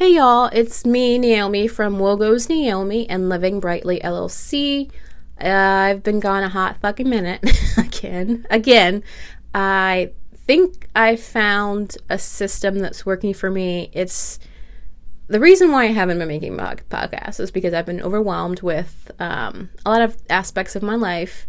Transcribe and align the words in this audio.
Hey 0.00 0.14
y'all, 0.14 0.48
it's 0.50 0.86
me, 0.86 1.18
Naomi 1.18 1.68
from 1.68 1.98
Wogo's 1.98 2.48
Naomi 2.48 3.06
and 3.10 3.28
Living 3.28 3.60
Brightly 3.60 4.00
LLC. 4.00 4.90
Uh, 5.38 5.46
I've 5.46 6.02
been 6.02 6.20
gone 6.20 6.42
a 6.42 6.48
hot 6.48 6.78
fucking 6.80 7.06
minute 7.06 7.44
again. 7.76 8.46
Again, 8.48 9.04
I 9.54 10.12
think 10.34 10.88
I 10.96 11.16
found 11.16 11.98
a 12.08 12.18
system 12.18 12.78
that's 12.78 13.04
working 13.04 13.34
for 13.34 13.50
me. 13.50 13.90
It's 13.92 14.38
the 15.26 15.38
reason 15.38 15.70
why 15.70 15.84
I 15.84 15.88
haven't 15.88 16.18
been 16.18 16.28
making 16.28 16.56
podcasts 16.56 17.38
is 17.38 17.50
because 17.50 17.74
I've 17.74 17.84
been 17.84 18.00
overwhelmed 18.00 18.62
with 18.62 19.10
um, 19.18 19.68
a 19.84 19.90
lot 19.90 20.00
of 20.00 20.16
aspects 20.30 20.74
of 20.74 20.82
my 20.82 20.94
life. 20.94 21.46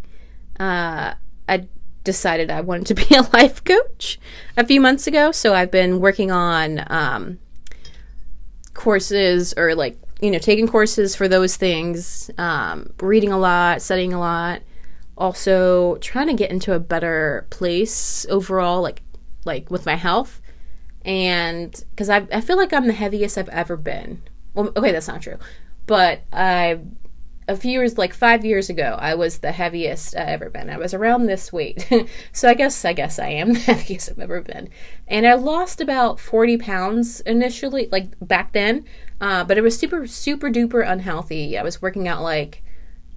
Uh, 0.59 1.13
I 1.47 1.69
decided 2.03 2.51
I 2.51 2.59
wanted 2.59 2.87
to 2.87 2.95
be 2.95 3.15
a 3.15 3.21
life 3.31 3.63
coach 3.63 4.19
a 4.57 4.65
few 4.65 4.81
months 4.81 5.07
ago, 5.07 5.31
so 5.31 5.53
I've 5.53 5.71
been 5.71 6.01
working 6.01 6.31
on. 6.31 6.83
Um, 6.87 7.39
courses 8.73 9.53
or 9.57 9.75
like 9.75 9.97
you 10.21 10.31
know 10.31 10.39
taking 10.39 10.67
courses 10.67 11.15
for 11.15 11.27
those 11.27 11.57
things 11.57 12.29
um, 12.37 12.91
reading 13.01 13.31
a 13.31 13.37
lot 13.37 13.81
studying 13.81 14.13
a 14.13 14.19
lot. 14.19 14.61
Also 15.17 15.97
trying 15.97 16.27
to 16.27 16.33
get 16.33 16.51
into 16.51 16.73
a 16.73 16.79
better 16.79 17.45
place 17.49 18.25
overall 18.29 18.81
like 18.81 19.01
like 19.45 19.69
with 19.69 19.85
my 19.85 19.95
health. 19.95 20.41
And 21.03 21.83
because 21.89 22.09
I, 22.09 22.27
I 22.31 22.41
feel 22.41 22.57
like 22.57 22.73
i'm 22.73 22.87
the 22.87 22.93
heaviest 22.93 23.37
i've 23.37 23.49
ever 23.49 23.77
been. 23.77 24.21
Well 24.53 24.71
okay 24.75 24.91
that's 24.91 25.07
not 25.07 25.21
true. 25.21 25.37
But 25.87 26.21
i 26.31 26.79
a 27.47 27.55
few 27.55 27.71
years 27.71 27.97
like 27.97 28.13
five 28.13 28.45
years 28.45 28.69
ago 28.69 28.95
i 28.99 29.13
was 29.13 29.39
the 29.39 29.51
heaviest 29.51 30.15
i 30.15 30.21
ever 30.21 30.49
been. 30.49 30.69
I 30.69 30.77
was 30.77 30.93
around 30.93 31.25
this 31.25 31.51
weight. 31.51 31.89
So 32.33 32.49
i 32.49 32.53
guess 32.53 32.85
i 32.85 32.93
guess 32.93 33.19
i 33.19 33.27
am 33.27 33.53
the 33.53 33.59
heaviest 33.59 34.09
i've 34.09 34.19
ever 34.19 34.41
been. 34.41 34.69
And 35.07 35.27
i 35.27 35.33
lost 35.33 35.81
about 35.81 36.19
40 36.19 36.57
pounds 36.57 37.19
initially 37.21 37.87
like 37.91 38.13
back 38.21 38.53
then 38.53 38.85
uh, 39.19 39.43
but 39.43 39.57
it 39.57 39.61
was 39.61 39.77
super 39.77 40.07
super 40.07 40.49
duper 40.49 40.87
unhealthy. 40.87 41.57
I 41.57 41.63
was 41.63 41.81
working 41.81 42.07
out 42.07 42.21
like 42.23 42.63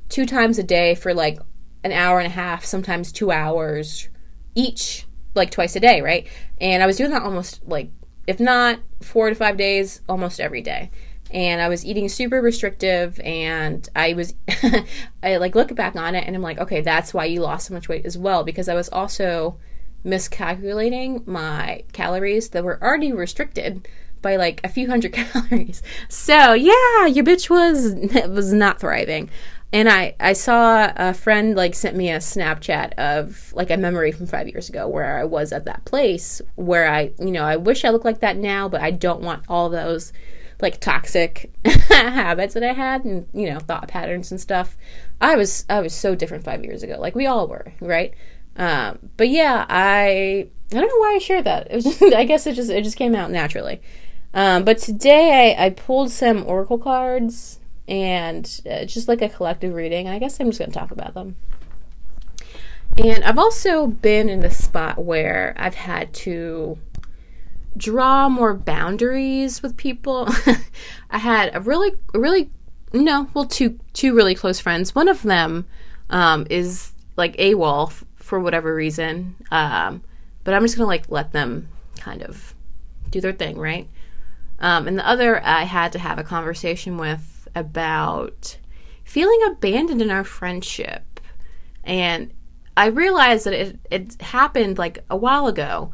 two 0.08 0.26
times 0.26 0.58
a 0.58 0.62
day 0.62 0.94
for 0.94 1.14
like 1.14 1.38
an 1.82 1.92
hour 1.92 2.18
and 2.18 2.26
a 2.26 2.30
half 2.30 2.64
sometimes 2.64 3.12
two 3.12 3.30
hours 3.30 4.08
each 4.54 5.06
like 5.34 5.50
twice 5.50 5.76
a 5.76 5.80
day 5.80 6.00
right? 6.00 6.26
And 6.60 6.82
i 6.82 6.86
was 6.86 6.96
doing 6.96 7.10
that 7.10 7.22
almost 7.22 7.60
like 7.66 7.90
if 8.26 8.40
not 8.40 8.80
four 9.02 9.28
to 9.28 9.34
five 9.34 9.56
days 9.56 10.00
almost 10.08 10.40
every 10.40 10.62
day 10.62 10.90
and 11.34 11.60
I 11.60 11.68
was 11.68 11.84
eating 11.84 12.08
super 12.08 12.40
restrictive 12.40 13.20
and 13.24 13.86
I 13.96 14.14
was 14.14 14.34
I 15.22 15.36
like 15.36 15.56
look 15.56 15.74
back 15.74 15.96
on 15.96 16.14
it 16.14 16.24
and 16.26 16.36
I'm 16.36 16.42
like, 16.42 16.58
okay, 16.58 16.80
that's 16.80 17.12
why 17.12 17.24
you 17.24 17.40
lost 17.40 17.66
so 17.66 17.74
much 17.74 17.88
weight 17.88 18.06
as 18.06 18.16
well 18.16 18.44
because 18.44 18.68
I 18.68 18.74
was 18.74 18.88
also 18.88 19.58
miscalculating 20.04 21.24
my 21.26 21.82
calories 21.92 22.50
that 22.50 22.62
were 22.62 22.80
already 22.80 23.12
restricted 23.12 23.88
by 24.22 24.36
like 24.36 24.60
a 24.62 24.68
few 24.68 24.88
hundred 24.88 25.12
calories. 25.12 25.82
So, 26.08 26.52
yeah, 26.52 27.06
your 27.06 27.24
bitch 27.24 27.50
was 27.50 27.94
was 28.28 28.52
not 28.52 28.78
thriving. 28.78 29.28
And 29.72 29.88
I, 29.88 30.14
I 30.20 30.34
saw 30.34 30.92
a 30.94 31.12
friend 31.12 31.56
like 31.56 31.74
sent 31.74 31.96
me 31.96 32.12
a 32.12 32.18
Snapchat 32.18 32.92
of 32.92 33.52
like 33.56 33.72
a 33.72 33.76
memory 33.76 34.12
from 34.12 34.26
five 34.28 34.46
years 34.46 34.68
ago 34.68 34.86
where 34.86 35.18
I 35.18 35.24
was 35.24 35.50
at 35.50 35.64
that 35.64 35.84
place 35.84 36.40
where 36.54 36.88
I, 36.88 37.10
you 37.18 37.32
know, 37.32 37.42
I 37.42 37.56
wish 37.56 37.84
I 37.84 37.88
looked 37.88 38.04
like 38.04 38.20
that 38.20 38.36
now, 38.36 38.68
but 38.68 38.80
I 38.80 38.92
don't 38.92 39.20
want 39.20 39.42
all 39.48 39.68
those 39.68 40.12
like 40.60 40.80
toxic 40.80 41.52
habits 41.90 42.54
that 42.54 42.62
I 42.62 42.72
had 42.72 43.04
and 43.04 43.26
you 43.32 43.50
know 43.52 43.58
thought 43.58 43.88
patterns 43.88 44.30
and 44.30 44.40
stuff. 44.40 44.76
I 45.20 45.36
was 45.36 45.64
I 45.68 45.80
was 45.80 45.94
so 45.94 46.14
different 46.14 46.44
five 46.44 46.64
years 46.64 46.82
ago. 46.82 46.96
Like 46.98 47.14
we 47.14 47.26
all 47.26 47.48
were, 47.48 47.72
right? 47.80 48.14
Um, 48.56 49.10
but 49.16 49.28
yeah, 49.28 49.66
I 49.68 50.48
I 50.72 50.80
don't 50.80 50.88
know 50.88 50.98
why 50.98 51.14
I 51.16 51.18
shared 51.18 51.44
that. 51.44 51.68
It 51.70 51.74
was 51.74 51.84
just, 51.84 52.02
I 52.14 52.24
guess 52.24 52.46
it 52.46 52.54
just 52.54 52.70
it 52.70 52.84
just 52.84 52.96
came 52.96 53.14
out 53.14 53.30
naturally. 53.30 53.80
Um, 54.32 54.64
but 54.64 54.78
today 54.78 55.54
I, 55.56 55.66
I 55.66 55.70
pulled 55.70 56.10
some 56.10 56.44
oracle 56.46 56.78
cards 56.78 57.60
and 57.86 58.60
uh, 58.68 58.84
just 58.84 59.08
like 59.08 59.22
a 59.22 59.28
collective 59.28 59.74
reading. 59.74 60.06
And 60.06 60.14
I 60.14 60.18
guess 60.18 60.40
I'm 60.40 60.48
just 60.48 60.58
going 60.58 60.72
to 60.72 60.78
talk 60.78 60.90
about 60.90 61.14
them. 61.14 61.36
And 62.96 63.24
I've 63.24 63.38
also 63.38 63.86
been 63.86 64.28
in 64.28 64.44
a 64.44 64.50
spot 64.50 65.04
where 65.04 65.54
I've 65.56 65.74
had 65.74 66.12
to 66.14 66.78
draw 67.76 68.28
more 68.28 68.54
boundaries 68.54 69.62
with 69.62 69.76
people. 69.76 70.28
I 71.10 71.18
had 71.18 71.54
a 71.54 71.60
really, 71.60 71.92
really, 72.14 72.50
no, 72.92 73.28
well, 73.34 73.44
two, 73.46 73.78
two 73.92 74.14
really 74.14 74.34
close 74.34 74.60
friends. 74.60 74.94
One 74.94 75.08
of 75.08 75.22
them 75.22 75.66
um, 76.10 76.46
is 76.50 76.92
like 77.16 77.36
AWOL 77.36 77.88
f- 77.88 78.04
for 78.16 78.40
whatever 78.40 78.74
reason, 78.74 79.36
um, 79.50 80.02
but 80.44 80.54
I'm 80.54 80.62
just 80.62 80.76
gonna 80.76 80.88
like 80.88 81.10
let 81.10 81.32
them 81.32 81.68
kind 81.98 82.22
of 82.22 82.54
do 83.10 83.20
their 83.20 83.32
thing, 83.32 83.58
right? 83.58 83.88
Um, 84.58 84.86
and 84.86 84.98
the 84.98 85.06
other, 85.06 85.44
I 85.44 85.64
had 85.64 85.92
to 85.92 85.98
have 85.98 86.18
a 86.18 86.24
conversation 86.24 86.96
with 86.96 87.48
about 87.54 88.58
feeling 89.04 89.40
abandoned 89.46 90.02
in 90.02 90.10
our 90.10 90.24
friendship, 90.24 91.20
and 91.82 92.32
I 92.76 92.86
realized 92.86 93.46
that 93.46 93.54
it 93.54 93.78
it 93.90 94.20
happened 94.20 94.78
like 94.78 95.04
a 95.10 95.16
while 95.16 95.46
ago 95.46 95.92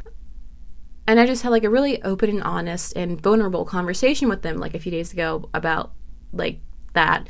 and 1.10 1.18
I 1.18 1.26
just 1.26 1.42
had 1.42 1.48
like 1.48 1.64
a 1.64 1.70
really 1.70 2.00
open 2.04 2.30
and 2.30 2.42
honest 2.44 2.96
and 2.96 3.20
vulnerable 3.20 3.64
conversation 3.64 4.28
with 4.28 4.42
them 4.42 4.58
like 4.58 4.74
a 4.74 4.78
few 4.78 4.92
days 4.92 5.12
ago 5.12 5.50
about 5.52 5.90
like 6.32 6.60
that. 6.92 7.26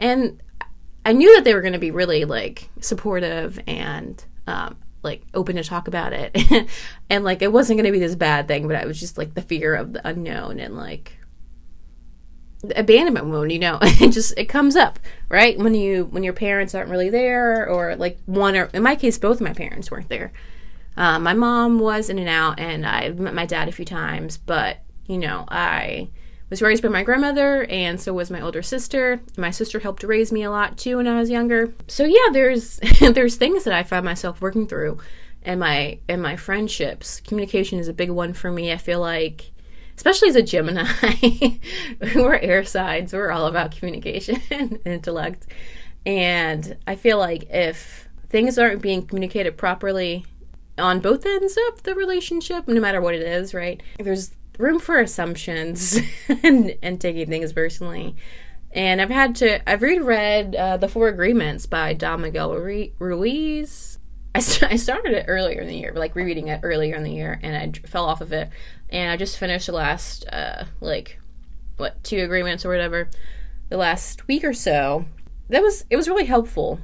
And 0.00 0.42
I 1.06 1.12
knew 1.12 1.32
that 1.36 1.44
they 1.44 1.54
were 1.54 1.60
going 1.60 1.74
to 1.74 1.78
be 1.78 1.92
really 1.92 2.24
like 2.24 2.68
supportive 2.80 3.60
and 3.68 4.22
um, 4.48 4.78
like 5.04 5.22
open 5.32 5.54
to 5.54 5.62
talk 5.62 5.86
about 5.86 6.12
it. 6.12 6.68
and 7.10 7.22
like 7.22 7.40
it 7.40 7.52
wasn't 7.52 7.76
going 7.76 7.86
to 7.86 7.92
be 7.92 8.04
this 8.04 8.16
bad 8.16 8.48
thing, 8.48 8.66
but 8.66 8.74
I 8.74 8.84
was 8.84 8.98
just 8.98 9.16
like 9.16 9.34
the 9.34 9.42
fear 9.42 9.76
of 9.76 9.92
the 9.92 10.04
unknown 10.08 10.58
and 10.58 10.76
like 10.76 11.16
abandonment 12.74 13.26
wound, 13.26 13.52
you 13.52 13.60
know, 13.60 13.78
it 13.82 14.10
just 14.10 14.34
it 14.36 14.46
comes 14.46 14.74
up, 14.74 14.98
right? 15.28 15.56
When 15.56 15.76
you 15.76 16.06
when 16.06 16.24
your 16.24 16.32
parents 16.32 16.74
aren't 16.74 16.90
really 16.90 17.10
there 17.10 17.68
or 17.68 17.94
like 17.94 18.18
one 18.26 18.56
or 18.56 18.64
in 18.74 18.82
my 18.82 18.96
case 18.96 19.18
both 19.18 19.36
of 19.36 19.42
my 19.42 19.52
parents 19.52 19.88
weren't 19.88 20.08
there. 20.08 20.32
Uh, 21.00 21.18
my 21.18 21.32
mom 21.32 21.78
was 21.78 22.10
in 22.10 22.18
and 22.18 22.28
out, 22.28 22.60
and 22.60 22.84
I've 22.84 23.18
met 23.18 23.32
my 23.32 23.46
dad 23.46 23.70
a 23.70 23.72
few 23.72 23.86
times, 23.86 24.36
but 24.36 24.80
you 25.06 25.16
know, 25.16 25.46
I 25.48 26.10
was 26.50 26.60
raised 26.60 26.82
by 26.82 26.90
my 26.90 27.02
grandmother, 27.02 27.64
and 27.70 27.98
so 27.98 28.12
was 28.12 28.30
my 28.30 28.42
older 28.42 28.60
sister. 28.60 29.18
My 29.38 29.50
sister 29.50 29.78
helped 29.78 30.02
raise 30.02 30.30
me 30.30 30.42
a 30.42 30.50
lot 30.50 30.76
too 30.76 30.98
when 30.98 31.06
I 31.06 31.18
was 31.18 31.30
younger. 31.30 31.72
So 31.88 32.04
yeah, 32.04 32.28
there's 32.32 32.80
there's 33.00 33.36
things 33.36 33.64
that 33.64 33.72
I 33.72 33.82
find 33.82 34.04
myself 34.04 34.42
working 34.42 34.66
through, 34.66 34.98
and 35.42 35.58
my 35.58 36.00
and 36.06 36.20
my 36.20 36.36
friendships. 36.36 37.20
Communication 37.20 37.78
is 37.78 37.88
a 37.88 37.94
big 37.94 38.10
one 38.10 38.34
for 38.34 38.52
me. 38.52 38.70
I 38.70 38.76
feel 38.76 39.00
like, 39.00 39.52
especially 39.96 40.28
as 40.28 40.36
a 40.36 40.42
Gemini, 40.42 40.84
we're 42.14 42.36
air 42.36 42.62
signs. 42.62 43.14
We're 43.14 43.30
all 43.30 43.46
about 43.46 43.74
communication 43.74 44.42
and 44.50 44.78
intellect, 44.84 45.46
and 46.04 46.76
I 46.86 46.94
feel 46.94 47.16
like 47.16 47.44
if 47.48 48.06
things 48.28 48.58
aren't 48.58 48.82
being 48.82 49.06
communicated 49.06 49.56
properly 49.56 50.26
on 50.80 51.00
both 51.00 51.24
ends 51.26 51.56
of 51.68 51.82
the 51.82 51.94
relationship, 51.94 52.66
no 52.66 52.80
matter 52.80 53.00
what 53.00 53.14
it 53.14 53.22
is, 53.22 53.54
right? 53.54 53.82
There's 53.98 54.32
room 54.58 54.78
for 54.78 54.98
assumptions 54.98 55.98
and, 56.42 56.76
and 56.82 57.00
taking 57.00 57.28
things 57.28 57.52
personally. 57.52 58.16
And 58.72 59.00
I've 59.00 59.10
had 59.10 59.34
to, 59.36 59.68
I've 59.68 59.82
reread 59.82 60.54
uh, 60.54 60.76
The 60.76 60.88
Four 60.88 61.08
Agreements 61.08 61.66
by 61.66 61.92
Don 61.92 62.20
Miguel 62.20 62.54
Ruiz. 62.54 63.98
I, 64.34 64.40
st- 64.40 64.72
I 64.72 64.76
started 64.76 65.12
it 65.12 65.24
earlier 65.26 65.60
in 65.60 65.66
the 65.66 65.76
year, 65.76 65.92
like 65.94 66.14
rereading 66.14 66.48
it 66.48 66.60
earlier 66.62 66.94
in 66.94 67.02
the 67.02 67.12
year, 67.12 67.40
and 67.42 67.56
I 67.56 67.66
d- 67.66 67.80
fell 67.80 68.04
off 68.04 68.20
of 68.20 68.32
it. 68.32 68.50
And 68.88 69.10
I 69.10 69.16
just 69.16 69.38
finished 69.38 69.66
the 69.66 69.72
last, 69.72 70.26
uh, 70.28 70.64
like, 70.80 71.18
what, 71.78 72.02
two 72.04 72.22
agreements 72.22 72.64
or 72.64 72.68
whatever, 72.68 73.10
the 73.70 73.76
last 73.76 74.28
week 74.28 74.44
or 74.44 74.52
so. 74.52 75.06
That 75.48 75.62
was, 75.62 75.84
it 75.90 75.96
was 75.96 76.08
really 76.08 76.26
helpful. 76.26 76.78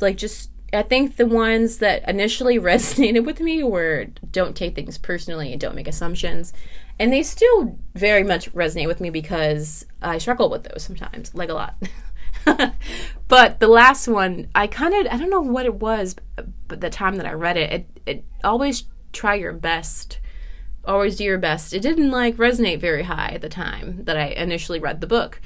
Like, 0.00 0.16
just 0.16 0.51
I 0.72 0.82
think 0.82 1.16
the 1.16 1.26
ones 1.26 1.78
that 1.78 2.08
initially 2.08 2.58
resonated 2.58 3.24
with 3.24 3.40
me 3.40 3.62
were 3.62 4.06
don't 4.30 4.56
take 4.56 4.74
things 4.74 4.98
personally 4.98 5.52
and 5.52 5.60
don't 5.60 5.74
make 5.74 5.88
assumptions. 5.88 6.52
And 6.98 7.12
they 7.12 7.22
still 7.22 7.78
very 7.94 8.22
much 8.22 8.52
resonate 8.52 8.86
with 8.86 9.00
me 9.00 9.10
because 9.10 9.86
I 10.00 10.18
struggle 10.18 10.50
with 10.50 10.64
those 10.64 10.82
sometimes, 10.82 11.34
like 11.34 11.48
a 11.48 11.54
lot. 11.54 11.76
but 13.28 13.60
the 13.60 13.68
last 13.68 14.08
one, 14.08 14.48
I 14.54 14.66
kind 14.66 14.94
of 14.94 15.12
I 15.12 15.16
don't 15.16 15.30
know 15.30 15.40
what 15.40 15.66
it 15.66 15.74
was, 15.74 16.16
but 16.68 16.80
the 16.80 16.90
time 16.90 17.16
that 17.16 17.26
I 17.26 17.32
read 17.32 17.56
it, 17.56 17.72
it 17.72 17.86
it 18.04 18.24
always 18.44 18.84
try 19.12 19.34
your 19.34 19.52
best. 19.52 20.18
Always 20.84 21.16
do 21.16 21.24
your 21.24 21.38
best. 21.38 21.72
It 21.72 21.80
didn't 21.80 22.10
like 22.10 22.36
resonate 22.36 22.80
very 22.80 23.04
high 23.04 23.30
at 23.34 23.40
the 23.40 23.48
time 23.48 24.04
that 24.04 24.16
I 24.16 24.26
initially 24.26 24.80
read 24.80 25.00
the 25.00 25.06
book. 25.06 25.40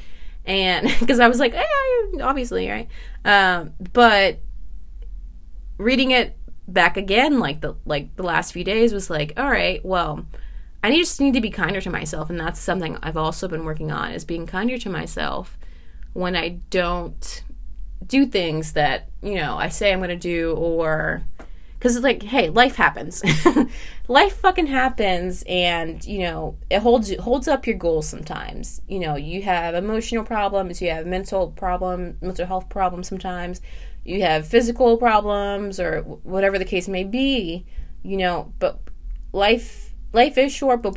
And 0.46 0.93
because 1.00 1.20
I 1.20 1.28
was 1.28 1.38
like, 1.38 1.55
eh, 1.55 2.23
obviously, 2.23 2.69
right? 2.69 2.88
Um, 3.25 3.75
but 3.93 4.40
reading 5.78 6.11
it 6.11 6.37
back 6.69 6.96
again 6.96 7.38
like 7.38 7.61
the 7.61 7.75
like 7.84 8.14
the 8.17 8.23
last 8.23 8.52
few 8.52 8.64
days 8.64 8.93
was 8.93 9.08
like 9.08 9.32
all 9.37 9.50
right 9.50 9.84
well 9.84 10.26
i 10.82 10.90
just 10.90 11.20
need 11.20 11.34
to 11.34 11.40
be 11.40 11.50
kinder 11.50 11.81
to 11.81 11.90
myself 11.90 12.28
and 12.28 12.40
that's 12.40 12.58
something 12.58 12.99
i've 13.02 13.17
also 13.17 13.46
been 13.46 13.64
working 13.64 13.93
on 13.93 14.11
is 14.11 14.25
being 14.25 14.46
kinder 14.46 14.76
to 14.76 14.90
myself 14.90 15.56
when 16.12 16.34
i 16.34 16.49
don't 16.70 17.44
do 18.05 18.26
things 18.26 18.73
that 18.73 19.08
you 19.23 19.37
know 19.37 19.56
i 19.56 19.69
say 19.69 19.93
i'm 19.93 20.00
going 20.00 20.08
to 20.08 20.17
do 20.17 20.55
or 20.55 21.25
because 21.78 21.94
it's 21.94 22.05
like, 22.05 22.23
hey, 22.23 22.49
life 22.49 22.76
happens. 22.76 23.23
life 24.08 24.37
fucking 24.38 24.67
happens, 24.67 25.44
and 25.46 26.05
you 26.05 26.20
know 26.20 26.56
it 26.70 26.81
holds 26.81 27.14
holds 27.17 27.49
up 27.49 27.67
your 27.67 27.76
goals 27.76 28.08
sometimes. 28.08 28.81
You 28.88 28.99
know, 28.99 29.17
you 29.17 29.43
have 29.43 29.75
emotional 29.75 30.25
problems, 30.25 30.81
you 30.81 30.90
have 30.90 31.06
mental 31.06 31.50
problem, 31.52 32.19
mental 32.20 32.46
health 32.46 32.69
problems 32.69 33.08
sometimes, 33.08 33.61
you 34.06 34.23
have 34.23 34.47
physical 34.47 34.97
problems, 34.97 35.81
or 35.81 36.03
whatever 36.03 36.58
the 36.58 36.64
case 36.64 36.88
may 36.88 37.05
be. 37.05 37.67
You 38.03 38.17
know, 38.17 38.53
but 38.58 38.81
life 39.32 39.94
life 40.12 40.38
is 40.38 40.53
short, 40.53 40.82
but 40.82 40.97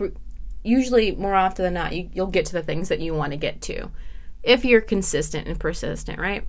usually 0.64 1.12
more 1.16 1.36
often 1.36 1.64
than 1.64 1.74
not, 1.74 1.96
you, 1.96 2.10
you'll 2.14 2.28
get 2.28 2.46
to 2.46 2.54
the 2.54 2.64
things 2.64 2.90
that 2.90 3.00
you 3.00 3.14
want 3.14 3.32
to 3.32 3.38
get 3.38 3.62
to 3.62 3.90
if 4.44 4.64
you're 4.64 4.82
consistent 4.82 5.48
and 5.48 5.60
persistent, 5.60 6.20
right? 6.20 6.46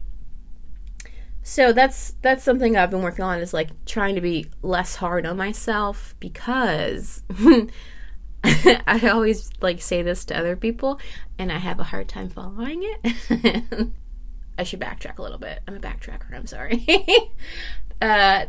So 1.43 1.73
that's 1.73 2.15
that's 2.21 2.45
something 2.45 2.77
I've 2.77 2.91
been 2.91 3.03
working 3.03 3.25
on 3.25 3.41
is 3.41 3.55
like 3.55 3.71
trying 3.87 4.15
to 4.15 4.21
be 4.21 4.51
less 4.63 4.97
hard 4.97 5.27
on 5.27 5.37
myself 5.37 6.15
because 6.21 7.23
I 8.45 9.09
always 9.11 9.51
like 9.61 9.81
say 9.81 10.03
this 10.03 10.25
to 10.27 10.39
other 10.39 10.55
people 10.55 11.01
and 11.39 11.51
I 11.51 11.59
have 11.59 11.81
a 11.81 11.85
hard 11.85 12.09
time 12.09 12.29
following 12.29 12.83
it. 12.85 13.89
I 14.58 14.62
should 14.64 14.81
backtrack 14.81 15.19
a 15.19 15.23
little 15.23 15.38
bit. 15.38 15.61
I'm 15.67 15.76
a 15.76 15.81
backtracker. 15.81 16.35
I'm 16.35 16.47
sorry. 16.47 16.85
uh, 18.02 18.47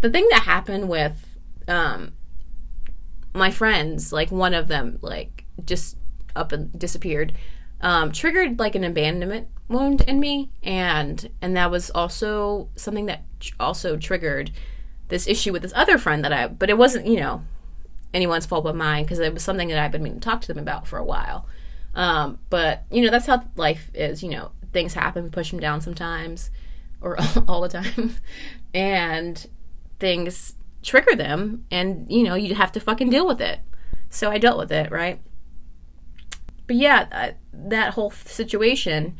the 0.00 0.10
thing 0.10 0.26
that 0.30 0.42
happened 0.42 0.88
with 0.88 1.36
um, 1.66 2.12
my 3.34 3.50
friends, 3.50 4.12
like 4.12 4.30
one 4.30 4.54
of 4.54 4.68
them, 4.68 4.98
like 5.02 5.44
just 5.64 5.96
up 6.36 6.52
and 6.52 6.76
disappeared, 6.78 7.32
um, 7.80 8.12
triggered 8.12 8.58
like 8.58 8.74
an 8.74 8.84
abandonment 8.84 9.48
wound 9.68 10.02
in 10.02 10.20
me, 10.20 10.50
and 10.62 11.30
and 11.40 11.56
that 11.56 11.70
was 11.70 11.90
also 11.90 12.68
something 12.76 13.06
that 13.06 13.24
also 13.58 13.96
triggered 13.96 14.50
this 15.08 15.26
issue 15.26 15.52
with 15.52 15.62
this 15.62 15.72
other 15.74 15.98
friend 15.98 16.24
that 16.24 16.32
I. 16.32 16.48
But 16.48 16.70
it 16.70 16.78
wasn't, 16.78 17.06
you 17.06 17.18
know, 17.18 17.42
anyone's 18.14 18.46
fault 18.46 18.64
but 18.64 18.76
mine 18.76 19.04
because 19.04 19.18
it 19.18 19.32
was 19.34 19.42
something 19.42 19.68
that 19.68 19.78
I've 19.78 19.92
been 19.92 20.02
meaning 20.02 20.20
to 20.20 20.24
talk 20.24 20.40
to 20.42 20.48
them 20.48 20.62
about 20.62 20.86
for 20.86 20.98
a 20.98 21.04
while. 21.04 21.46
Um, 21.94 22.38
but 22.50 22.84
you 22.90 23.02
know, 23.02 23.10
that's 23.10 23.26
how 23.26 23.44
life 23.56 23.90
is. 23.94 24.22
You 24.22 24.30
know, 24.30 24.50
things 24.72 24.94
happen. 24.94 25.24
We 25.24 25.30
push 25.30 25.50
them 25.50 25.60
down 25.60 25.80
sometimes, 25.80 26.50
or 27.00 27.18
all 27.48 27.60
the 27.60 27.68
time, 27.68 28.16
and 28.74 29.46
things 29.98 30.54
trigger 30.82 31.14
them 31.14 31.64
and 31.70 32.10
you 32.10 32.22
know 32.22 32.34
you 32.34 32.54
have 32.54 32.72
to 32.72 32.80
fucking 32.80 33.10
deal 33.10 33.26
with 33.26 33.40
it. 33.40 33.60
So 34.10 34.30
i 34.30 34.38
dealt 34.38 34.58
with 34.58 34.72
it 34.72 34.90
right? 34.90 35.20
But 36.66 36.76
yeah 36.76 37.06
uh, 37.12 37.30
that 37.52 37.94
whole 37.94 38.10
situation 38.10 39.16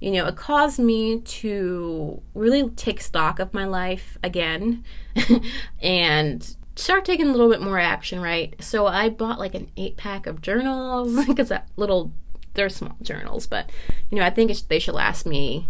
you 0.00 0.10
know 0.10 0.26
it 0.26 0.36
caused 0.36 0.78
me 0.78 1.20
to 1.20 2.22
really 2.34 2.68
take 2.70 3.00
stock 3.00 3.38
of 3.38 3.54
my 3.54 3.64
life 3.64 4.18
again 4.22 4.84
and 5.80 6.56
start 6.74 7.04
taking 7.06 7.28
a 7.28 7.32
little 7.32 7.48
bit 7.48 7.62
more 7.62 7.78
action 7.78 8.20
right? 8.20 8.54
So 8.60 8.86
i 8.86 9.08
bought 9.08 9.38
like 9.38 9.54
an 9.54 9.70
eight 9.76 9.96
pack 9.96 10.26
of 10.26 10.42
journals 10.42 11.26
because 11.26 11.48
that 11.48 11.68
little 11.76 12.12
they're 12.56 12.68
small 12.68 12.96
journals 13.02 13.46
but 13.46 13.70
you 14.10 14.18
know 14.18 14.24
i 14.24 14.30
think 14.30 14.50
they 14.68 14.78
should 14.78 14.94
last 14.94 15.26
me 15.26 15.68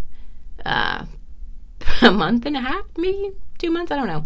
uh, 0.64 1.04
a 2.02 2.10
month 2.10 2.46
and 2.46 2.56
a 2.56 2.60
half 2.60 2.84
maybe 2.96 3.32
two 3.58 3.70
months 3.70 3.92
i 3.92 3.96
don't 3.96 4.08
know 4.08 4.24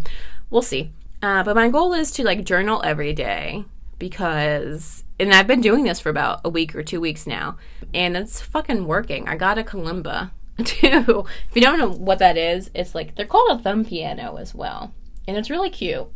we'll 0.49 0.61
see 0.61 0.91
uh, 1.21 1.43
but 1.43 1.55
my 1.55 1.69
goal 1.69 1.93
is 1.93 2.11
to 2.11 2.23
like 2.23 2.43
journal 2.43 2.81
every 2.83 3.13
day 3.13 3.63
because, 4.01 5.03
and 5.19 5.31
I've 5.31 5.45
been 5.45 5.61
doing 5.61 5.83
this 5.83 5.99
for 5.99 6.09
about 6.09 6.41
a 6.43 6.49
week 6.49 6.75
or 6.75 6.81
two 6.81 6.99
weeks 6.99 7.27
now, 7.27 7.57
and 7.93 8.17
it's 8.17 8.41
fucking 8.41 8.87
working. 8.87 9.27
I 9.27 9.37
got 9.37 9.59
a 9.59 9.63
kalimba 9.63 10.31
too. 10.65 11.25
if 11.49 11.55
you 11.55 11.61
don't 11.61 11.77
know 11.77 11.91
what 11.91 12.17
that 12.17 12.37
is, 12.37 12.71
it's 12.73 12.95
like 12.95 13.15
they're 13.15 13.27
called 13.27 13.59
a 13.59 13.61
thumb 13.61 13.85
piano 13.85 14.37
as 14.37 14.55
well, 14.55 14.91
and 15.27 15.37
it's 15.37 15.51
really 15.51 15.69
cute. 15.69 16.07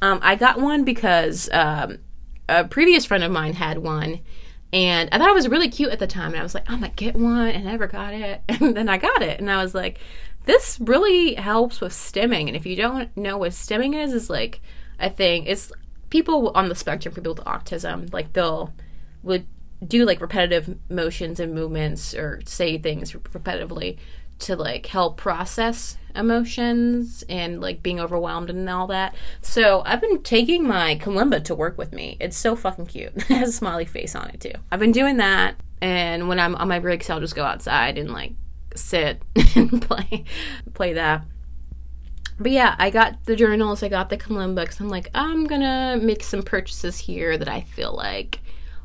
Um, 0.00 0.20
I 0.22 0.36
got 0.36 0.60
one 0.60 0.84
because 0.84 1.48
um, 1.52 1.98
a 2.48 2.62
previous 2.62 3.04
friend 3.04 3.24
of 3.24 3.32
mine 3.32 3.54
had 3.54 3.78
one, 3.78 4.20
and 4.74 5.08
I 5.12 5.18
thought 5.18 5.30
it 5.30 5.34
was 5.34 5.48
really 5.48 5.68
cute 5.68 5.92
at 5.92 6.00
the 6.00 6.06
time. 6.08 6.32
And 6.32 6.40
I 6.40 6.42
was 6.42 6.52
like, 6.52 6.68
I'm 6.68 6.80
gonna 6.80 6.92
get 6.94 7.14
one, 7.14 7.48
and 7.48 7.68
I 7.68 7.70
never 7.72 7.86
got 7.86 8.12
it. 8.12 8.42
And 8.48 8.76
then 8.76 8.88
I 8.88 8.98
got 8.98 9.22
it, 9.22 9.38
and 9.38 9.48
I 9.50 9.62
was 9.62 9.72
like, 9.74 10.00
this 10.46 10.78
really 10.80 11.34
helps 11.34 11.80
with 11.80 11.92
stimming. 11.92 12.48
And 12.48 12.56
if 12.56 12.66
you 12.66 12.74
don't 12.74 13.16
know 13.16 13.38
what 13.38 13.52
stimming 13.52 13.94
is, 13.94 14.12
is 14.12 14.28
like 14.28 14.60
a 14.98 15.08
thing. 15.08 15.44
It's 15.46 15.70
people 16.10 16.50
on 16.56 16.68
the 16.68 16.74
spectrum, 16.74 17.14
people 17.14 17.34
with 17.34 17.44
autism, 17.44 18.12
like 18.12 18.32
they'll 18.32 18.72
would 19.22 19.46
do 19.86 20.04
like 20.04 20.20
repetitive 20.20 20.76
motions 20.90 21.38
and 21.38 21.54
movements 21.54 22.12
or 22.12 22.40
say 22.44 22.76
things 22.76 23.12
repetitively 23.12 23.98
to 24.40 24.56
like 24.56 24.86
help 24.86 25.16
process 25.16 25.96
emotions 26.14 27.24
and 27.28 27.60
like 27.60 27.82
being 27.82 28.00
overwhelmed 28.00 28.50
and 28.50 28.68
all 28.68 28.86
that. 28.86 29.14
So 29.40 29.82
I've 29.84 30.00
been 30.00 30.22
taking 30.22 30.66
my 30.66 30.96
kalimba 30.96 31.44
to 31.44 31.54
work 31.54 31.76
with 31.76 31.92
me. 31.92 32.16
It's 32.20 32.36
so 32.36 32.54
fucking 32.56 32.86
cute. 32.86 33.12
it 33.16 33.22
has 33.24 33.48
a 33.48 33.52
smiley 33.52 33.84
face 33.84 34.14
on 34.14 34.28
it 34.30 34.40
too. 34.40 34.52
I've 34.70 34.80
been 34.80 34.92
doing 34.92 35.16
that 35.18 35.56
and 35.80 36.28
when 36.28 36.38
I'm 36.38 36.54
on 36.56 36.68
my 36.68 36.78
breaks 36.78 37.10
I'll 37.10 37.20
just 37.20 37.36
go 37.36 37.44
outside 37.44 37.98
and 37.98 38.10
like 38.10 38.32
sit 38.74 39.22
and 39.56 39.82
play 39.82 40.24
play 40.74 40.92
that. 40.94 41.24
But 42.38 42.50
yeah, 42.50 42.74
I 42.78 42.90
got 42.90 43.24
the 43.26 43.36
journals, 43.36 43.82
I 43.82 43.88
got 43.88 44.10
the 44.10 44.16
kalimba 44.16 44.62
because 44.62 44.80
I'm 44.80 44.88
like, 44.88 45.08
I'm 45.14 45.46
gonna 45.46 45.98
make 46.00 46.22
some 46.22 46.42
purchases 46.42 46.98
here 46.98 47.38
that 47.38 47.48
I 47.48 47.60
feel 47.60 47.94
like 47.94 48.40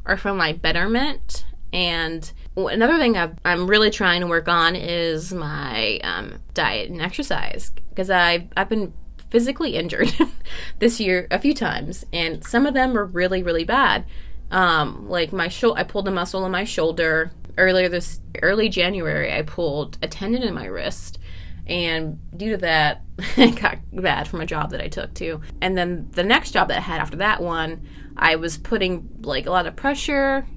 are 0.05 0.17
for 0.17 0.33
my 0.33 0.53
betterment. 0.53 1.45
And 1.71 2.31
another 2.67 2.97
thing 2.97 3.17
i 3.17 3.31
am 3.45 3.67
really 3.67 3.89
trying 3.89 4.21
to 4.21 4.27
work 4.27 4.47
on 4.47 4.75
is 4.75 5.33
my 5.33 5.99
um, 6.03 6.39
diet 6.53 6.89
and 6.89 7.01
exercise 7.01 7.71
because 7.89 8.09
I've, 8.09 8.47
I've 8.55 8.69
been 8.69 8.93
physically 9.29 9.75
injured 9.75 10.13
this 10.79 10.99
year 10.99 11.27
a 11.31 11.39
few 11.39 11.53
times, 11.53 12.05
and 12.13 12.45
some 12.45 12.65
of 12.65 12.73
them 12.73 12.93
were 12.93 13.05
really, 13.05 13.43
really 13.43 13.65
bad. 13.65 14.05
Um, 14.51 15.09
like 15.09 15.33
my 15.33 15.49
shoulder, 15.49 15.79
I 15.79 15.83
pulled 15.83 16.07
a 16.07 16.11
muscle 16.11 16.45
in 16.45 16.51
my 16.51 16.63
shoulder 16.63 17.31
earlier 17.57 17.89
this 17.89 18.21
early 18.41 18.69
January, 18.69 19.33
I 19.33 19.41
pulled 19.41 19.97
a 20.01 20.07
tendon 20.07 20.43
in 20.43 20.53
my 20.53 20.65
wrist. 20.65 21.19
And 21.67 22.17
due 22.35 22.51
to 22.51 22.57
that, 22.57 23.03
it 23.37 23.59
got 23.59 23.79
bad 23.91 24.27
from 24.27 24.41
a 24.41 24.45
job 24.45 24.71
that 24.71 24.81
I 24.81 24.87
took 24.87 25.13
too. 25.13 25.41
And 25.61 25.77
then 25.77 26.07
the 26.11 26.23
next 26.23 26.51
job 26.51 26.69
that 26.69 26.77
I 26.77 26.81
had 26.81 27.01
after 27.01 27.17
that 27.17 27.41
one, 27.41 27.85
I 28.15 28.37
was 28.37 28.57
putting 28.57 29.09
like 29.21 29.45
a 29.45 29.51
lot 29.51 29.67
of 29.67 29.75
pressure 29.75 30.47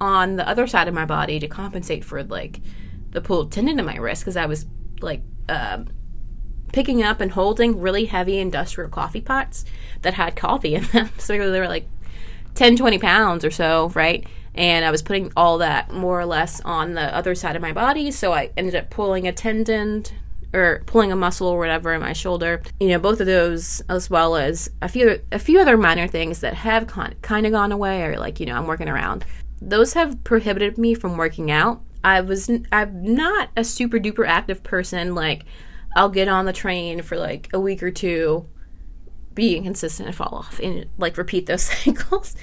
on 0.00 0.36
the 0.36 0.48
other 0.48 0.66
side 0.66 0.88
of 0.88 0.94
my 0.94 1.04
body 1.04 1.38
to 1.40 1.48
compensate 1.48 2.04
for 2.04 2.22
like 2.22 2.60
the 3.10 3.20
pulled 3.20 3.52
tendon 3.52 3.78
in 3.78 3.84
my 3.84 3.96
wrist 3.96 4.22
because 4.22 4.36
I 4.36 4.46
was 4.46 4.66
like 5.00 5.22
uh, 5.48 5.84
picking 6.72 7.02
up 7.02 7.20
and 7.20 7.32
holding 7.32 7.80
really 7.80 8.06
heavy 8.06 8.38
industrial 8.38 8.90
coffee 8.90 9.20
pots 9.20 9.64
that 10.02 10.14
had 10.14 10.36
coffee 10.36 10.74
in 10.74 10.84
them. 10.84 11.10
So 11.18 11.50
they 11.50 11.60
were 11.60 11.68
like 11.68 11.88
10, 12.54 12.76
20 12.76 12.98
pounds 12.98 13.44
or 13.44 13.50
so, 13.50 13.90
right? 13.90 14.26
and 14.56 14.84
I 14.84 14.90
was 14.90 15.02
putting 15.02 15.32
all 15.36 15.58
that 15.58 15.92
more 15.92 16.18
or 16.18 16.24
less 16.24 16.60
on 16.62 16.94
the 16.94 17.14
other 17.14 17.34
side 17.34 17.56
of 17.56 17.62
my 17.62 17.72
body. 17.72 18.10
So 18.10 18.32
I 18.32 18.50
ended 18.56 18.74
up 18.74 18.90
pulling 18.90 19.28
a 19.28 19.32
tendon 19.32 20.04
or 20.52 20.82
pulling 20.86 21.12
a 21.12 21.16
muscle 21.16 21.48
or 21.48 21.58
whatever 21.58 21.92
in 21.92 22.00
my 22.00 22.14
shoulder. 22.14 22.62
You 22.80 22.88
know, 22.88 22.98
both 22.98 23.20
of 23.20 23.26
those, 23.26 23.82
as 23.88 24.08
well 24.08 24.36
as 24.36 24.70
a 24.80 24.88
few 24.88 25.20
a 25.30 25.38
few 25.38 25.60
other 25.60 25.76
minor 25.76 26.08
things 26.08 26.40
that 26.40 26.54
have 26.54 26.86
con- 26.86 27.14
kind 27.20 27.44
of 27.44 27.52
gone 27.52 27.72
away, 27.72 28.02
or 28.04 28.18
like 28.18 28.40
you 28.40 28.46
know, 28.46 28.56
I'm 28.56 28.66
working 28.66 28.88
around. 28.88 29.24
Those 29.60 29.94
have 29.94 30.22
prohibited 30.24 30.78
me 30.78 30.94
from 30.94 31.16
working 31.16 31.50
out. 31.50 31.82
I 32.04 32.20
was 32.20 32.50
I'm 32.70 33.14
not 33.14 33.50
a 33.56 33.64
super 33.64 33.98
duper 33.98 34.26
active 34.26 34.62
person. 34.62 35.14
Like 35.14 35.44
I'll 35.96 36.10
get 36.10 36.28
on 36.28 36.44
the 36.44 36.52
train 36.52 37.02
for 37.02 37.16
like 37.16 37.48
a 37.52 37.60
week 37.60 37.82
or 37.82 37.90
two 37.90 38.48
be 39.36 39.54
inconsistent 39.54 40.08
and 40.08 40.16
fall 40.16 40.34
off 40.34 40.58
and 40.58 40.86
like 40.98 41.16
repeat 41.16 41.46
those 41.46 41.62
cycles. 41.84 42.34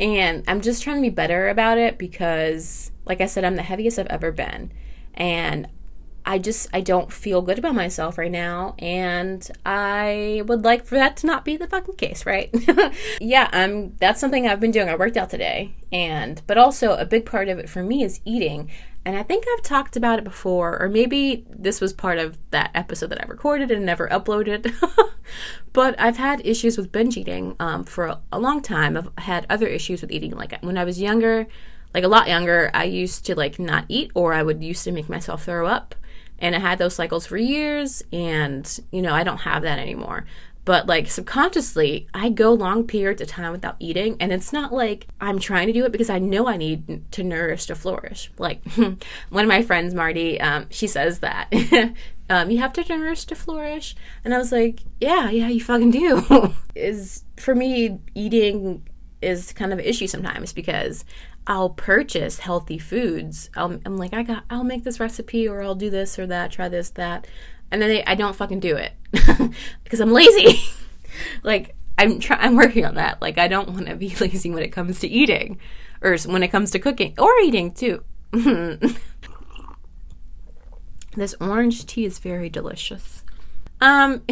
And 0.00 0.42
I'm 0.48 0.60
just 0.60 0.82
trying 0.82 0.96
to 0.96 1.02
be 1.02 1.10
better 1.10 1.48
about 1.48 1.78
it 1.78 1.98
because, 1.98 2.90
like 3.04 3.20
I 3.20 3.26
said, 3.26 3.44
I'm 3.44 3.54
the 3.54 3.62
heaviest 3.62 4.00
I've 4.00 4.06
ever 4.06 4.32
been. 4.32 4.72
And 5.14 5.68
I 6.28 6.36
just 6.38 6.68
I 6.74 6.82
don't 6.82 7.10
feel 7.10 7.40
good 7.40 7.58
about 7.58 7.74
myself 7.74 8.18
right 8.18 8.30
now 8.30 8.74
and 8.78 9.50
I 9.64 10.42
would 10.44 10.62
like 10.62 10.84
for 10.84 10.96
that 10.96 11.16
to 11.18 11.26
not 11.26 11.42
be 11.42 11.56
the 11.56 11.66
fucking 11.66 11.96
case, 11.96 12.26
right? 12.26 12.54
yeah, 13.20 13.48
I'm 13.50 13.96
that's 13.96 14.20
something 14.20 14.46
I've 14.46 14.60
been 14.60 14.70
doing. 14.70 14.90
I 14.90 14.94
worked 14.94 15.16
out 15.16 15.30
today 15.30 15.74
and 15.90 16.42
but 16.46 16.58
also 16.58 16.92
a 16.92 17.06
big 17.06 17.24
part 17.24 17.48
of 17.48 17.58
it 17.58 17.70
for 17.70 17.82
me 17.82 18.02
is 18.02 18.20
eating 18.26 18.70
and 19.06 19.16
I 19.16 19.22
think 19.22 19.46
I've 19.50 19.62
talked 19.62 19.96
about 19.96 20.18
it 20.18 20.24
before, 20.24 20.78
or 20.82 20.90
maybe 20.90 21.46
this 21.48 21.80
was 21.80 21.94
part 21.94 22.18
of 22.18 22.36
that 22.50 22.70
episode 22.74 23.06
that 23.06 23.24
I 23.24 23.26
recorded 23.26 23.70
and 23.70 23.86
never 23.86 24.06
uploaded. 24.08 24.70
but 25.72 25.98
I've 25.98 26.18
had 26.18 26.44
issues 26.44 26.76
with 26.76 26.92
binge 26.92 27.16
eating 27.16 27.56
um, 27.58 27.84
for 27.84 28.06
a, 28.06 28.20
a, 28.32 28.38
long 28.38 28.60
time. 28.60 28.98
I've 28.98 29.10
had 29.16 29.46
other 29.48 29.66
issues 29.66 30.02
with 30.02 30.10
eating. 30.10 30.32
Like 30.32 30.60
when 30.62 30.76
I 30.76 30.84
was 30.84 31.00
younger, 31.00 31.46
like 31.94 32.04
a 32.04 32.08
lot 32.08 32.28
younger, 32.28 32.70
I 32.74 32.84
used 32.84 33.24
to 33.26 33.34
like 33.34 33.58
not 33.58 33.86
eat, 33.88 34.10
or 34.14 34.34
I 34.34 34.42
would 34.42 34.62
used 34.62 34.84
to 34.84 34.92
make 34.92 35.08
myself 35.08 35.44
throw 35.44 35.66
up. 35.66 35.94
And 36.38 36.54
I 36.54 36.58
had 36.60 36.78
those 36.78 36.94
cycles 36.94 37.26
for 37.26 37.36
years, 37.36 38.02
and 38.12 38.80
you 38.92 39.02
know, 39.02 39.12
I 39.12 39.24
don't 39.24 39.38
have 39.38 39.62
that 39.62 39.78
anymore. 39.78 40.24
but 40.68 40.86
like 40.86 41.08
subconsciously, 41.08 42.08
I 42.12 42.28
go 42.28 42.52
long 42.52 42.86
periods 42.86 43.22
of 43.22 43.28
time 43.28 43.52
without 43.52 43.76
eating, 43.78 44.18
and 44.20 44.30
it's 44.30 44.52
not 44.52 44.70
like 44.70 45.06
I'm 45.18 45.38
trying 45.38 45.66
to 45.68 45.72
do 45.72 45.86
it 45.86 45.92
because 45.92 46.10
I 46.10 46.18
know 46.18 46.46
I 46.46 46.58
need 46.58 47.10
to 47.12 47.22
nourish 47.24 47.64
to 47.66 47.74
flourish. 47.74 48.30
Like 48.36 48.60
one 48.74 48.98
of 49.44 49.48
my 49.48 49.62
friends, 49.62 49.94
Marty, 49.94 50.38
um, 50.38 50.66
she 50.68 50.86
says 50.86 51.20
that. 51.20 51.50
um, 52.28 52.50
you 52.50 52.58
have 52.58 52.74
to 52.74 52.84
nourish 52.86 53.24
to 53.26 53.34
flourish. 53.34 53.96
And 54.24 54.34
I 54.34 54.38
was 54.38 54.52
like, 54.52 54.80
yeah, 55.00 55.30
yeah, 55.30 55.48
you 55.48 55.60
fucking 55.62 55.90
do. 55.90 56.54
is 56.74 57.24
for 57.38 57.54
me, 57.54 57.98
eating 58.14 58.86
is 59.22 59.52
kind 59.54 59.72
of 59.72 59.78
an 59.78 59.86
issue 59.86 60.06
sometimes 60.06 60.52
because 60.52 61.04
I'll 61.48 61.70
purchase 61.70 62.40
healthy 62.40 62.78
foods. 62.78 63.48
i 63.56 63.64
am 63.64 63.96
like, 63.96 64.12
I 64.12 64.22
got, 64.22 64.44
I'll 64.50 64.64
make 64.64 64.84
this 64.84 65.00
recipe 65.00 65.48
or 65.48 65.62
I'll 65.62 65.74
do 65.74 65.88
this 65.88 66.18
or 66.18 66.26
that, 66.26 66.52
try 66.52 66.68
this, 66.68 66.90
that. 66.90 67.26
And 67.70 67.80
then 67.80 68.02
I 68.06 68.14
don't 68.14 68.36
fucking 68.36 68.60
do 68.60 68.76
it 68.76 68.92
because 69.82 70.00
I'm 70.00 70.12
lazy. 70.12 70.60
like, 71.42 71.74
I'm 71.96 72.20
trying, 72.20 72.40
I'm 72.40 72.54
working 72.54 72.84
on 72.84 72.96
that. 72.96 73.22
Like, 73.22 73.38
I 73.38 73.48
don't 73.48 73.70
want 73.70 73.86
to 73.86 73.96
be 73.96 74.14
lazy 74.20 74.50
when 74.50 74.62
it 74.62 74.68
comes 74.68 75.00
to 75.00 75.08
eating 75.08 75.58
or 76.02 76.18
when 76.26 76.42
it 76.42 76.48
comes 76.48 76.70
to 76.72 76.78
cooking 76.78 77.14
or 77.18 77.32
eating 77.42 77.72
too. 77.72 78.04
this 81.16 81.34
orange 81.40 81.86
tea 81.86 82.04
is 82.04 82.18
very 82.18 82.50
delicious. 82.50 83.24
Um, 83.80 84.22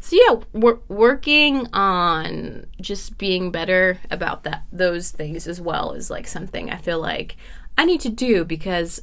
so 0.00 0.16
yeah, 0.16 0.40
we're 0.52 0.78
working 0.88 1.68
on 1.72 2.66
just 2.80 3.18
being 3.18 3.50
better 3.50 3.98
about 4.10 4.44
that 4.44 4.64
those 4.72 5.10
things 5.10 5.46
as 5.46 5.60
well 5.60 5.92
is 5.92 6.10
like 6.10 6.26
something 6.26 6.70
I 6.70 6.76
feel 6.76 7.00
like 7.00 7.36
I 7.78 7.84
need 7.84 8.00
to 8.02 8.08
do 8.08 8.44
because 8.44 9.02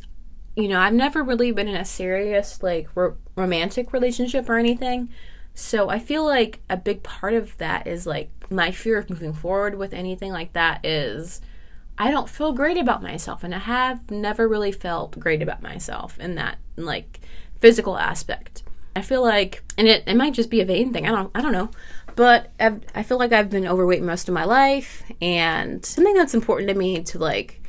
you 0.56 0.68
know 0.68 0.80
I've 0.80 0.94
never 0.94 1.24
really 1.24 1.52
been 1.52 1.68
in 1.68 1.76
a 1.76 1.86
serious 1.86 2.62
like 2.64 2.90
ro- 2.96 3.18
romantic 3.36 3.94
relationship 3.94 4.50
or 4.50 4.58
anything. 4.58 5.10
So 5.56 5.90
I 5.90 6.00
feel 6.00 6.26
like 6.26 6.62
a 6.70 6.78
big 6.78 7.04
part 7.04 7.34
of 7.34 7.58
that 7.60 7.86
is 7.86 8.08
like 8.08 8.32
my 8.50 8.72
fear 8.72 8.98
of 8.98 9.10
moving 9.10 9.34
forward 9.34 9.76
with 9.76 9.94
anything 9.94 10.32
like 10.32 10.54
that 10.54 10.84
is 10.84 11.42
I 11.98 12.10
don't 12.10 12.30
feel 12.30 12.54
great 12.54 12.78
about 12.78 13.04
myself 13.04 13.44
and 13.44 13.54
I 13.54 13.60
have 13.60 14.10
never 14.10 14.48
really 14.48 14.72
felt 14.72 15.20
great 15.20 15.42
about 15.42 15.62
myself 15.62 16.20
in 16.20 16.36
that 16.36 16.58
like 16.76 17.20
physical 17.60 17.98
aspect. 17.98 18.64
I 18.96 19.02
feel 19.02 19.22
like, 19.22 19.64
and 19.78 19.88
it, 19.88 20.04
it 20.06 20.16
might 20.16 20.34
just 20.34 20.50
be 20.50 20.62
a 20.62 20.66
vain 20.66 20.94
thing. 20.94 21.08
I 21.08 21.12
don't, 21.12 21.32
I 21.34 21.42
don't 21.42 21.52
know, 21.52 21.72
but 22.16 22.52
I've, 22.60 22.82
I 22.94 23.04
feel 23.04 23.18
like 23.18 23.34
I've 23.34 23.50
been 23.50 23.68
overweight 23.68 24.04
most 24.04 24.28
of 24.28 24.34
my 24.34 24.44
life, 24.44 25.04
and 25.22 25.86
something 25.86 26.14
that's 26.14 26.34
important 26.34 26.70
to 26.70 26.76
me 26.76 27.02
to 27.04 27.18
like 27.18 27.62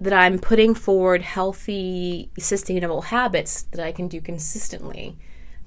that 0.00 0.12
I'm 0.12 0.38
putting 0.38 0.74
forward 0.74 1.22
healthy, 1.22 2.30
sustainable 2.38 3.02
habits 3.02 3.62
that 3.72 3.84
I 3.84 3.92
can 3.92 4.08
do 4.08 4.20
consistently 4.20 5.18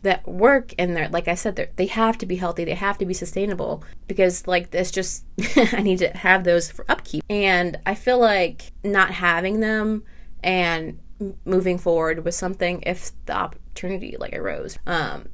that 0.03 0.27
work 0.27 0.73
and 0.79 0.95
they're 0.95 1.09
like 1.09 1.27
I 1.27 1.35
said 1.35 1.69
they 1.75 1.85
have 1.85 2.17
to 2.19 2.25
be 2.25 2.35
healthy 2.35 2.65
they 2.65 2.73
have 2.73 2.97
to 2.97 3.05
be 3.05 3.13
sustainable 3.13 3.83
because 4.07 4.47
like 4.47 4.71
this 4.71 4.89
just 4.89 5.25
I 5.55 5.81
need 5.81 5.99
to 5.99 6.09
have 6.09 6.43
those 6.43 6.71
for 6.71 6.85
upkeep 6.89 7.23
and 7.29 7.79
I 7.85 7.95
feel 7.95 8.19
like 8.19 8.71
not 8.83 9.11
having 9.11 9.59
them 9.59 10.03
and 10.43 10.99
moving 11.45 11.77
forward 11.77 12.25
with 12.25 12.33
something 12.33 12.81
if 12.83 13.11
the 13.27 13.51
opportunity 13.71 14.15
like 14.19 14.35
arose. 14.35 14.77
Um, 14.85 15.29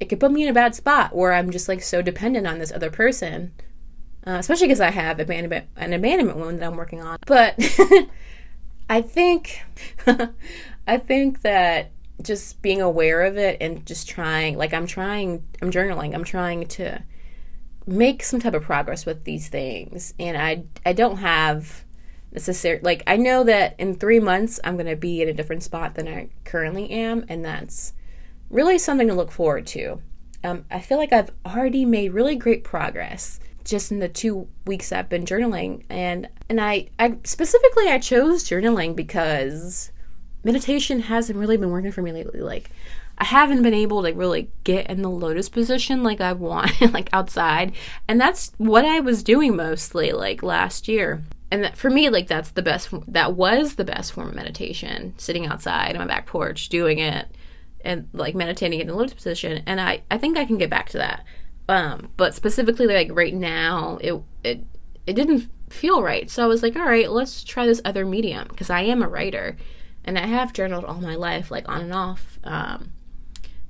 it 0.00 0.06
could 0.06 0.20
put 0.20 0.32
me 0.32 0.42
in 0.42 0.48
a 0.48 0.54
bad 0.54 0.74
spot 0.74 1.14
where 1.14 1.32
I'm 1.32 1.50
just 1.50 1.68
like 1.68 1.82
so 1.82 2.02
dependent 2.02 2.46
on 2.46 2.58
this 2.58 2.72
other 2.72 2.90
person, 2.90 3.52
uh, 4.26 4.36
especially 4.38 4.66
because 4.66 4.80
I 4.80 4.90
have 4.90 5.20
abandonment 5.20 5.66
an 5.76 5.92
abandonment 5.92 6.38
wound 6.38 6.60
that 6.60 6.66
I'm 6.66 6.76
working 6.76 7.02
on. 7.02 7.18
But 7.26 7.58
I 8.90 9.00
think 9.02 9.62
I 10.86 10.98
think 10.98 11.42
that 11.42 11.92
just 12.22 12.62
being 12.62 12.80
aware 12.80 13.22
of 13.22 13.36
it 13.36 13.58
and 13.60 13.84
just 13.86 14.08
trying 14.08 14.56
like 14.56 14.72
I'm 14.72 14.86
trying 14.86 15.44
I'm 15.60 15.70
journaling 15.70 16.14
I'm 16.14 16.24
trying 16.24 16.66
to 16.68 17.02
make 17.86 18.22
some 18.22 18.40
type 18.40 18.54
of 18.54 18.62
progress 18.62 19.06
with 19.06 19.24
these 19.24 19.48
things 19.48 20.14
and 20.18 20.36
I 20.36 20.64
I 20.84 20.92
don't 20.92 21.18
have 21.18 21.84
necessary 22.36 22.78
like 22.82 23.02
I 23.06 23.16
know 23.16 23.42
that 23.44 23.74
in 23.78 23.96
3 23.96 24.20
months 24.20 24.60
I'm 24.62 24.76
going 24.76 24.86
to 24.86 24.96
be 24.96 25.22
in 25.22 25.28
a 25.28 25.32
different 25.32 25.62
spot 25.62 25.94
than 25.94 26.06
I 26.06 26.28
currently 26.44 26.90
am 26.90 27.24
and 27.28 27.44
that's 27.44 27.94
really 28.50 28.78
something 28.78 29.08
to 29.08 29.14
look 29.14 29.32
forward 29.32 29.66
to. 29.68 30.00
Um, 30.44 30.64
I 30.70 30.80
feel 30.80 30.98
like 30.98 31.12
I've 31.12 31.30
already 31.44 31.84
made 31.84 32.12
really 32.12 32.36
great 32.36 32.62
progress 32.62 33.40
just 33.64 33.90
in 33.90 33.98
the 33.98 34.08
two 34.08 34.46
weeks 34.64 34.92
I've 34.92 35.08
been 35.08 35.24
journaling 35.24 35.82
and 35.88 36.28
and 36.48 36.60
I, 36.60 36.88
I 37.00 37.16
specifically 37.24 37.88
I 37.88 37.98
chose 37.98 38.44
journaling 38.44 38.94
because 38.94 39.90
meditation 40.44 41.00
hasn't 41.00 41.38
really 41.38 41.56
been 41.56 41.70
working 41.70 41.90
for 41.90 42.02
me 42.02 42.12
lately 42.12 42.40
like 42.40 42.70
I 43.18 43.24
haven't 43.24 43.62
been 43.62 43.74
able 43.74 44.04
to 44.04 44.12
really 44.12 44.50
get 44.62 44.88
in 44.88 45.02
the 45.02 45.10
lotus 45.10 45.48
position 45.48 46.04
like 46.04 46.20
I 46.20 46.32
want 46.32 46.80
like 46.92 47.08
outside 47.12 47.74
and 48.06 48.20
that's 48.20 48.52
what 48.58 48.84
I 48.84 49.00
was 49.00 49.24
doing 49.24 49.56
mostly 49.56 50.12
like 50.12 50.44
last 50.44 50.86
year 50.86 51.24
and 51.50 51.64
that, 51.64 51.76
for 51.76 51.90
me 51.90 52.08
like 52.08 52.26
that's 52.26 52.50
the 52.50 52.62
best 52.62 52.88
that 53.06 53.34
was 53.34 53.74
the 53.74 53.84
best 53.84 54.12
form 54.12 54.28
of 54.28 54.34
meditation 54.34 55.14
sitting 55.16 55.46
outside 55.46 55.94
on 55.94 55.98
my 55.98 56.06
back 56.06 56.26
porch 56.26 56.68
doing 56.68 56.98
it 56.98 57.28
and 57.84 58.08
like 58.12 58.34
meditating 58.34 58.80
in 58.80 58.88
the 58.88 58.94
lotus 58.94 59.14
position. 59.14 59.62
And 59.66 59.80
i 59.80 60.02
i 60.10 60.18
think 60.18 60.36
i 60.36 60.44
can 60.44 60.58
get 60.58 60.70
back 60.70 60.88
to 60.90 60.98
that. 60.98 61.24
Um 61.68 62.10
but 62.16 62.34
specifically 62.34 62.86
like 62.86 63.10
right 63.12 63.34
now 63.34 63.98
it 64.00 64.20
it 64.42 64.64
it 65.06 65.14
didn't 65.14 65.48
feel 65.70 66.02
right. 66.02 66.28
So 66.30 66.42
i 66.42 66.46
was 66.46 66.62
like 66.62 66.76
all 66.76 66.84
right 66.84 67.10
let's 67.10 67.44
try 67.44 67.66
this 67.66 67.82
other 67.84 68.04
medium 68.04 68.48
because 68.48 68.70
i 68.70 68.82
am 68.82 69.02
a 69.02 69.08
writer 69.08 69.56
and 70.04 70.18
i 70.18 70.26
have 70.26 70.52
journaled 70.52 70.84
all 70.84 71.00
my 71.00 71.14
life 71.14 71.50
like 71.50 71.68
on 71.68 71.80
and 71.80 71.94
off. 71.94 72.38
Um 72.42 72.92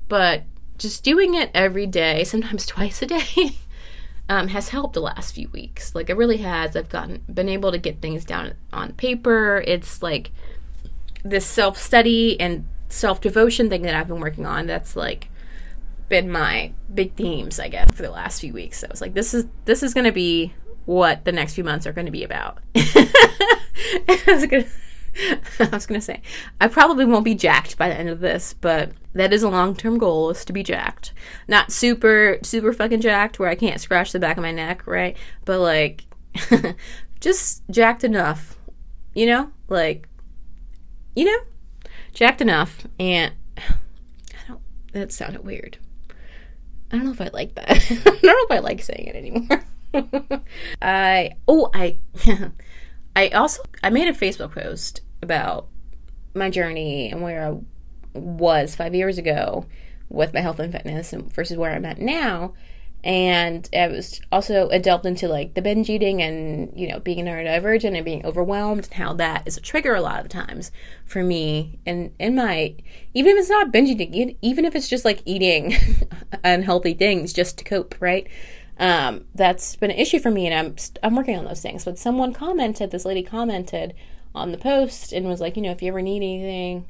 but 0.09 0.45
just 0.78 1.04
doing 1.04 1.35
it 1.35 1.50
every 1.54 1.87
day 1.87 2.25
sometimes 2.25 2.64
twice 2.75 3.02
a 3.02 3.06
day 3.06 3.56
um, 4.28 4.49
has 4.49 4.71
helped 4.71 4.95
the 4.95 5.00
last 5.00 5.35
few 5.35 5.49
weeks. 5.50 5.95
Like 5.95 6.11
it 6.11 6.16
really 6.16 6.38
has. 6.38 6.76
I've 6.76 6.88
gotten 6.88 7.23
been 7.33 7.49
able 7.49 7.73
to 7.73 7.78
get 7.78 8.00
things 8.00 8.25
down 8.25 8.54
on 8.73 8.92
paper. 8.92 9.62
It's 9.66 10.02
like 10.02 10.30
this 11.25 11.47
self 11.47 11.78
study 11.78 12.40
and 12.40 12.66
self 12.88 13.21
devotion 13.21 13.68
thing 13.68 13.83
that 13.83 13.95
I've 13.95 14.09
been 14.09 14.21
working 14.21 14.47
on. 14.47 14.66
That's 14.66 14.97
like 14.97 15.28
been 16.09 16.30
my 16.30 16.73
big 16.92 17.14
themes, 17.14 17.59
I 17.59 17.68
guess, 17.68 17.92
for 17.92 18.02
the 18.02 18.11
last 18.11 18.40
few 18.40 18.52
weeks. 18.52 18.80
So 18.80 18.88
I 18.88 18.90
was 18.90 19.00
like, 19.00 19.14
this 19.14 19.35
is 19.35 19.47
this 19.64 19.83
is 19.83 19.95
going 19.95 20.04
to 20.04 20.12
be 20.12 20.54
what 20.85 21.25
the 21.25 21.33
next 21.33 21.54
few 21.54 21.64
months 21.64 21.87
are 21.87 21.92
going 21.92 22.06
to 22.06 22.12
be 22.12 22.25
about. 22.25 22.59
I 22.76 24.23
was 24.26 24.47
gonna 24.47 24.66
I 25.61 25.68
was 25.73 25.87
gonna 25.87 26.00
say, 26.00 26.20
I 26.61 26.68
probably 26.68 27.04
won't 27.04 27.25
be 27.25 27.35
jacked 27.35 27.78
by 27.78 27.88
the 27.88 27.99
end 27.99 28.08
of 28.08 28.20
this, 28.20 28.54
but 28.54 28.92
that 29.14 29.32
is 29.32 29.42
a 29.42 29.49
long 29.49 29.75
term 29.75 29.99
goal 29.99 30.30
is 30.30 30.44
to 30.44 30.52
be 30.52 30.62
jacked. 30.62 31.12
Not 31.49 31.73
super, 31.73 32.38
super 32.42 32.73
fucking 32.73 33.00
jacked 33.00 33.38
where 33.38 33.49
I 33.49 33.54
can't 33.54 33.80
scratch 33.80 34.12
the 34.12 34.18
back 34.18 34.37
of 34.37 34.42
my 34.42 34.52
neck, 34.52 34.87
right? 34.87 35.16
But 35.44 35.61
like, 35.61 36.04
just 37.20 37.62
jacked 37.70 38.04
enough, 38.04 38.58
you 39.14 39.26
know? 39.26 39.50
Like, 39.68 40.08
you 41.14 41.25
know? 41.25 41.38
Jacked 42.12 42.40
enough. 42.40 42.87
And 43.00 43.32
I 43.56 44.49
don't, 44.49 44.61
that 44.92 45.12
sounded 45.12 45.44
weird. 45.44 45.78
I 46.92 46.96
don't 46.96 47.06
know 47.06 47.12
if 47.12 47.20
I 47.20 47.30
like 47.32 47.54
that. 47.54 47.70
I 47.90 47.94
don't 47.94 48.23
know 48.23 48.37
if 48.38 48.50
I 48.50 48.58
like 48.58 48.82
saying 48.82 49.06
it 49.06 49.16
anymore. 49.16 49.64
I, 50.82 51.32
oh, 51.49 51.70
I, 51.73 51.96
I 53.16 53.28
also, 53.28 53.62
I 53.82 53.88
made 53.88 54.08
a 54.08 54.12
Facebook 54.12 54.52
post 54.52 55.00
about 55.26 55.66
my 56.35 56.50
journey 56.50 57.11
and 57.11 57.23
where 57.23 57.49
I 57.49 57.59
was 58.18 58.76
five 58.76 58.95
years 58.95 59.18
ago 59.18 59.66
with 60.09 60.33
my 60.33 60.40
health 60.40 60.61
and 60.61 60.73
fitness 60.73 61.12
versus 61.12 61.56
where 61.56 61.73
I'm 61.73 61.85
at 61.85 61.99
now. 61.99 62.54
And 63.04 63.68
I 63.73 63.87
was 63.88 64.21
also 64.33 64.68
I 64.71 64.78
delved 64.78 65.06
into 65.06 65.28
like 65.28 65.54
the 65.54 65.62
binge 65.62 65.88
eating 65.88 66.23
and 66.23 66.73
you 66.75 66.88
know 66.88 66.99
being 66.99 67.25
neurodivergent 67.25 67.95
and 67.95 68.04
being 68.04 68.26
overwhelmed 68.26 68.85
and 68.87 68.95
how 68.95 69.12
that 69.14 69.47
is 69.47 69.56
a 69.56 69.61
trigger 69.61 69.95
a 69.95 70.00
lot 70.00 70.21
of 70.21 70.28
times 70.28 70.73
for 71.04 71.23
me 71.23 71.78
and 71.87 72.12
in 72.18 72.35
my 72.35 72.75
even 73.14 73.33
if 73.33 73.38
it's 73.38 73.50
not 73.50 73.71
binge 73.71 73.90
eating 73.90 74.37
even 74.42 74.64
if 74.64 74.75
it's 74.75 74.88
just 74.88 75.04
like 75.04 75.23
eating 75.25 75.76
unhealthy 76.45 76.95
things 76.95 77.33
just 77.33 77.59
to 77.59 77.64
cope 77.64 77.95
right 78.00 78.26
um, 78.78 79.25
that's 79.35 79.76
been 79.76 79.92
an 79.92 79.99
issue 79.99 80.18
for 80.18 80.30
me 80.30 80.47
and 80.49 80.54
I'm 80.54 80.76
I'm 81.00 81.14
working 81.14 81.38
on 81.38 81.45
those 81.45 81.62
things 81.62 81.85
but 81.85 82.00
someone 82.00 82.33
commented 82.33 82.90
this 82.90 83.04
lady 83.04 83.23
commented 83.23 83.95
on 84.37 84.52
the 84.52 84.59
post 84.59 85.12
and 85.12 85.26
was 85.26 85.40
like, 85.40 85.57
you 85.57 85.62
know, 85.62 85.71
if 85.71 85.83
you 85.83 85.88
ever 85.88 86.02
need 86.02 86.16
anything, 86.16 86.88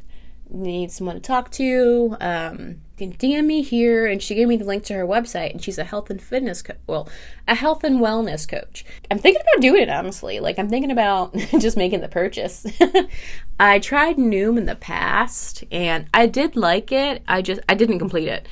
need 0.51 0.91
someone 0.91 1.17
to 1.17 1.21
talk 1.21 1.51
to, 1.51 2.17
um, 2.21 2.81
can 2.97 3.13
DM 3.13 3.47
me 3.47 3.63
here. 3.63 4.07
And 4.07 4.23
she 4.23 4.35
gave 4.35 4.49
me 4.49 4.57
the 4.57 4.65
link 4.65 4.85
to 4.85 4.95
her 4.95 5.07
website, 5.07 5.53
and 5.53 5.63
she's 5.63 5.79
a 5.79 5.85
health 5.85 6.11
and 6.11 6.23
fitness, 6.23 6.63
co- 6.63 6.75
well, 6.87 7.09
a 7.47 7.55
health 7.55 7.85
and 7.85 8.01
wellness 8.01 8.49
coach. 8.49 8.85
I'm 9.11 9.19
thinking 9.19 9.43
about 9.43 9.63
doing 9.63 9.83
it 9.83 9.89
honestly. 9.89 10.41
Like 10.41 10.59
I'm 10.59 10.69
thinking 10.69 10.91
about 10.91 11.35
just 11.59 11.77
making 11.77 12.01
the 12.01 12.09
purchase. 12.09 12.67
I 13.61 13.79
tried 13.79 14.17
Noom 14.17 14.59
in 14.59 14.67
the 14.67 14.77
past, 14.77 15.65
and 15.71 16.07
I 16.15 16.27
did 16.27 16.57
like 16.57 16.93
it. 16.93 17.23
I 17.27 17.43
just 17.43 17.61
I 17.69 17.75
didn't 17.75 17.99
complete 17.99 18.29
it, 18.29 18.49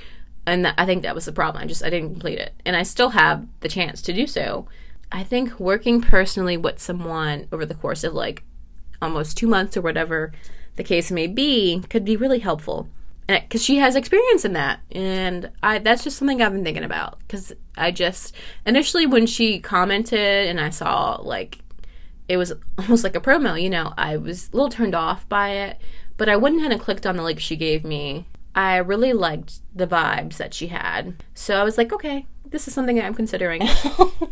and 0.46 0.66
I 0.66 0.86
think 0.86 1.02
that 1.02 1.14
was 1.14 1.24
the 1.24 1.32
problem. 1.32 1.62
I 1.62 1.66
just 1.66 1.84
I 1.84 1.90
didn't 1.90 2.10
complete 2.10 2.38
it, 2.38 2.54
and 2.64 2.76
I 2.76 2.82
still 2.82 3.10
have 3.10 3.46
the 3.60 3.68
chance 3.68 4.02
to 4.02 4.12
do 4.12 4.26
so. 4.26 4.66
I 5.12 5.22
think 5.22 5.60
working 5.60 6.00
personally 6.00 6.56
with 6.56 6.80
someone 6.80 7.46
over 7.52 7.64
the 7.64 7.74
course 7.74 8.02
of 8.02 8.14
like 8.14 8.42
almost 9.00 9.36
two 9.36 9.46
months 9.46 9.76
or 9.76 9.80
whatever 9.80 10.32
the 10.76 10.84
case 10.84 11.10
may 11.10 11.26
be 11.26 11.82
could 11.88 12.04
be 12.04 12.16
really 12.16 12.40
helpful. 12.40 12.88
because 13.26 13.64
she 13.64 13.76
has 13.76 13.96
experience 13.96 14.44
in 14.44 14.52
that 14.52 14.80
and 14.92 15.50
i 15.62 15.78
that's 15.78 16.04
just 16.04 16.18
something 16.18 16.42
i've 16.42 16.52
been 16.52 16.64
thinking 16.64 16.84
about 16.84 17.18
because 17.20 17.52
i 17.76 17.90
just 17.90 18.34
initially 18.66 19.06
when 19.06 19.26
she 19.26 19.58
commented 19.60 20.46
and 20.48 20.60
i 20.60 20.68
saw 20.68 21.16
like 21.22 21.60
it 22.28 22.36
was 22.36 22.52
almost 22.78 23.04
like 23.04 23.16
a 23.16 23.20
promo 23.20 23.60
you 23.60 23.70
know 23.70 23.94
i 23.96 24.16
was 24.16 24.48
a 24.48 24.56
little 24.56 24.68
turned 24.68 24.94
off 24.94 25.28
by 25.28 25.50
it 25.50 25.80
but 26.16 26.28
i 26.28 26.36
went 26.36 26.58
ahead 26.58 26.72
and 26.72 26.80
clicked 26.80 27.06
on 27.06 27.16
the 27.16 27.22
link 27.22 27.40
she 27.40 27.56
gave 27.56 27.84
me. 27.84 28.26
I 28.56 28.76
really 28.76 29.12
liked 29.12 29.60
the 29.74 29.86
vibes 29.86 30.36
that 30.36 30.54
she 30.54 30.68
had. 30.68 31.24
So 31.34 31.56
i 31.56 31.64
was 31.64 31.76
like 31.76 31.92
okay 31.92 32.26
this 32.46 32.68
is 32.68 32.74
something 32.74 33.00
i'm 33.00 33.14
considering 33.14 33.62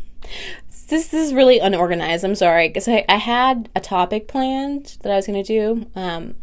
this, 0.92 1.08
this 1.08 1.26
is 1.26 1.34
really 1.34 1.58
unorganized 1.58 2.25
i'm 2.25 2.34
sorry 2.34 2.68
because 2.68 2.87
I, 2.87 3.04
I 3.08 3.16
had 3.16 3.68
a 3.75 3.80
topic 3.80 4.28
planned 4.28 4.99
that 5.02 5.12
i 5.12 5.16
was 5.16 5.26
going 5.26 5.42
to 5.42 5.46
do 5.46 5.87
um, 5.96 6.37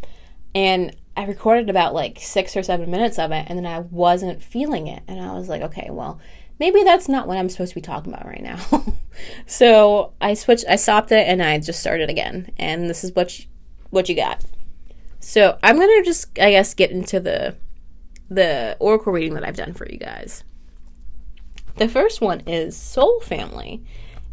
and 0.54 0.96
I 1.20 1.26
recorded 1.26 1.70
about 1.70 1.94
like 1.94 2.18
six 2.22 2.56
or 2.56 2.64
seven 2.64 2.90
minutes 2.90 3.20
of 3.20 3.34
it, 3.34 3.46
and 3.50 3.58
then 3.58 3.66
I 3.66 3.80
wasn't 3.80 4.42
feeling 4.42 4.88
it. 4.88 5.04
And 5.06 5.20
I 5.20 5.34
was 5.34 5.50
like, 5.50 5.62
okay, 5.64 5.90
well, 5.92 6.18
maybe 6.60 6.82
that's 6.84 7.10
not 7.10 7.28
what 7.28 7.38
I'm 7.38 7.50
supposed 7.50 7.72
to 7.72 7.76
be 7.76 7.82
talking 7.82 8.14
about 8.14 8.26
right 8.26 8.42
now. 8.42 8.58
so 9.46 10.14
I 10.22 10.34
switched, 10.34 10.64
I 10.70 10.78
stopped 10.78 11.12
it, 11.12 11.28
and 11.28 11.44
I 11.44 11.60
just 11.60 11.82
started 11.82 12.10
again. 12.10 12.54
And 12.58 12.90
this 12.90 13.04
is 13.04 13.14
what 13.14 13.38
you, 13.38 13.46
what 13.90 14.08
you 14.08 14.16
got. 14.16 14.46
So 15.20 15.60
I'm 15.62 15.78
gonna 15.78 16.06
just, 16.06 16.40
I 16.40 16.52
guess, 16.52 16.74
get 16.74 16.92
into 16.92 17.20
the 17.20 17.58
the 18.30 18.78
oracle 18.80 19.12
reading 19.12 19.34
that 19.34 19.44
I've 19.44 19.58
done 19.58 19.74
for 19.74 19.90
you 19.90 19.98
guys. 19.98 20.46
The 21.76 21.90
first 21.90 22.22
one 22.22 22.42
is 22.48 22.78
Soul 22.78 23.20
Family, 23.20 23.84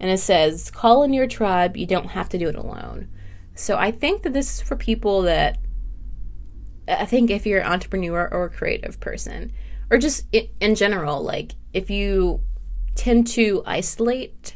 and 0.00 0.10
it 0.10 0.18
says, 0.18 0.70
"Call 0.70 1.02
in 1.02 1.12
your 1.12 1.26
tribe. 1.26 1.76
You 1.76 1.86
don't 1.86 2.08
have 2.08 2.28
to 2.30 2.38
do 2.38 2.48
it 2.48 2.56
alone." 2.56 3.08
So 3.54 3.76
I 3.76 3.90
think 3.90 4.22
that 4.22 4.32
this 4.32 4.56
is 4.56 4.62
for 4.62 4.76
people 4.76 5.22
that 5.22 5.58
I 6.88 7.06
think 7.06 7.30
if 7.30 7.46
you're 7.46 7.60
an 7.60 7.72
entrepreneur 7.72 8.28
or 8.30 8.44
a 8.44 8.50
creative 8.50 9.00
person, 9.00 9.52
or 9.90 9.98
just 9.98 10.26
in 10.60 10.74
general, 10.74 11.22
like 11.22 11.52
if 11.72 11.90
you 11.90 12.40
tend 12.94 13.26
to 13.28 13.62
isolate 13.66 14.54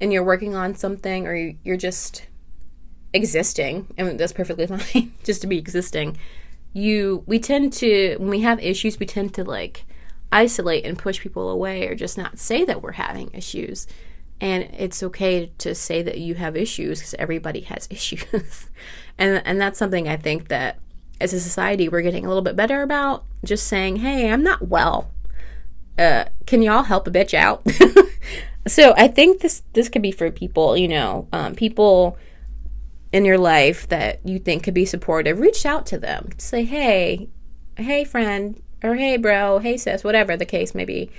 and 0.00 0.12
you're 0.12 0.24
working 0.24 0.54
on 0.54 0.74
something 0.74 1.26
or 1.26 1.34
you're 1.62 1.76
just 1.76 2.26
existing, 3.12 3.86
and 3.96 4.18
that's 4.18 4.32
perfectly 4.32 4.66
fine, 4.78 5.12
just 5.24 5.40
to 5.42 5.46
be 5.46 5.58
existing, 5.58 6.16
you 6.72 7.24
we 7.26 7.38
tend 7.38 7.72
to 7.74 8.16
when 8.18 8.30
we 8.30 8.40
have 8.40 8.60
issues, 8.60 8.98
we 8.98 9.06
tend 9.06 9.34
to 9.34 9.44
like 9.44 9.84
isolate 10.30 10.84
and 10.84 10.98
push 10.98 11.20
people 11.20 11.50
away 11.50 11.86
or 11.86 11.94
just 11.94 12.18
not 12.18 12.38
say 12.38 12.64
that 12.64 12.82
we're 12.82 12.92
having 12.92 13.30
issues. 13.32 13.86
And 14.40 14.64
it's 14.76 15.02
okay 15.02 15.52
to 15.58 15.74
say 15.74 16.02
that 16.02 16.18
you 16.18 16.36
have 16.36 16.56
issues 16.56 17.00
because 17.00 17.14
everybody 17.14 17.60
has 17.62 17.88
issues. 17.90 18.70
and 19.18 19.42
and 19.44 19.60
that's 19.60 19.78
something 19.78 20.08
I 20.08 20.16
think 20.16 20.48
that 20.48 20.78
as 21.20 21.32
a 21.32 21.40
society 21.40 21.88
we're 21.88 22.02
getting 22.02 22.24
a 22.24 22.28
little 22.28 22.42
bit 22.42 22.56
better 22.56 22.82
about 22.82 23.24
just 23.44 23.66
saying, 23.66 23.96
"Hey, 23.96 24.30
I'm 24.30 24.42
not 24.42 24.68
well. 24.68 25.10
Uh, 25.98 26.26
can 26.46 26.62
y'all 26.62 26.84
help 26.84 27.06
a 27.06 27.10
bitch 27.10 27.34
out?" 27.34 27.66
so 28.66 28.94
I 28.96 29.08
think 29.08 29.40
this 29.40 29.62
this 29.72 29.88
could 29.88 30.02
be 30.02 30.12
for 30.12 30.30
people, 30.30 30.76
you 30.76 30.88
know, 30.88 31.28
um, 31.32 31.54
people 31.54 32.16
in 33.10 33.24
your 33.24 33.38
life 33.38 33.88
that 33.88 34.20
you 34.24 34.38
think 34.38 34.62
could 34.62 34.74
be 34.74 34.84
supportive. 34.84 35.40
Reach 35.40 35.64
out 35.66 35.86
to 35.86 35.98
them. 35.98 36.30
Say, 36.38 36.64
"Hey, 36.64 37.28
hey, 37.76 38.04
friend," 38.04 38.62
or 38.84 38.94
"Hey, 38.94 39.16
bro," 39.16 39.58
"Hey, 39.58 39.76
sis," 39.76 40.04
whatever 40.04 40.36
the 40.36 40.46
case 40.46 40.74
may 40.74 40.84
be. 40.84 41.10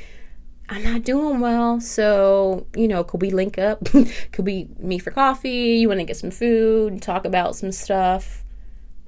I'm 0.69 0.83
not 0.83 1.03
doing 1.03 1.39
well, 1.39 1.81
so 1.81 2.67
you 2.75 2.87
know, 2.87 3.03
could 3.03 3.21
we 3.21 3.31
link 3.31 3.57
up? 3.57 3.83
could 4.31 4.45
we 4.45 4.69
meet 4.77 4.99
for 4.99 5.11
coffee? 5.11 5.77
You 5.77 5.87
want 5.87 5.99
to 5.99 6.05
get 6.05 6.17
some 6.17 6.31
food, 6.31 7.01
talk 7.01 7.25
about 7.25 7.55
some 7.55 7.71
stuff? 7.71 8.43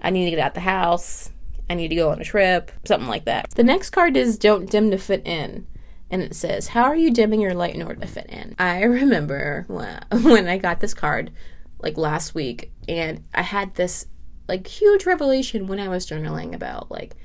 I 0.02 0.10
need 0.10 0.26
to 0.26 0.32
get 0.32 0.40
out 0.40 0.56
the 0.56 0.62
house. 0.62 1.32
I 1.70 1.76
need 1.76 1.90
to 1.90 1.96
go 1.96 2.10
on 2.10 2.20
a 2.20 2.26
trip, 2.26 2.72
something 2.84 3.08
like 3.08 3.26
that. 3.26 3.52
The 3.52 3.64
next 3.64 3.92
card 3.92 4.18
is 4.18 4.38
Don't 4.38 4.70
Dim 4.70 4.92
to 4.92 4.98
Fit 4.98 5.26
In. 5.26 5.68
And 6.10 6.22
it 6.22 6.36
says, 6.36 6.68
How 6.70 6.84
are 6.84 6.96
you 6.96 7.12
dimming 7.12 7.40
your 7.40 7.54
light 7.54 7.76
in 7.76 7.82
order 7.82 8.02
to 8.02 8.08
fit 8.08 8.26
in? 8.28 8.56
I 8.60 8.82
remember 8.84 9.66
when 9.68 10.48
I 10.48 10.58
got 10.58 10.80
this 10.80 10.94
card 10.94 11.32
like 11.80 11.98
last 11.98 12.36
week, 12.36 12.72
and 12.90 13.24
I 13.34 13.44
had 13.44 13.76
this 13.76 14.08
like 14.48 14.68
huge 14.68 15.06
revelation 15.06 15.68
when 15.68 15.80
I 15.80 15.88
was 15.88 16.06
journaling 16.06 16.54
about 16.54 16.92
like, 16.92 17.16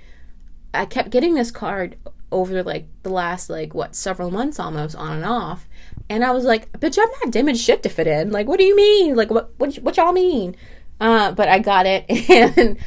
I 0.73 0.85
kept 0.85 1.11
getting 1.11 1.35
this 1.35 1.51
card 1.51 1.97
over 2.33 2.63
like 2.63 2.87
the 3.03 3.11
last 3.11 3.49
like 3.49 3.75
what 3.75 3.95
several 3.95 4.31
months 4.31 4.59
almost 4.59 4.97
on 4.97 5.13
and 5.13 5.25
off. 5.25 5.69
And 6.09 6.25
i 6.25 6.31
was 6.31 6.45
like 6.45 6.71
bitch 6.73 6.99
i'm 6.99 7.09
not 7.23 7.33
dimming 7.33 7.55
shit 7.55 7.83
to 7.83 7.89
fit 7.89 8.07
in. 8.07 8.31
Like 8.31 8.47
what 8.47 8.59
do 8.59 8.65
you 8.65 8.77
mean? 8.77 9.17
Like 9.17 9.31
what 9.31 9.53
what, 9.59 9.75
what 9.77 9.97
y'all 9.97 10.13
mean? 10.13 10.57
Uh, 11.01 11.33
but 11.33 11.49
I 11.49 11.59
got 11.59 11.85
it, 11.87 12.07
and 12.31 12.79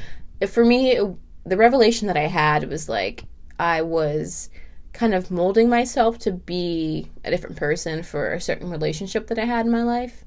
for 0.50 0.66
me, 0.66 0.92
it, 0.92 1.16
the 1.46 1.58
revelation 1.58 2.08
that 2.08 2.18
I 2.18 2.28
had 2.28 2.68
was 2.70 2.90
like 2.90 3.24
I 3.60 3.82
was 3.82 4.50
kind 4.94 5.14
of 5.14 5.30
molding 5.30 5.70
myself 5.70 6.18
to 6.20 6.32
be 6.32 7.08
a 7.24 7.30
different 7.30 7.56
person 7.56 8.04
for 8.04 8.34
a 8.34 8.42
certain 8.42 8.70
relationship 8.70 9.28
that 9.28 9.38
I 9.38 9.46
had 9.46 9.66
in 9.66 9.72
my 9.72 9.84
life. 9.84 10.24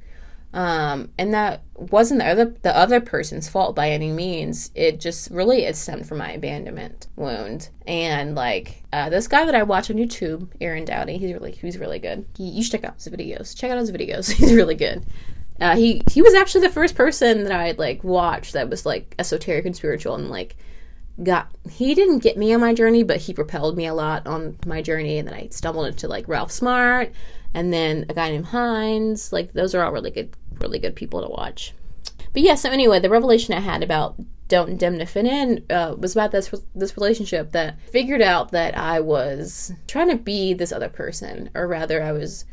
Um, 0.55 1.11
and 1.17 1.33
that 1.33 1.63
wasn't 1.75 2.21
the 2.21 2.27
other 2.27 2.55
the 2.63 2.77
other 2.77 3.01
person's 3.01 3.49
fault 3.49 3.75
by 3.75 3.91
any 3.91 4.13
means. 4.13 4.71
It 4.75 5.01
just 5.01 5.31
really 5.31 5.65
it 5.65 5.77
stemmed 5.77 6.07
from 6.07 6.19
my 6.19 6.33
abandonment 6.33 7.07
wound. 7.17 7.71
And 7.87 8.35
like 8.35 8.83
uh, 8.93 9.09
this 9.09 9.29
guy 9.29 9.47
that 9.47 9.55
I 9.55 9.63
watch 9.63 9.91
on 9.91 9.97
YouTube, 9.97 10.49
Aaron 10.61 10.85
Doughty, 10.85 11.17
he's 11.17 11.33
really 11.33 11.53
he's 11.53 11.79
really 11.79 11.99
good. 11.99 12.27
He, 12.37 12.45
you 12.45 12.63
should 12.63 12.73
check 12.73 12.85
out 12.85 13.03
his 13.03 13.09
videos. 13.09 13.57
Check 13.57 13.71
out 13.71 13.79
his 13.79 13.93
videos. 13.93 14.31
He's 14.43 14.53
really 14.53 14.75
good. 14.75 15.07
Uh, 15.61 15.77
he 15.77 16.03
he 16.11 16.23
was 16.23 16.35
actually 16.35 16.67
the 16.67 16.73
first 16.73 16.97
person 16.97 17.45
that 17.45 17.53
I'd 17.53 17.79
like 17.79 18.03
watched 18.03 18.55
that 18.55 18.69
was 18.69 18.85
like 18.85 19.15
esoteric 19.19 19.65
and 19.65 19.77
spiritual 19.77 20.17
and 20.17 20.29
like 20.29 20.57
got 21.23 21.51
he 21.71 21.95
didn't 21.95 22.19
get 22.19 22.37
me 22.37 22.53
on 22.53 22.61
my 22.61 22.75
journey, 22.75 23.03
but 23.03 23.19
he 23.19 23.33
propelled 23.33 23.77
me 23.77 23.87
a 23.87 23.95
lot 23.95 24.27
on 24.27 24.57
my 24.67 24.83
journey. 24.83 25.19
And 25.19 25.29
then 25.29 25.35
I 25.35 25.49
stumbled 25.51 25.87
into 25.87 26.09
like 26.09 26.29
Ralph 26.29 26.51
Smart, 26.51 27.13
and 27.55 27.73
then 27.73 28.07
a 28.09 28.15
guy 28.15 28.31
named 28.31 28.47
Hines. 28.47 29.33
Like 29.33 29.53
those 29.53 29.75
are 29.75 29.85
all 29.85 29.93
really 29.93 30.11
good, 30.11 30.35
really 30.63 30.79
good 30.79 30.97
people 30.97 31.23
to 31.23 31.29
watch. 31.29 31.75
But 32.33 32.43
yeah, 32.43 32.55
so 32.55 32.71
anyway, 32.71 33.01
the 33.01 33.11
revelation 33.11 33.55
I 33.55 33.61
had 33.61 33.83
about 33.83 34.17
fit 34.49 35.25
in 35.25 35.65
uh, 35.71 35.95
was 35.99 36.15
about 36.15 36.31
this 36.31 36.55
this 36.75 36.97
relationship 36.97 37.53
that 37.53 37.81
figured 37.91 38.21
out 38.21 38.51
that 38.51 38.77
I 38.77 39.01
was 39.01 39.73
trying 39.87 40.11
to 40.11 40.17
be 40.17 40.53
this 40.53 40.73
other 40.73 40.89
person, 40.89 41.51
or 41.55 41.67
rather, 41.67 42.03
I 42.03 42.13
was 42.13 42.45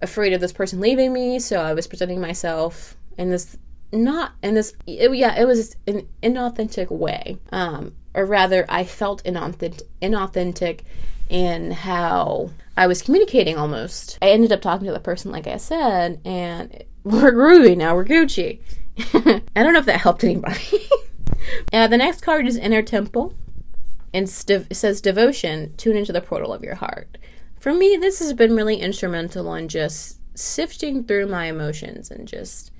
afraid 0.00 0.32
of 0.32 0.40
this 0.40 0.52
person 0.52 0.80
leaving 0.80 1.12
me, 1.12 1.38
so 1.38 1.60
I 1.60 1.74
was 1.74 1.86
presenting 1.86 2.20
myself 2.20 2.96
in 3.18 3.30
this 3.30 3.56
not 3.92 4.32
in 4.42 4.54
this 4.54 4.74
it, 4.86 5.14
yeah 5.14 5.38
it 5.38 5.44
was 5.44 5.76
an 5.86 6.08
inauthentic 6.22 6.90
way 6.90 7.36
um 7.52 7.94
or 8.14 8.24
rather 8.24 8.64
i 8.68 8.84
felt 8.84 9.22
inauthentic 9.24 9.82
inauthentic 10.00 10.80
in 11.28 11.70
how 11.70 12.50
i 12.76 12.86
was 12.86 13.02
communicating 13.02 13.58
almost 13.58 14.18
i 14.22 14.30
ended 14.30 14.50
up 14.50 14.62
talking 14.62 14.86
to 14.86 14.92
the 14.92 14.98
person 14.98 15.30
like 15.30 15.46
i 15.46 15.58
said 15.58 16.20
and 16.24 16.84
we're 17.04 17.32
groovy 17.32 17.76
now. 17.76 17.94
We're 17.94 18.04
gucci. 18.04 18.60
I 18.98 19.62
don't 19.62 19.72
know 19.72 19.80
if 19.80 19.86
that 19.86 20.00
helped 20.00 20.24
anybody. 20.24 20.88
Uh, 21.72 21.88
the 21.88 21.96
next 21.96 22.20
card 22.20 22.46
is 22.46 22.56
inner 22.56 22.82
temple. 22.82 23.34
And 24.14 24.28
it 24.28 24.76
says 24.76 25.00
devotion. 25.00 25.74
Tune 25.76 25.96
into 25.96 26.12
the 26.12 26.20
portal 26.20 26.52
of 26.52 26.62
your 26.62 26.76
heart. 26.76 27.18
For 27.58 27.72
me, 27.72 27.96
this 27.96 28.18
has 28.20 28.32
been 28.32 28.54
really 28.54 28.76
instrumental 28.76 29.48
on 29.48 29.68
just 29.68 30.20
sifting 30.34 31.04
through 31.04 31.26
my 31.26 31.46
emotions 31.46 32.10
and 32.10 32.28
just 32.28 32.70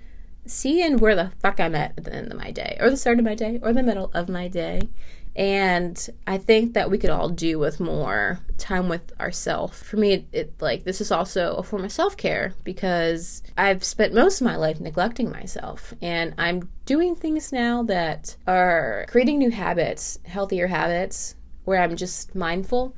seeing 0.46 0.98
where 0.98 1.14
the 1.14 1.32
fuck 1.40 1.61
I'm 1.61 1.74
at 1.74 1.94
at 1.96 2.04
the 2.04 2.14
end 2.14 2.32
of 2.32 2.38
my 2.38 2.50
day, 2.50 2.76
or 2.80 2.90
the 2.90 2.96
start 2.96 3.18
of 3.18 3.24
my 3.24 3.35
day, 3.35 3.61
or 3.62 3.72
the 3.72 3.82
middle 3.82 4.11
of 4.12 4.28
my 4.28 4.48
day. 4.48 4.88
And 5.35 6.09
I 6.27 6.37
think 6.37 6.75
that 6.75 6.90
we 6.90 6.99
could 6.99 7.11
all 7.11 7.31
do 7.31 7.59
with 7.59 7.81
more 7.81 8.40
time 8.59 8.88
with 8.88 9.18
ourselves. 9.18 9.83
For 9.83 9.97
me, 9.97 10.12
it, 10.12 10.27
it, 10.33 10.55
like 10.61 10.85
this 10.85 11.01
is 11.01 11.11
also 11.11 11.55
a 11.55 11.62
form 11.62 11.85
of 11.85 11.92
self 11.92 12.16
care 12.16 12.55
because 12.64 13.42
I've 13.57 13.83
spent 13.83 14.12
most 14.12 14.40
of 14.40 14.45
my 14.45 14.57
life 14.57 14.81
neglecting 14.81 15.31
myself, 15.31 15.95
and 16.03 16.35
I'm 16.37 16.68
doing 16.85 17.16
things 17.16 17.53
now 17.53 17.83
that 17.85 18.37
are 18.47 19.07
creating 19.09 19.38
new 19.38 19.51
habits, 19.51 20.18
healthier 20.25 20.66
habits, 20.66 21.35
where 21.64 21.81
I'm 21.81 21.97
just 21.97 22.35
mindful 22.35 22.95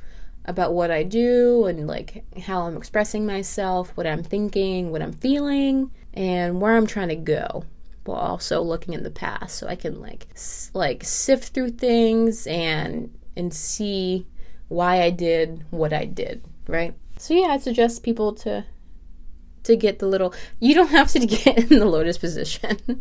about 0.47 0.75
what 0.75 0.91
I 0.91 1.05
do 1.05 1.67
and 1.67 1.87
like 1.87 2.25
how 2.43 2.63
I'm 2.63 2.77
expressing 2.77 3.25
myself, 3.25 3.93
what 3.97 4.07
I'm 4.07 4.23
thinking, 4.23 4.91
what 4.91 5.03
I'm 5.03 5.13
feeling, 5.13 5.91
and 6.13 6.61
where 6.61 6.77
I'm 6.77 6.87
trying 6.87 7.09
to 7.09 7.17
go 7.17 7.65
while 8.05 8.19
also 8.19 8.63
looking 8.63 8.95
in 8.95 9.03
the 9.03 9.11
past. 9.11 9.57
So 9.57 9.67
I 9.67 9.77
can 9.77 10.01
like 10.01 10.27
s- 10.35 10.71
like 10.75 11.05
sift 11.05 11.55
through 11.55 11.71
things 11.71 12.47
and 12.47 13.17
and 13.37 13.53
see 13.53 14.27
why 14.69 15.03
I 15.03 15.11
did 15.11 15.65
what 15.71 15.93
I 15.93 16.05
did, 16.05 16.43
right? 16.67 16.95
So 17.19 17.35
yeah, 17.35 17.49
I 17.49 17.59
suggest 17.59 18.03
people 18.03 18.33
to 18.37 18.65
to 19.65 19.77
get 19.77 19.99
the 19.99 20.07
little 20.07 20.35
you 20.61 20.75
don't 20.75 20.91
have 20.91 21.11
to 21.13 21.19
get 21.27 21.71
in 21.71 21.79
the 21.79 21.87
lotus 21.87 22.19
position. 22.19 22.79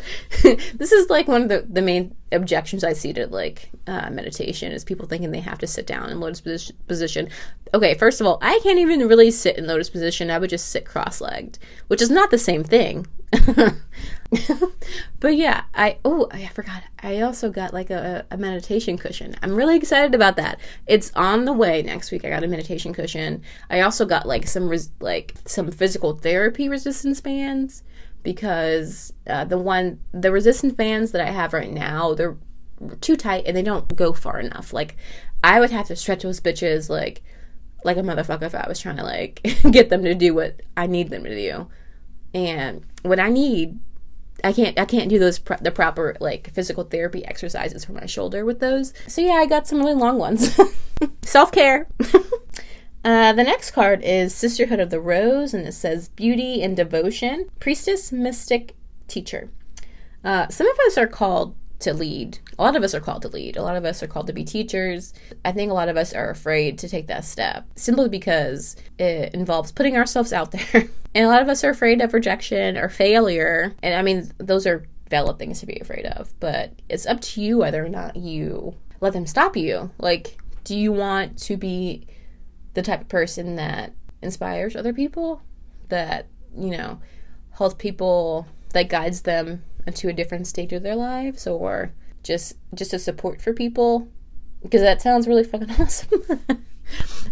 This 0.75 0.91
is 0.91 1.09
like 1.09 1.27
one 1.27 1.43
of 1.43 1.49
the, 1.49 1.65
the 1.69 1.81
main 1.81 2.15
objections 2.31 2.83
i 2.83 2.93
see 2.93 3.13
to 3.13 3.27
like 3.27 3.69
uh, 3.85 4.09
meditation 4.09 4.71
is 4.71 4.83
people 4.83 5.05
thinking 5.05 5.31
they 5.31 5.39
have 5.39 5.59
to 5.59 5.67
sit 5.67 5.85
down 5.85 6.09
in 6.09 6.19
lotus 6.19 6.71
position. 6.87 7.29
Okay 7.73 7.93
first 7.95 8.21
of 8.21 8.27
all 8.27 8.37
i 8.41 8.59
can't 8.63 8.79
even 8.79 9.07
really 9.07 9.29
sit 9.31 9.57
in 9.57 9.67
lotus 9.67 9.89
position. 9.89 10.31
I 10.31 10.39
would 10.39 10.49
just 10.49 10.69
sit 10.69 10.85
cross-legged 10.85 11.59
which 11.87 12.01
is 12.01 12.09
not 12.09 12.31
the 12.31 12.37
same 12.37 12.63
thing 12.63 13.07
but 15.19 15.35
yeah, 15.35 15.63
I 15.73 15.97
oh 16.05 16.27
I 16.31 16.47
forgot. 16.47 16.83
I 17.01 17.21
also 17.21 17.49
got 17.49 17.73
like 17.73 17.89
a, 17.89 18.25
a 18.31 18.37
meditation 18.37 18.97
cushion. 18.97 19.35
I'm 19.41 19.55
really 19.55 19.75
excited 19.75 20.15
about 20.15 20.35
that. 20.37 20.59
It's 20.87 21.11
on 21.15 21.45
the 21.45 21.53
way 21.53 21.81
next 21.81 22.11
week. 22.11 22.25
I 22.25 22.29
got 22.29 22.43
a 22.43 22.47
meditation 22.47 22.93
cushion. 22.93 23.41
I 23.69 23.81
also 23.81 24.05
got 24.05 24.27
like 24.27 24.47
some 24.47 24.67
res- 24.67 24.91
like 24.99 25.35
some 25.45 25.71
physical 25.71 26.17
therapy 26.17 26.69
resistance 26.69 27.21
bands 27.21 27.83
because 28.23 29.13
uh, 29.27 29.45
the 29.45 29.57
one 29.57 29.99
the 30.13 30.31
resistance 30.31 30.73
bands 30.73 31.11
that 31.11 31.21
I 31.21 31.31
have 31.31 31.53
right 31.53 31.71
now 31.71 32.13
they're 32.13 32.37
too 33.01 33.15
tight 33.15 33.43
and 33.45 33.55
they 33.55 33.63
don't 33.63 33.95
go 33.95 34.13
far 34.13 34.39
enough. 34.39 34.73
Like 34.73 34.95
I 35.43 35.59
would 35.59 35.71
have 35.71 35.87
to 35.87 35.95
stretch 35.95 36.23
those 36.23 36.39
bitches 36.39 36.89
like 36.89 37.23
like 37.83 37.97
a 37.97 38.01
motherfucker 38.01 38.43
if 38.43 38.55
I 38.55 38.67
was 38.67 38.79
trying 38.79 38.97
to 38.97 39.03
like 39.03 39.41
get 39.71 39.89
them 39.89 40.03
to 40.03 40.15
do 40.15 40.33
what 40.33 40.61
I 40.77 40.87
need 40.87 41.09
them 41.09 41.23
to 41.23 41.35
do. 41.35 41.67
And 42.33 42.83
what 43.03 43.19
I 43.19 43.29
need 43.29 43.79
I 44.43 44.51
can't 44.51 44.77
I 44.79 44.85
can't 44.85 45.09
do 45.09 45.19
those 45.19 45.39
the 45.61 45.71
proper 45.71 46.15
like 46.19 46.51
physical 46.53 46.83
therapy 46.83 47.25
exercises 47.25 47.85
for 47.85 47.93
my 47.93 48.05
shoulder 48.05 48.45
with 48.45 48.59
those. 48.59 48.93
So 49.07 49.21
yeah, 49.21 49.33
I 49.33 49.45
got 49.45 49.67
some 49.67 49.79
really 49.79 49.93
long 49.93 50.17
ones. 50.17 50.59
Self 51.21 51.51
care. 51.51 51.87
uh, 53.05 53.33
the 53.33 53.43
next 53.43 53.71
card 53.71 54.01
is 54.03 54.33
Sisterhood 54.33 54.79
of 54.79 54.89
the 54.89 54.99
Rose, 54.99 55.53
and 55.53 55.67
it 55.67 55.73
says 55.73 56.09
Beauty 56.09 56.61
and 56.61 56.75
Devotion, 56.75 57.49
Priestess, 57.59 58.11
Mystic, 58.11 58.75
Teacher. 59.07 59.49
Uh, 60.23 60.47
some 60.49 60.67
of 60.67 60.77
us 60.87 60.97
are 60.97 61.07
called 61.07 61.55
to 61.79 61.93
lead. 61.93 62.39
A 62.57 62.63
lot 62.63 62.75
of 62.75 62.83
us 62.83 62.95
are 62.95 63.01
called 63.01 63.21
to 63.23 63.27
lead. 63.27 63.57
A 63.57 63.61
lot 63.61 63.75
of 63.75 63.85
us 63.85 64.01
are 64.01 64.07
called 64.07 64.27
to 64.27 64.33
be 64.33 64.45
teachers. 64.45 65.13
I 65.43 65.51
think 65.51 65.69
a 65.69 65.73
lot 65.73 65.89
of 65.89 65.97
us 65.97 66.13
are 66.13 66.29
afraid 66.29 66.77
to 66.79 66.89
take 66.89 67.07
that 67.07 67.25
step 67.25 67.67
simply 67.75 68.09
because 68.09 68.77
it 68.97 69.33
involves 69.33 69.71
putting 69.71 69.97
ourselves 69.97 70.31
out 70.33 70.51
there. 70.51 70.89
and 71.15 71.25
a 71.25 71.27
lot 71.27 71.41
of 71.41 71.49
us 71.49 71.63
are 71.63 71.69
afraid 71.69 72.01
of 72.01 72.13
rejection 72.13 72.77
or 72.77 72.89
failure. 72.89 73.75
And 73.83 73.95
I 73.95 74.01
mean, 74.01 74.31
those 74.37 74.65
are 74.65 74.85
valid 75.09 75.37
things 75.37 75.59
to 75.59 75.65
be 75.65 75.77
afraid 75.79 76.05
of, 76.05 76.33
but 76.39 76.73
it's 76.89 77.05
up 77.05 77.21
to 77.21 77.41
you 77.41 77.59
whether 77.59 77.83
or 77.83 77.89
not 77.89 78.15
you 78.15 78.75
let 78.99 79.13
them 79.13 79.27
stop 79.27 79.55
you. 79.55 79.91
Like, 79.99 80.37
do 80.63 80.75
you 80.75 80.91
want 80.91 81.37
to 81.43 81.57
be 81.57 82.07
the 82.73 82.81
type 82.81 83.01
of 83.01 83.09
person 83.09 83.55
that 83.57 83.93
inspires 84.21 84.75
other 84.75 84.93
people? 84.93 85.41
That, 85.89 86.27
you 86.57 86.71
know, 86.71 86.99
helps 87.51 87.75
people, 87.75 88.47
that 88.73 88.89
guides 88.89 89.21
them 89.21 89.63
into 89.85 90.07
a 90.07 90.13
different 90.13 90.47
stage 90.47 90.73
of 90.73 90.81
their 90.81 90.95
lives 90.95 91.45
or 91.45 91.93
just 92.23 92.55
just 92.73 92.93
a 92.93 92.99
support 92.99 93.41
for 93.41 93.53
people 93.53 94.07
because 94.61 94.81
that 94.81 95.01
sounds 95.01 95.27
really 95.27 95.43
fucking 95.43 95.69
awesome. 95.79 96.23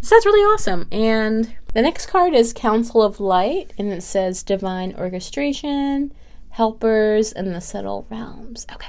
So 0.02 0.16
that's 0.16 0.26
really 0.26 0.42
awesome. 0.54 0.88
And 0.92 1.56
the 1.74 1.82
next 1.82 2.08
card 2.08 2.34
is 2.34 2.54
Council 2.54 3.02
of 3.02 3.20
Light 3.20 3.74
and 3.78 3.92
it 3.92 4.04
says 4.04 4.44
divine 4.44 4.96
orchestration, 4.98 6.14
helpers 6.50 7.32
and 7.32 7.54
the 7.54 7.62
subtle 7.62 8.08
realms. 8.10 8.66
Okay. 8.72 8.88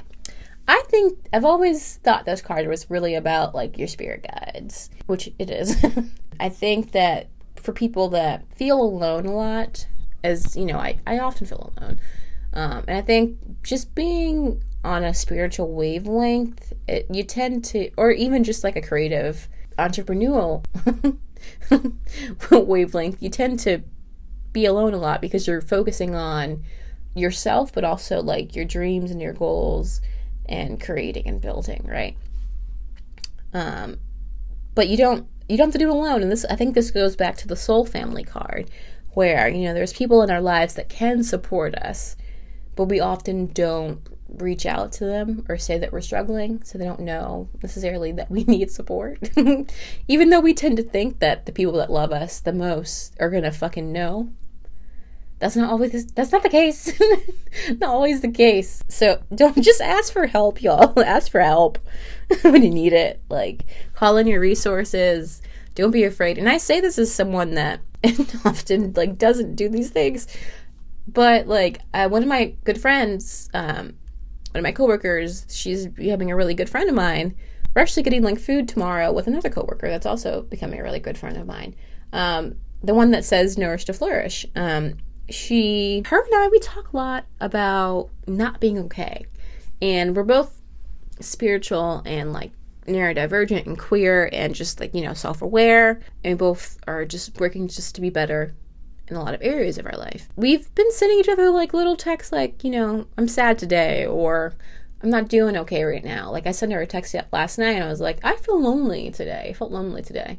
I 0.69 0.83
think 0.89 1.19
I've 1.33 1.45
always 1.45 1.97
thought 1.97 2.25
this 2.25 2.41
card 2.41 2.69
was 2.69 2.89
really 2.89 3.15
about 3.15 3.55
like 3.55 3.79
your 3.79 3.89
spirit 3.89 4.27
guides, 4.29 4.91
which 5.07 5.29
it 5.39 5.51
is. 5.51 5.85
I 6.41 6.49
think 6.49 6.93
that 6.93 7.29
for 7.57 7.73
people 7.73 8.09
that 8.11 8.45
feel 8.57 8.81
alone 8.81 9.27
a 9.27 9.33
lot, 9.33 9.87
as 10.25 10.57
you 10.57 10.65
know, 10.65 10.79
I, 10.79 10.99
I 11.07 11.19
often 11.19 11.47
feel 11.47 11.73
alone. 11.77 12.01
Um, 12.53 12.85
and 12.87 12.99
I 12.99 13.01
think 13.01 13.39
just 13.63 13.95
being 13.95 14.63
on 14.85 15.05
a 15.05 15.15
spiritual 15.15 15.73
wavelength, 15.73 16.73
it, 16.89 17.07
you 17.11 17.23
tend 17.23 17.65
to, 17.67 17.91
or 17.97 18.11
even 18.11 18.45
just 18.45 18.65
like 18.65 18.77
a 18.77 18.83
creative, 18.83 19.49
entrepreneurial 19.77 20.65
wavelength, 22.67 23.23
you 23.23 23.29
tend 23.31 23.59
to 23.61 23.83
be 24.53 24.65
alone 24.65 24.95
a 24.95 24.99
lot 24.99 25.21
because 25.21 25.47
you're 25.47 25.61
focusing 25.61 26.15
on 26.15 26.63
yourself, 27.15 27.73
but 27.73 27.85
also 27.85 28.21
like 28.21 28.55
your 28.55 28.65
dreams 28.65 29.11
and 29.11 29.21
your 29.21 29.33
goals 29.33 30.01
and 30.47 30.81
creating 30.81 31.27
and 31.27 31.41
building, 31.41 31.85
right? 31.89 32.17
Um, 33.53 33.99
but 34.75 34.89
you 34.89 34.97
don't 34.97 35.27
you 35.49 35.57
don't 35.57 35.69
have 35.69 35.73
to 35.73 35.79
do 35.79 35.91
it 35.91 35.95
alone. 35.95 36.23
And 36.23 36.33
this 36.33 36.45
I 36.47 36.57
think 36.57 36.75
this 36.75 36.91
goes 36.91 37.17
back 37.17 37.37
to 37.39 37.49
the 37.49 37.57
soul 37.57 37.85
family 37.85 38.25
card, 38.25 38.71
where 39.11 39.49
you 39.49 39.65
know 39.65 39.75
there's 39.75 39.93
people 39.93 40.23
in 40.23 40.31
our 40.31 40.41
lives 40.41 40.75
that 40.75 40.89
can 40.89 41.23
support 41.23 41.75
us 41.75 42.17
but 42.75 42.85
we 42.85 43.01
often 43.01 43.47
don't 43.49 44.01
reach 44.39 44.67
out 44.67 44.93
to 44.93 45.05
them 45.05 45.45
or 45.49 45.57
say 45.59 45.79
that 45.79 45.93
we're 45.93 46.01
struggling, 46.01 46.63
so 46.63 46.79
they 46.79 46.85
don't 46.85 47.01
know 47.01 47.49
necessarily 47.63 48.13
that 48.13 48.31
we 48.31 48.45
need 48.49 48.71
support. 48.71 49.31
Even 50.09 50.31
though 50.31 50.41
we 50.41 50.55
tend 50.55 50.77
to 50.77 50.83
think 50.83 51.19
that 51.21 51.47
the 51.47 51.53
people 51.53 51.75
that 51.75 51.91
love 51.91 52.13
us 52.13 52.41
the 52.41 52.53
most 52.53 53.15
are 53.21 53.31
gonna 53.31 53.53
fucking 53.53 53.93
know. 53.93 54.31
That's 55.39 55.57
not 55.57 55.71
always 55.71 56.07
that's 56.07 56.31
not 56.31 56.45
the 56.45 56.49
case. 56.49 56.93
not 57.81 57.91
always 57.91 58.21
the 58.21 58.31
case. 58.31 58.83
So 58.89 59.23
don't 59.35 59.61
just 59.61 59.81
ask 59.81 60.13
for 60.13 60.27
help, 60.27 60.63
y'all. 60.63 60.99
ask 61.01 61.31
for 61.31 61.41
help 61.41 61.79
when 62.43 62.63
you 62.63 62.71
need 62.71 62.93
it. 62.93 63.21
Like 63.29 63.65
call 63.95 64.17
in 64.19 64.27
your 64.27 64.41
resources. 64.41 65.43
Don't 65.75 65.91
be 65.91 66.05
afraid. 66.05 66.39
And 66.39 66.49
I 66.49 66.59
say 66.59 66.81
this 66.81 66.99
as 66.99 67.13
someone 67.13 67.55
that 67.55 67.81
often 68.45 68.93
like 68.95 69.19
doesn't 69.19 69.57
do 69.57 69.69
these 69.69 69.91
things 69.91 70.29
but 71.07 71.47
like 71.47 71.81
uh, 71.93 72.09
one 72.09 72.23
of 72.23 72.29
my 72.29 72.55
good 72.65 72.81
friends, 72.81 73.49
um, 73.55 73.95
one 74.53 74.61
of 74.61 74.63
my 74.63 74.73
coworkers, 74.73 75.47
she's 75.51 75.87
becoming 75.87 76.31
a 76.31 76.37
really 76.37 76.55
good 76.55 76.69
friend 76.69 76.89
of 76.89 76.95
mine. 76.95 77.35
We're 77.75 77.83
actually 77.83 78.03
getting 78.03 78.23
like 78.23 78.39
food 78.39 78.69
tomorrow 78.69 79.13
with 79.13 79.27
another 79.27 79.49
coworker 79.49 79.89
that's 79.89 80.07
also 80.07 80.43
becoming 80.43 80.79
a 80.79 80.83
really 80.83 81.01
good 81.01 81.17
friend 81.17 81.39
of 81.39 81.47
mine. 81.47 81.75
Um, 82.13 82.57
the 82.83 82.95
one 82.95 83.13
that 83.13 83.25
says 83.25 83.57
"Nourish 83.57 83.87
to 83.87 83.95
Flourish." 83.95 84.45
Um, 84.55 84.99
she, 85.31 86.03
her, 86.07 86.23
and 86.23 86.35
I, 86.35 86.49
we 86.49 86.59
talk 86.59 86.93
a 86.93 86.97
lot 86.97 87.25
about 87.41 88.11
not 88.27 88.61
being 88.61 88.79
okay, 88.81 89.25
and 89.81 90.15
we're 90.15 90.25
both 90.25 90.61
spiritual 91.21 92.03
and 92.05 92.33
like 92.33 92.53
neurodivergent 92.87 93.67
and 93.67 93.79
queer 93.79 94.29
and 94.33 94.55
just 94.55 94.81
like 94.81 94.93
you 94.93 95.03
know 95.03 95.15
self-aware 95.15 96.01
and 96.25 96.33
we 96.33 96.35
both 96.35 96.79
are 96.89 97.05
just 97.05 97.39
working 97.39 97.69
just 97.69 97.95
to 97.95 98.01
be 98.01 98.11
better 98.11 98.55
in 99.09 99.17
a 99.17 99.23
lot 99.23 99.35
of 99.35 99.43
areas 99.43 99.79
of 99.79 99.87
our 99.87 99.99
life. 99.99 100.29
We've 100.37 100.73
been 100.75 100.91
sending 100.93 101.19
each 101.19 101.29
other 101.29 101.51
like 101.51 101.75
little 101.75 101.97
texts 101.97 102.33
like, 102.33 102.65
you 102.65 102.71
know, 102.71 103.07
I'm 103.19 103.29
sad 103.29 103.59
today 103.59 104.07
or 104.07 104.55
I'm 105.03 105.11
not 105.11 105.29
doing 105.29 105.57
okay 105.59 105.85
right 105.85 106.05
now. 106.05 106.31
Like 106.31 106.47
I 106.47 106.53
sent 106.53 106.73
her 106.73 106.81
a 106.81 106.87
text 106.87 107.15
last 107.33 107.59
night 107.59 107.73
and 107.73 107.85
I 107.85 107.89
was 107.89 108.01
like, 108.01 108.19
I 108.23 108.37
feel 108.37 108.61
lonely 108.61 109.11
today. 109.11 109.49
I 109.51 109.53
felt 109.53 109.73
lonely 109.73 110.03
today. 110.03 110.39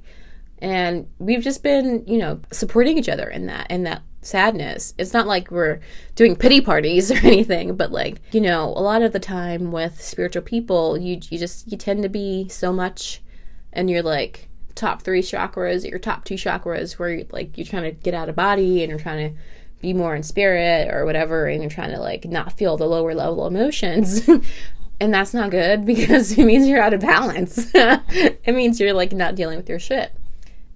And 0.59 1.09
we've 1.19 1.43
just 1.43 1.61
been, 1.61 2.05
you 2.07 2.17
know, 2.17 2.39
supporting 2.51 2.97
each 2.97 3.09
other 3.09 3.29
in 3.29 3.47
that 3.47 3.69
in 3.69 3.83
that 3.83 4.01
sadness. 4.21 4.93
It's 4.97 5.11
not 5.11 5.27
like 5.27 5.51
we're 5.51 5.81
doing 6.15 6.37
pity 6.37 6.61
parties 6.61 7.11
or 7.11 7.17
anything, 7.17 7.75
but 7.75 7.91
like, 7.91 8.21
you 8.31 8.39
know, 8.39 8.69
a 8.69 8.81
lot 8.81 9.01
of 9.01 9.11
the 9.11 9.19
time 9.19 9.73
with 9.73 10.01
spiritual 10.01 10.41
people, 10.41 10.97
you 10.97 11.19
you 11.29 11.37
just 11.37 11.69
you 11.69 11.77
tend 11.77 12.03
to 12.03 12.09
be 12.09 12.47
so 12.47 12.71
much 12.71 13.21
and 13.73 13.89
you're 13.89 14.03
like 14.03 14.47
top 14.75 15.01
three 15.01 15.21
chakras, 15.21 15.87
your 15.89 15.99
top 15.99 16.25
two 16.25 16.35
chakras, 16.35 16.93
where 16.93 17.09
you, 17.09 17.27
like 17.31 17.57
you're 17.57 17.65
trying 17.65 17.83
to 17.83 17.91
get 17.91 18.13
out 18.13 18.29
of 18.29 18.35
body 18.35 18.81
and 18.81 18.89
you're 18.89 18.99
trying 18.99 19.29
to 19.29 19.39
be 19.79 19.93
more 19.93 20.15
in 20.15 20.23
spirit 20.23 20.93
or 20.93 21.05
whatever, 21.05 21.47
and 21.47 21.61
you're 21.61 21.69
trying 21.69 21.91
to 21.91 21.99
like 21.99 22.25
not 22.25 22.53
feel 22.53 22.77
the 22.77 22.85
lower 22.85 23.13
level 23.13 23.45
emotions. 23.45 24.27
and 24.99 25.13
that's 25.13 25.33
not 25.33 25.51
good 25.51 25.85
because 25.85 26.37
it 26.37 26.45
means 26.45 26.67
you're 26.67 26.81
out 26.81 26.93
of 26.93 27.01
balance. 27.01 27.69
it 27.73 28.55
means 28.55 28.79
you're 28.79 28.93
like 28.93 29.11
not 29.11 29.35
dealing 29.35 29.57
with 29.57 29.69
your 29.69 29.79
shit. 29.79 30.13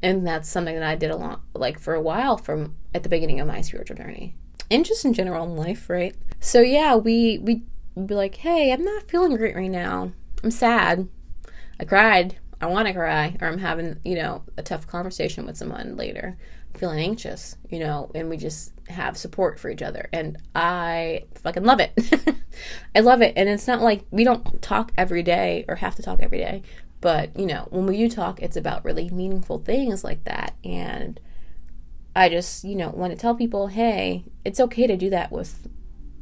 And 0.01 0.27
that's 0.27 0.47
something 0.47 0.75
that 0.75 0.83
I 0.83 0.95
did 0.95 1.09
a 1.09 1.15
lot, 1.15 1.41
like 1.55 1.79
for 1.79 1.95
a 1.95 2.01
while 2.01 2.37
from 2.37 2.75
at 2.93 3.01
the 3.03 3.09
beginning 3.09 3.39
of 3.39 3.47
my 3.47 3.61
spiritual 3.61 3.97
journey, 3.97 4.35
and 4.69 4.85
just 4.85 5.03
in 5.05 5.13
general 5.13 5.43
in 5.43 5.55
life, 5.55 5.89
right? 5.89 6.15
So 6.39 6.61
yeah, 6.61 6.95
we 6.95 7.39
we 7.39 7.63
be 8.05 8.13
like, 8.13 8.35
hey, 8.35 8.71
I'm 8.71 8.83
not 8.83 9.09
feeling 9.09 9.35
great 9.35 9.55
right 9.55 9.71
now. 9.71 10.11
I'm 10.43 10.51
sad. 10.51 11.07
I 11.79 11.85
cried. 11.85 12.37
I 12.59 12.67
want 12.67 12.87
to 12.87 12.93
cry 12.93 13.35
or 13.39 13.47
I'm 13.47 13.59
having, 13.59 13.99
you 14.03 14.15
know, 14.15 14.43
a 14.57 14.63
tough 14.63 14.87
conversation 14.87 15.45
with 15.45 15.57
someone 15.57 15.95
later, 15.95 16.37
feeling 16.75 16.99
anxious, 16.99 17.55
you 17.69 17.79
know, 17.79 18.11
and 18.15 18.29
we 18.29 18.37
just 18.37 18.73
have 18.87 19.17
support 19.17 19.59
for 19.59 19.69
each 19.69 19.81
other. 19.81 20.09
And 20.11 20.37
I 20.55 21.25
fucking 21.35 21.63
love 21.63 21.79
it. 21.79 21.93
I 22.95 23.01
love 23.01 23.21
it. 23.21 23.33
And 23.37 23.47
it's 23.47 23.67
not 23.67 23.81
like 23.81 24.05
we 24.09 24.23
don't 24.23 24.61
talk 24.61 24.91
every 24.97 25.21
day 25.21 25.65
or 25.67 25.75
have 25.75 25.95
to 25.95 26.01
talk 26.01 26.19
every 26.21 26.39
day, 26.39 26.63
but, 26.99 27.37
you 27.37 27.45
know, 27.45 27.67
when 27.69 27.85
we 27.85 27.97
do 27.97 28.09
talk, 28.09 28.41
it's 28.41 28.57
about 28.57 28.83
really 28.83 29.09
meaningful 29.09 29.59
things 29.59 30.03
like 30.03 30.23
that. 30.23 30.55
And 30.63 31.19
I 32.15 32.29
just, 32.29 32.63
you 32.63 32.75
know, 32.75 32.89
want 32.89 33.13
to 33.13 33.19
tell 33.19 33.35
people, 33.35 33.67
hey, 33.67 34.25
it's 34.43 34.59
okay 34.59 34.87
to 34.87 34.97
do 34.97 35.11
that 35.11 35.31
with 35.31 35.67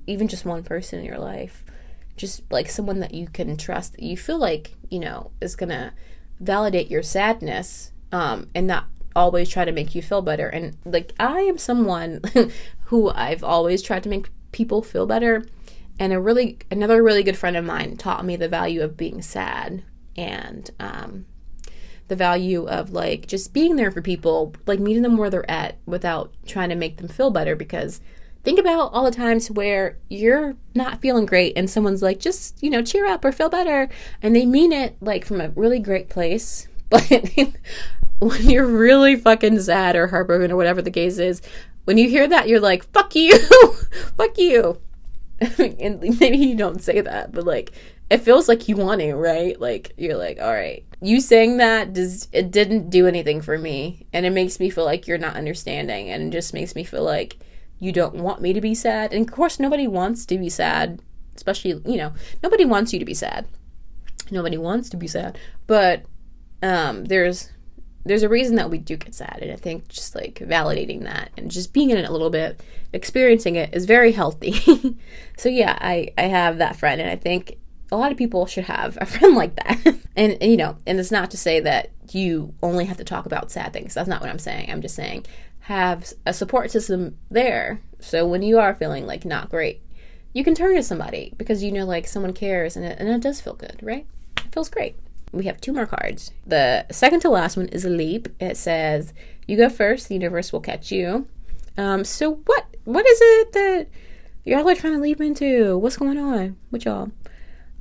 even 0.06 0.28
just 0.28 0.46
one 0.46 0.64
person 0.64 1.00
in 1.00 1.06
your 1.06 1.18
life. 1.18 1.64
Just 2.18 2.44
like 2.52 2.70
someone 2.70 3.00
that 3.00 3.14
you 3.14 3.28
can 3.28 3.56
trust, 3.56 3.94
that 3.94 4.04
you 4.04 4.18
feel 4.18 4.38
like, 4.38 4.76
you 4.90 5.00
know, 5.00 5.32
is 5.42 5.56
going 5.56 5.70
to 5.70 5.94
validate 6.40 6.90
your 6.90 7.04
sadness 7.04 7.92
um, 8.12 8.50
and 8.54 8.68
not 8.68 8.86
always 9.16 9.50
try 9.50 9.66
to 9.66 9.72
make 9.72 9.96
you 9.96 10.02
feel 10.02 10.22
better. 10.22 10.48
And 10.48 10.78
like, 10.86 11.14
I 11.20 11.42
am 11.42 11.58
someone 11.58 12.22
who 12.86 13.10
I've 13.10 13.44
always 13.44 13.82
tried 13.82 14.04
to 14.04 14.10
make 14.10 14.30
people 14.52 14.82
feel 14.82 15.06
better. 15.06 15.46
And 16.00 16.12
a 16.12 16.20
really, 16.20 16.60
another 16.70 17.02
really 17.02 17.24
good 17.24 17.38
friend 17.38 17.56
of 17.56 17.64
mine 17.64 17.96
taught 17.98 18.26
me 18.26 18.36
the 18.36 18.50
value 18.50 18.82
of 18.82 18.98
being 18.98 19.22
sad 19.22 19.84
and 20.18 20.70
um, 20.80 21.26
the 22.08 22.16
value 22.16 22.68
of 22.68 22.92
like 22.92 23.28
just 23.28 23.54
being 23.54 23.78
there 23.78 23.92
for 23.92 24.02
people, 24.02 24.54
like 24.66 24.80
meeting 24.80 25.04
them 25.04 25.18
where 25.18 25.30
they're 25.30 25.50
at 25.50 25.78
without 25.86 26.34
trying 26.46 26.70
to 26.70 26.76
make 26.76 26.98
them 26.98 27.08
feel 27.08 27.32
better 27.32 27.56
because 27.56 28.02
think 28.46 28.60
about 28.60 28.94
all 28.94 29.04
the 29.04 29.12
times 29.12 29.50
where 29.50 29.98
you're 30.08 30.56
not 30.76 31.02
feeling 31.02 31.26
great 31.26 31.54
and 31.58 31.70
someone's 31.70 32.02
like, 32.02 32.20
just, 32.20 32.62
you 32.64 32.70
know, 32.70 32.82
cheer 32.82 33.08
up 33.08 33.26
or 33.26 33.32
feel 33.32 33.50
better. 33.50 33.90
And 34.22 34.36
they 34.36 34.46
mean 34.46 34.72
it 34.72 34.96
like 35.02 35.26
from 35.26 35.42
a 35.42 35.50
really 35.50 35.80
great 35.80 36.10
place. 36.10 36.68
But 38.18 38.30
when 38.30 38.50
you're 38.50 38.66
really 38.66 39.18
fucking 39.18 39.60
sad 39.60 39.98
or 39.98 40.08
heartbroken 40.08 40.52
or 40.52 40.56
whatever 40.56 40.82
the 40.82 40.92
case 40.92 41.18
is, 41.18 41.42
when 41.84 41.98
you 41.98 42.08
hear 42.08 42.28
that, 42.28 42.48
you're 42.48 42.62
like, 42.62 42.90
fuck 42.94 43.14
you, 43.14 43.38
fuck 44.18 44.38
you. 44.38 44.80
and 45.58 46.00
maybe 46.20 46.38
you 46.38 46.56
don't 46.56 46.82
say 46.82 47.02
that, 47.02 47.34
but 47.34 47.44
like, 47.44 47.74
it 48.10 48.20
feels 48.20 48.48
like 48.48 48.70
you 48.70 48.78
want 48.78 49.02
to, 49.02 49.16
right? 49.16 49.60
Like, 49.60 49.94
you're 49.98 50.16
like, 50.16 50.40
all 50.40 50.54
right, 50.54 50.86
you 51.02 51.20
saying 51.20 51.58
that 51.58 51.94
does 51.94 52.28
it 52.32 52.52
didn't 52.52 52.90
do 52.90 53.08
anything 53.08 53.42
for 53.42 53.58
me 53.58 54.08
and 54.14 54.26
it 54.26 54.32
makes 54.32 54.60
me 54.60 54.70
feel 54.70 54.86
like 54.86 55.08
you're 55.08 55.18
not 55.18 55.36
understanding 55.36 56.10
and 56.10 56.24
it 56.24 56.38
just 56.38 56.54
makes 56.54 56.74
me 56.74 56.84
feel 56.84 57.04
like 57.04 57.38
you 57.80 57.92
don't 57.92 58.16
want 58.16 58.42
me 58.42 58.54
to 58.54 58.62
be 58.62 58.74
sad 58.74 59.14
and 59.14 59.28
of 59.28 59.34
course 59.34 59.60
nobody 59.60 59.88
wants 59.88 60.26
to 60.26 60.38
be 60.38 60.50
sad 60.50 61.02
especially 61.36 61.72
you 61.86 61.98
know 61.98 62.14
nobody 62.42 62.66
wants 62.66 62.94
you 62.94 63.00
to 63.00 63.06
be 63.06 63.14
sad 63.14 63.46
nobody 64.32 64.58
wants 64.58 64.90
to 64.90 64.98
be 64.98 65.08
sad 65.08 65.38
but 65.68 66.04
um 66.64 67.06
there's 67.06 67.52
there's 68.06 68.24
a 68.24 68.30
reason 68.30 68.56
that 68.56 68.70
we 68.70 68.78
do 68.78 68.96
get 68.96 69.14
sad 69.14 69.40
and 69.42 69.52
i 69.52 69.56
think 69.56 69.88
just 69.88 70.16
like 70.16 70.36
validating 70.36 71.04
that 71.04 71.30
and 71.38 71.52
just 71.52 71.74
being 71.74 71.90
in 71.90 71.98
it 71.98 72.08
a 72.08 72.12
little 72.12 72.30
bit 72.30 72.62
experiencing 72.94 73.56
it 73.56 73.74
is 73.74 73.86
very 73.86 74.12
healthy 74.12 74.96
so 75.38 75.50
yeah 75.50 75.78
i 75.82 76.08
i 76.18 76.24
have 76.24 76.60
that 76.60 76.76
friend 76.76 77.02
and 77.02 77.10
i 77.10 77.16
think 77.16 77.58
a 77.92 77.98
lot 77.98 78.12
of 78.12 78.18
people 78.18 78.46
should 78.46 78.66
have 78.66 78.98
a 79.00 79.06
friend 79.06 79.36
like 79.36 79.56
that. 79.56 79.80
and, 80.16 80.38
and, 80.42 80.52
you 80.52 80.58
know, 80.58 80.78
and 80.86 81.00
it's 81.00 81.12
not 81.12 81.32
to 81.32 81.38
say 81.38 81.60
that 81.62 81.92
you 82.12 82.54
only 82.62 82.86
have 82.86 82.98
to 82.98 83.04
talk 83.04 83.26
about 83.26 83.52
sad 83.52 83.74
things. 83.74 83.94
That's 83.94 84.10
not 84.10 84.22
what 84.22 84.30
I'm 84.30 84.40
saying. 84.40 84.72
I'm 84.72 84.82
just 84.82 84.96
saying 84.96 85.26
have 85.66 86.14
a 86.28 86.34
support 86.34 86.70
system 86.70 87.18
there. 87.32 87.82
So 88.00 88.28
when 88.28 88.44
you 88.44 88.60
are 88.60 88.76
feeling 88.76 89.08
like 89.08 89.26
not 89.26 89.50
great, 89.50 89.82
you 90.32 90.44
can 90.44 90.54
turn 90.54 90.76
to 90.76 90.84
somebody 90.84 91.34
because 91.38 91.64
you 91.64 91.72
know 91.72 91.86
like 91.86 92.06
someone 92.06 92.34
cares 92.34 92.76
and 92.76 92.86
it, 92.86 93.00
and 93.00 93.10
it 93.10 93.22
does 93.22 93.42
feel 93.42 93.56
good, 93.56 93.80
right? 93.82 94.06
It 94.38 94.54
feels 94.54 94.70
great. 94.70 94.96
We 95.32 95.46
have 95.46 95.60
two 95.60 95.74
more 95.74 95.88
cards. 95.88 96.32
The 96.46 96.86
second 96.92 97.22
to 97.22 97.30
last 97.30 97.58
one 97.58 97.68
is 97.70 97.84
a 97.84 97.90
leap. 97.90 98.28
It 98.40 98.58
says, 98.58 99.12
"You 99.48 99.58
go 99.58 99.70
first. 99.70 100.08
The 100.08 100.14
universe 100.14 100.54
will 100.54 100.62
catch 100.62 100.92
you." 100.92 101.28
Um, 101.78 102.04
so 102.04 102.36
what? 102.46 102.68
What 102.84 103.08
is 103.08 103.20
it 103.20 103.52
that 103.54 103.88
y'all 104.44 104.76
trying 104.76 104.94
to 104.94 105.00
leap 105.00 105.20
into? 105.20 105.80
What's 105.80 105.98
going 105.98 106.20
on 106.20 106.58
with 106.70 106.86
y'all? 106.86 107.10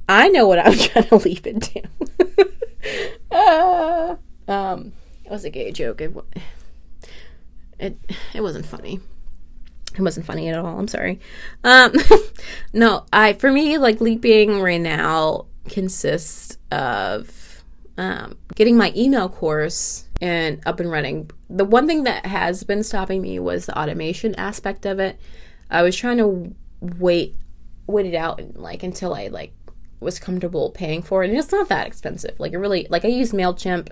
I 0.09 0.29
know 0.29 0.49
what 0.49 0.59
I'm 0.59 0.79
trying 0.79 1.09
to 1.09 1.17
leap 1.17 1.47
into. 1.47 1.83
uh, 3.31 4.17
um, 4.49 4.95
it 5.27 5.31
was 5.31 5.45
a 5.45 5.51
gay 5.51 5.71
joke. 5.71 6.01
It, 6.01 6.15
it 7.85 7.99
it 8.33 8.41
wasn't 8.41 8.67
funny. 8.67 9.01
It 9.97 10.01
wasn't 10.01 10.27
funny 10.27 10.49
at 10.49 10.59
all. 10.59 10.79
I'm 10.79 10.89
sorry. 10.89 11.21
Um, 11.63 11.93
no, 12.73 13.07
I 13.13 13.35
for 13.35 13.51
me 13.51 13.79
like 13.79 14.01
leaping 14.01 14.61
right 14.61 14.81
now 14.81 15.47
consists 15.69 16.59
of 16.71 17.63
um, 17.97 18.37
getting 18.55 18.77
my 18.77 18.93
email 18.97 19.29
course 19.29 20.09
and 20.21 20.61
up 20.67 20.81
and 20.81 20.91
running. 20.91 21.31
The 21.49 21.65
one 21.65 21.87
thing 21.87 22.05
that 22.05 22.27
has 22.27 22.65
been 22.65 22.83
stopping 22.83 23.23
me 23.23 23.39
was 23.39 23.67
the 23.67 23.79
automation 23.79 24.35
aspect 24.35 24.85
of 24.85 24.99
it. 24.99 25.21
I 25.71 25.83
was 25.83 25.97
trying 25.97 26.19
to 26.19 26.55
wait 26.81 27.37
wait 27.87 28.07
it 28.07 28.15
out 28.15 28.41
and 28.41 28.57
like 28.57 28.83
until 28.83 29.15
I 29.15 29.29
like 29.29 29.53
was 30.01 30.19
comfortable 30.19 30.71
paying 30.71 31.03
for 31.03 31.23
it. 31.23 31.31
And 31.31 31.39
it's 31.39 31.53
not 31.53 31.69
that 31.69 31.87
expensive. 31.87 32.39
Like 32.39 32.53
it 32.53 32.59
really 32.59 32.87
like 32.91 33.05
I 33.05 33.09
use 33.09 33.33
MailChimp 33.33 33.91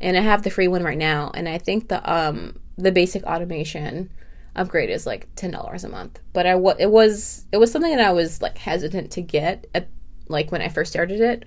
and 0.00 0.16
I 0.16 0.20
have 0.20 0.42
the 0.42 0.50
free 0.50 0.68
one 0.68 0.82
right 0.82 0.98
now. 0.98 1.30
And 1.34 1.48
I 1.48 1.58
think 1.58 1.88
the 1.88 2.12
um 2.12 2.58
the 2.82 2.92
basic 2.92 3.22
automation 3.24 4.10
upgrade 4.56 4.90
is 4.90 5.06
like 5.06 5.28
ten 5.36 5.50
dollars 5.50 5.84
a 5.84 5.88
month. 5.88 6.20
But 6.32 6.46
I 6.46 6.52
it 6.78 6.90
was 6.90 7.46
it 7.52 7.58
was 7.58 7.70
something 7.70 7.94
that 7.94 8.06
I 8.06 8.12
was 8.12 8.42
like 8.42 8.58
hesitant 8.58 9.10
to 9.12 9.22
get 9.22 9.66
at 9.74 9.88
like 10.28 10.52
when 10.52 10.62
I 10.62 10.68
first 10.68 10.92
started 10.92 11.20
it. 11.20 11.44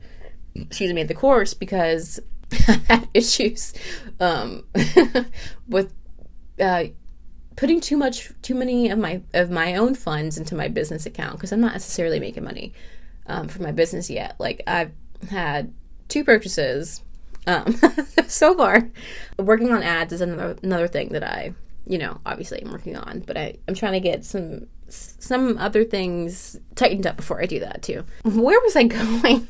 Excuse 0.56 0.94
me, 0.94 1.04
the 1.04 1.14
course 1.14 1.54
because 1.54 2.20
I 2.68 2.82
had 2.88 3.10
issues 3.14 3.74
um 4.20 4.64
with 5.68 5.94
uh 6.60 6.86
putting 7.56 7.80
too 7.80 7.98
much 7.98 8.32
too 8.42 8.56
many 8.56 8.90
of 8.90 9.00
my 9.00 9.22
of 9.34 9.50
my 9.50 9.76
own 9.76 9.96
funds 9.96 10.38
into 10.38 10.56
my 10.56 10.68
business 10.68 11.06
account 11.06 11.34
because 11.34 11.52
I'm 11.52 11.62
not 11.62 11.74
necessarily 11.74 12.20
making 12.20 12.44
money 12.44 12.74
um, 13.28 13.48
for 13.48 13.62
my 13.62 13.72
business 13.72 14.10
yet. 14.10 14.36
Like 14.40 14.62
I've 14.68 14.92
had 15.30 15.74
two 16.08 16.24
purchases 16.24 17.02
um, 17.48 17.76
so 18.28 18.56
far. 18.56 18.90
Working 19.38 19.72
on 19.72 19.84
ads 19.84 20.14
is 20.14 20.22
another 20.22 20.58
another 20.64 20.88
thing 20.88 21.10
that 21.10 21.24
I, 21.24 21.54
you 21.86 21.98
know, 21.98 22.20
obviously 22.26 22.62
I'm 22.62 22.72
working 22.72 22.96
on, 22.96 23.22
but 23.22 23.38
I 23.38 23.58
I'm 23.68 23.76
trying 23.76 23.94
to 23.94 24.00
get 24.00 24.26
some 24.26 24.68
some 24.90 25.58
other 25.58 25.84
things 25.84 26.60
tightened 26.76 27.08
up 27.08 27.18
before 27.18 27.42
I 27.42 27.46
do 27.46 27.60
that 27.60 27.82
too. 27.82 28.06
Where 28.24 28.60
was 28.62 28.76
I 28.76 28.84
going? 28.84 29.48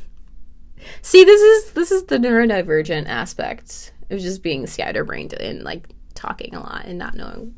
See, 1.01 1.23
this 1.23 1.41
is 1.41 1.71
this 1.73 1.91
is 1.91 2.05
the 2.05 2.17
neurodivergent 2.17 3.07
aspect 3.07 3.93
of 4.09 4.19
just 4.19 4.43
being 4.43 4.67
scatterbrained 4.67 5.33
and 5.33 5.63
like 5.63 5.87
talking 6.13 6.55
a 6.55 6.59
lot 6.59 6.85
and 6.85 6.97
not 6.97 7.15
knowing. 7.15 7.55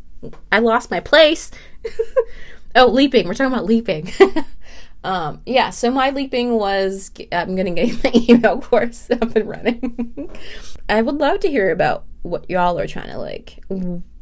I 0.52 0.60
lost 0.60 0.90
my 0.90 1.00
place. 1.00 1.52
oh, 2.76 2.88
leaping. 2.88 3.28
We're 3.28 3.34
talking 3.34 3.54
about 3.54 3.66
leaping. 3.66 4.12
Um, 5.06 5.42
yeah, 5.46 5.70
so 5.70 5.92
my 5.92 6.10
leaping 6.10 6.54
was 6.54 7.12
I'm 7.32 7.56
gonna 7.56 7.72
get 7.72 8.04
my 8.04 8.12
email 8.16 8.60
course 8.60 9.10
up 9.12 9.36
and 9.36 9.48
running. 9.48 10.30
I 10.90 11.02
would 11.02 11.16
love 11.16 11.40
to 11.42 11.50
hear 11.50 11.72
about 11.72 12.06
what 12.24 12.50
y'all 12.50 12.80
are 12.80 12.88
trying 12.88 13.10
to 13.10 13.20
like, 13.20 13.64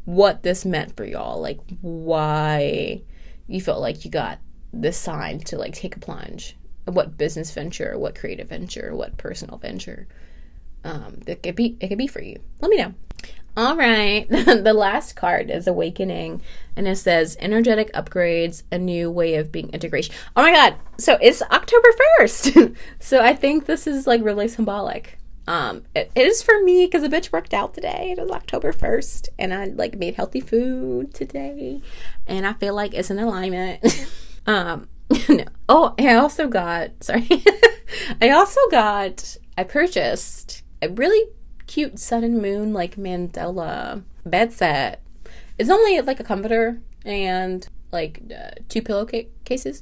what 0.05 0.43
this 0.43 0.65
meant 0.65 0.97
for 0.97 1.05
y'all, 1.05 1.39
like 1.39 1.59
why 1.81 3.01
you 3.47 3.61
felt 3.61 3.79
like 3.79 4.03
you 4.03 4.11
got 4.11 4.39
this 4.73 4.97
sign 4.97 5.39
to 5.39 5.57
like 5.57 5.73
take 5.73 5.95
a 5.95 5.99
plunge. 5.99 6.57
What 6.85 7.17
business 7.17 7.51
venture, 7.51 7.97
what 7.97 8.15
creative 8.15 8.49
venture, 8.49 8.93
what 8.93 9.15
personal 9.17 9.57
venture 9.57 10.07
um, 10.83 11.19
it 11.27 11.43
could 11.43 11.55
be 11.55 11.77
it 11.79 11.87
could 11.87 11.97
be 11.97 12.07
for 12.07 12.21
you. 12.21 12.39
Let 12.61 12.69
me 12.69 12.77
know. 12.77 12.93
All 13.55 13.77
right. 13.77 14.27
the 14.29 14.73
last 14.73 15.15
card 15.15 15.51
is 15.51 15.67
Awakening, 15.67 16.41
and 16.75 16.87
it 16.87 16.95
says 16.95 17.37
energetic 17.39 17.93
upgrades, 17.93 18.63
a 18.71 18.79
new 18.79 19.11
way 19.11 19.35
of 19.35 19.51
being 19.51 19.69
integration. 19.69 20.15
Oh 20.35 20.41
my 20.41 20.51
God. 20.51 20.75
So 20.97 21.17
it's 21.21 21.41
October 21.43 21.89
1st. 22.19 22.75
so 22.99 23.21
I 23.21 23.35
think 23.35 23.65
this 23.65 23.85
is 23.85 24.07
like 24.07 24.23
really 24.23 24.47
symbolic. 24.47 25.19
Um, 25.45 25.83
it, 25.93 26.11
it 26.15 26.25
is 26.25 26.41
for 26.41 26.63
me 26.63 26.85
because 26.85 27.03
the 27.03 27.09
bitch 27.09 27.31
worked 27.31 27.53
out 27.53 27.73
today. 27.73 28.15
It 28.17 28.21
was 28.21 28.31
October 28.31 28.73
1st, 28.73 29.29
and 29.37 29.53
I 29.53 29.65
like 29.65 29.97
made 29.97 30.15
healthy 30.15 30.39
food 30.39 31.13
today, 31.13 31.81
and 32.25 32.47
I 32.47 32.53
feel 32.53 32.73
like 32.73 32.93
it's 32.93 33.11
in 33.11 33.19
alignment. 33.19 34.07
um, 34.47 34.87
no. 35.29 35.45
Oh, 35.69 35.93
I 35.99 36.15
also 36.15 36.47
got, 36.47 37.03
sorry, 37.03 37.27
I 38.21 38.29
also 38.29 38.59
got, 38.71 39.37
I 39.57 39.63
purchased 39.63 40.63
a 40.81 40.89
really 40.89 41.29
cute 41.73 41.97
sun 41.97 42.23
and 42.23 42.39
moon 42.39 42.71
like 42.71 42.97
mandala 42.97 44.03
bed 44.23 44.53
set. 44.53 45.01
It's 45.57 45.71
only 45.71 45.99
like 46.01 46.19
a 46.19 46.23
comforter 46.23 46.79
and 47.03 47.67
like 47.91 48.21
uh, 48.31 48.51
two 48.69 48.83
pillowcases. 48.83 49.81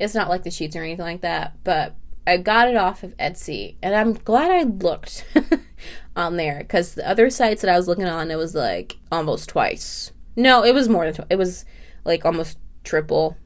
It's 0.00 0.14
not 0.14 0.28
like 0.28 0.42
the 0.42 0.50
sheets 0.50 0.74
or 0.74 0.82
anything 0.82 1.04
like 1.04 1.20
that, 1.20 1.56
but 1.62 1.94
I 2.26 2.36
got 2.38 2.66
it 2.66 2.76
off 2.76 3.04
of 3.04 3.16
Etsy, 3.16 3.76
and 3.80 3.94
I'm 3.94 4.14
glad 4.14 4.50
I 4.50 4.64
looked 4.64 5.24
on 6.16 6.36
there 6.36 6.58
because 6.58 6.94
the 6.94 7.08
other 7.08 7.30
sites 7.30 7.62
that 7.62 7.72
I 7.72 7.76
was 7.76 7.86
looking 7.86 8.08
on, 8.08 8.32
it 8.32 8.36
was 8.36 8.56
like 8.56 8.96
almost 9.12 9.50
twice. 9.50 10.10
No, 10.34 10.64
it 10.64 10.74
was 10.74 10.88
more 10.88 11.10
than. 11.10 11.26
It 11.30 11.36
was 11.36 11.64
like 12.04 12.24
almost 12.24 12.58
triple. 12.82 13.36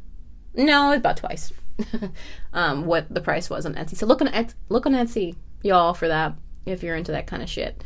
No, 0.55 0.91
about 0.93 1.19
twice 1.19 1.53
um, 2.55 2.87
what 2.87 3.13
the 3.13 3.21
price 3.21 3.51
was 3.51 3.67
on 3.67 3.75
Etsy. 3.75 3.97
So 3.97 4.07
look 4.07 4.23
on 4.23 4.29
Etsy, 4.29 4.55
look 4.71 4.87
on 4.87 4.93
Etsy, 4.93 5.37
y'all, 5.63 5.93
for 5.93 6.09
that 6.09 6.35
if 6.67 6.83
you're 6.83 6.97
into 6.97 7.13
that 7.13 7.27
kind 7.27 7.43
of 7.43 7.49
shit. 7.49 7.83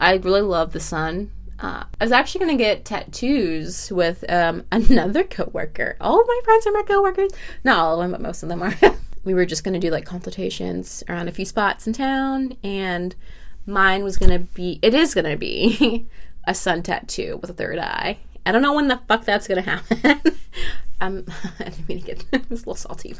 I 0.00 0.14
really 0.14 0.40
love 0.40 0.72
the 0.72 0.80
sun. 0.80 1.30
Uh, 1.58 1.84
I 2.00 2.04
was 2.04 2.12
actually 2.12 2.40
gonna 2.40 2.58
get 2.58 2.84
tattoos 2.84 3.92
with 3.92 4.24
um, 4.28 4.64
another 4.72 5.22
coworker. 5.22 5.96
All 6.00 6.20
of 6.20 6.26
my 6.26 6.40
friends 6.44 6.66
are 6.66 6.72
my 6.72 6.82
coworkers. 6.82 7.30
Not 7.62 7.78
all 7.78 8.00
of 8.00 8.04
them, 8.04 8.12
but 8.12 8.20
most 8.20 8.42
of 8.42 8.48
them 8.48 8.62
are. 8.62 8.74
we 9.24 9.34
were 9.34 9.46
just 9.46 9.62
gonna 9.62 9.78
do 9.78 9.90
like 9.90 10.04
consultations 10.04 11.04
around 11.08 11.28
a 11.28 11.32
few 11.32 11.44
spots 11.44 11.86
in 11.86 11.92
town, 11.92 12.56
and 12.64 13.14
mine 13.64 14.02
was 14.02 14.16
gonna 14.16 14.40
be. 14.40 14.80
It 14.82 14.94
is 14.94 15.14
gonna 15.14 15.36
be 15.36 16.08
a 16.44 16.54
sun 16.54 16.82
tattoo 16.82 17.38
with 17.40 17.50
a 17.50 17.54
third 17.54 17.78
eye. 17.78 18.18
I 18.44 18.50
don't 18.50 18.62
know 18.62 18.74
when 18.74 18.88
the 18.88 19.00
fuck 19.06 19.24
that's 19.24 19.46
gonna 19.46 19.62
happen. 19.62 20.20
I'm, 21.02 21.26
I 21.58 21.64
didn't 21.64 21.88
mean 21.88 22.00
to 22.00 22.06
get 22.06 22.24
this 22.48 22.60
little 22.60 22.76
salty. 22.76 23.14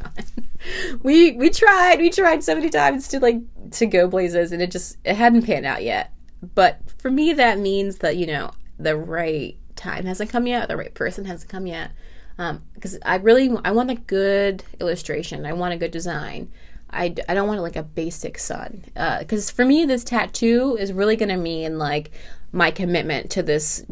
We 1.03 1.33
we 1.33 1.51
tried, 1.51 1.99
we 1.99 2.11
tried 2.11 2.45
so 2.45 2.55
many 2.55 2.71
times 2.71 3.09
to 3.09 3.21
like 3.21 3.41
to 3.73 3.87
go 3.87 4.07
blazes, 4.09 4.53
and 4.53 4.63
it 4.63 4.71
just 4.71 4.97
it 5.05 5.17
hadn't 5.17 5.43
panned 5.43 5.67
out 5.67 5.83
yet. 5.83 6.13
But 6.55 6.81
for 6.99 7.11
me, 7.11 7.33
that 7.35 7.59
means 7.59 7.99
that 7.99 8.17
you 8.17 8.27
know 8.27 8.53
the 8.79 8.97
right 8.97 9.57
time 9.75 10.07
hasn't 10.07 10.31
come 10.31 10.47
yet, 10.47 10.69
the 10.69 10.77
right 10.77 10.95
person 10.95 11.25
hasn't 11.25 11.51
come 11.51 11.67
yet. 11.67 11.91
Because 12.37 12.95
um, 12.95 13.01
I 13.05 13.17
really 13.17 13.51
I 13.65 13.73
want 13.73 13.91
a 13.91 13.97
good 13.97 14.65
illustration. 14.81 15.45
I 15.45 15.53
want 15.53 15.75
a 15.75 15.77
good 15.77 15.91
design. 15.91 16.51
I, 16.95 17.15
I 17.27 17.35
don't 17.35 17.49
want 17.49 17.63
like 17.63 17.77
a 17.77 17.83
basic 17.83 18.39
sun. 18.39 18.85
Because 18.95 19.51
uh, 19.51 19.53
for 19.55 19.65
me, 19.65 19.87
this 19.87 20.05
tattoo 20.05 20.77
is 20.79 20.93
really 20.93 21.17
gonna 21.17 21.37
mean 21.37 21.79
like 21.79 22.11
my 22.53 22.71
commitment 22.71 23.31
to 23.33 23.43
this 23.43 23.85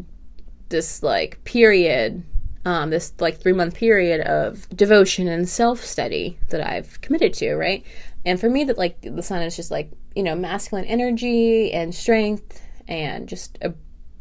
this 0.69 1.03
like 1.03 1.43
period 1.43 2.23
um, 2.65 2.89
this 2.89 3.13
like 3.19 3.39
three 3.39 3.53
month 3.53 3.75
period 3.75 4.21
of 4.21 4.69
devotion 4.69 5.27
and 5.27 5.47
self 5.47 5.83
study 5.83 6.37
that 6.49 6.61
I've 6.65 7.01
committed 7.01 7.33
to, 7.35 7.55
right? 7.55 7.85
And 8.25 8.39
for 8.39 8.49
me, 8.49 8.63
that 8.65 8.77
like 8.77 9.01
the 9.01 9.23
sun 9.23 9.41
is 9.41 9.55
just 9.55 9.71
like 9.71 9.91
you 10.15 10.23
know 10.23 10.35
masculine 10.35 10.85
energy 10.85 11.71
and 11.71 11.93
strength 11.93 12.61
and 12.87 13.27
just 13.27 13.57
a, 13.61 13.73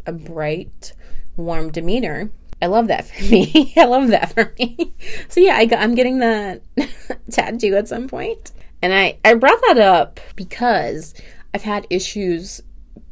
a 0.06 0.12
bright, 0.12 0.92
warm 1.36 1.70
demeanor. 1.70 2.30
I 2.62 2.66
love 2.66 2.88
that 2.88 3.06
for 3.06 3.22
me. 3.30 3.72
I 3.76 3.84
love 3.84 4.08
that 4.08 4.32
for 4.32 4.54
me. 4.58 4.94
so 5.28 5.40
yeah, 5.40 5.56
I 5.56 5.66
got, 5.66 5.80
I'm 5.80 5.94
getting 5.94 6.18
that 6.20 6.62
tattoo 7.30 7.74
at 7.76 7.88
some 7.88 8.08
point. 8.08 8.52
And 8.82 8.94
I, 8.94 9.18
I 9.24 9.34
brought 9.34 9.60
that 9.68 9.78
up 9.78 10.20
because 10.36 11.14
I've 11.52 11.62
had 11.62 11.86
issues 11.90 12.62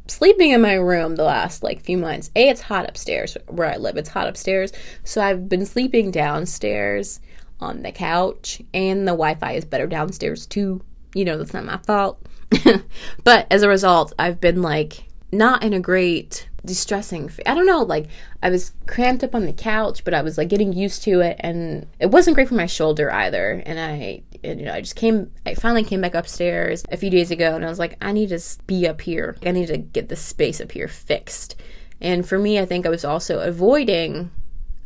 sleeping 0.09 0.51
in 0.51 0.61
my 0.61 0.73
room 0.73 1.15
the 1.15 1.23
last 1.23 1.63
like 1.63 1.81
few 1.81 1.97
months. 1.97 2.31
A, 2.35 2.49
it's 2.49 2.61
hot 2.61 2.87
upstairs 2.89 3.37
where 3.47 3.71
I 3.71 3.77
live. 3.77 3.97
It's 3.97 4.09
hot 4.09 4.27
upstairs. 4.27 4.71
So 5.03 5.21
I've 5.21 5.47
been 5.47 5.65
sleeping 5.65 6.11
downstairs 6.11 7.19
on 7.59 7.83
the 7.83 7.91
couch 7.91 8.61
and 8.73 9.07
the 9.07 9.11
Wi-Fi 9.11 9.53
is 9.53 9.65
better 9.65 9.87
downstairs 9.87 10.45
too. 10.45 10.81
You 11.13 11.25
know, 11.25 11.37
that's 11.37 11.53
not 11.53 11.65
my 11.65 11.77
fault. 11.77 12.21
but 13.23 13.47
as 13.51 13.63
a 13.63 13.69
result, 13.69 14.13
I've 14.19 14.41
been 14.41 14.61
like 14.61 15.05
not 15.31 15.63
in 15.63 15.73
a 15.73 15.79
great 15.79 16.48
distressing 16.65 17.31
i 17.45 17.53
don't 17.53 17.65
know 17.65 17.83
like 17.83 18.07
i 18.43 18.49
was 18.49 18.73
cramped 18.85 19.23
up 19.23 19.33
on 19.33 19.45
the 19.45 19.53
couch 19.53 20.03
but 20.03 20.13
i 20.13 20.21
was 20.21 20.37
like 20.37 20.49
getting 20.49 20.73
used 20.73 21.03
to 21.03 21.21
it 21.21 21.37
and 21.39 21.87
it 21.99 22.11
wasn't 22.11 22.35
great 22.35 22.47
for 22.47 22.55
my 22.55 22.65
shoulder 22.65 23.11
either 23.11 23.63
and 23.65 23.79
i 23.79 24.21
and, 24.43 24.59
you 24.59 24.65
know 24.65 24.73
i 24.73 24.81
just 24.81 24.95
came 24.95 25.31
i 25.45 25.53
finally 25.53 25.83
came 25.83 26.01
back 26.01 26.15
upstairs 26.15 26.83
a 26.91 26.97
few 26.97 27.09
days 27.09 27.31
ago 27.31 27.55
and 27.55 27.65
i 27.65 27.69
was 27.69 27.79
like 27.79 27.97
i 28.01 28.11
need 28.11 28.29
to 28.29 28.39
be 28.67 28.87
up 28.87 29.01
here. 29.01 29.37
I 29.45 29.51
need 29.51 29.67
to 29.67 29.77
get 29.77 30.09
this 30.09 30.21
space 30.21 30.61
up 30.61 30.71
here 30.71 30.87
fixed. 30.87 31.55
And 32.01 32.27
for 32.27 32.39
me 32.39 32.59
i 32.59 32.65
think 32.65 32.85
i 32.85 32.89
was 32.89 33.05
also 33.05 33.39
avoiding 33.39 34.31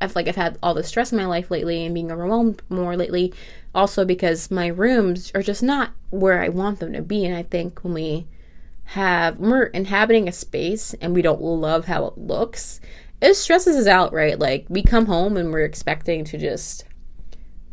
i've 0.02 0.16
like 0.16 0.28
i've 0.28 0.36
had 0.36 0.58
all 0.62 0.74
the 0.74 0.84
stress 0.84 1.12
in 1.12 1.18
my 1.18 1.26
life 1.26 1.52
lately 1.52 1.86
and 1.86 1.94
being 1.94 2.12
overwhelmed 2.12 2.62
more 2.70 2.98
lately 2.98 3.34
also 3.76 4.06
because 4.06 4.52
my 4.52 4.68
rooms 4.68 5.32
are 5.36 5.44
just 5.44 5.64
not 5.64 5.92
where 6.10 6.42
i 6.42 6.50
want 6.50 6.80
them 6.80 6.94
to 6.94 7.02
be 7.02 7.26
and 7.26 7.36
i 7.36 7.44
think 7.44 7.84
when 7.84 7.94
we 7.94 8.26
have 8.86 9.38
when 9.38 9.50
we're 9.50 9.66
inhabiting 9.66 10.28
a 10.28 10.32
space 10.32 10.94
and 10.96 11.14
we 11.14 11.22
don't 11.22 11.42
love 11.42 11.86
how 11.86 12.06
it 12.06 12.18
looks, 12.18 12.80
it 13.22 13.36
stresses 13.36 13.76
us 13.76 13.88
out, 13.88 14.14
right? 14.14 14.38
Like 14.38 14.66
we 14.70 14.84
come 14.84 15.06
home 15.06 15.38
and 15.38 15.52
we're 15.52 15.66
expecting 15.66 16.24
to 16.26 16.38
just 16.38 16.86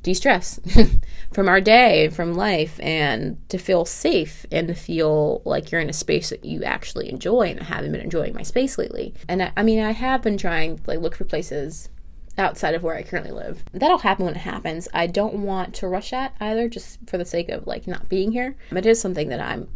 de-stress 0.02 0.58
from 1.32 1.48
our 1.48 1.60
day 1.60 2.08
from 2.08 2.32
life 2.34 2.80
and 2.80 3.36
to 3.50 3.58
feel 3.58 3.84
safe 3.84 4.46
and 4.50 4.68
to 4.68 4.74
feel 4.74 5.42
like 5.44 5.70
you're 5.70 5.80
in 5.80 5.90
a 5.90 5.94
space 5.94 6.30
that 6.30 6.44
you 6.44 6.64
actually 6.64 7.10
enjoy 7.10 7.42
and 7.42 7.60
I 7.60 7.64
haven't 7.64 7.92
been 7.92 8.00
enjoying 8.00 8.34
my 8.34 8.42
space 8.42 8.78
lately. 8.78 9.14
And 9.28 9.42
I, 9.42 9.52
I 9.56 9.62
mean 9.62 9.80
I 9.80 9.92
have 9.92 10.22
been 10.22 10.38
trying 10.38 10.80
like 10.86 11.00
look 11.00 11.16
for 11.16 11.24
places 11.24 11.90
outside 12.38 12.74
of 12.74 12.82
where 12.82 12.96
I 12.96 13.02
currently 13.02 13.32
live. 13.32 13.64
That'll 13.72 13.98
happen 13.98 14.24
when 14.24 14.34
it 14.34 14.40
happens. 14.40 14.88
I 14.94 15.06
don't 15.06 15.42
want 15.42 15.74
to 15.76 15.88
rush 15.88 16.12
at 16.12 16.34
either 16.40 16.68
just 16.68 16.98
for 17.06 17.18
the 17.18 17.24
sake 17.24 17.48
of 17.50 17.66
like 17.66 17.86
not 17.86 18.08
being 18.08 18.32
here. 18.32 18.56
It 18.70 18.86
is 18.86 19.00
something 19.00 19.28
that 19.28 19.40
I'm 19.40 19.68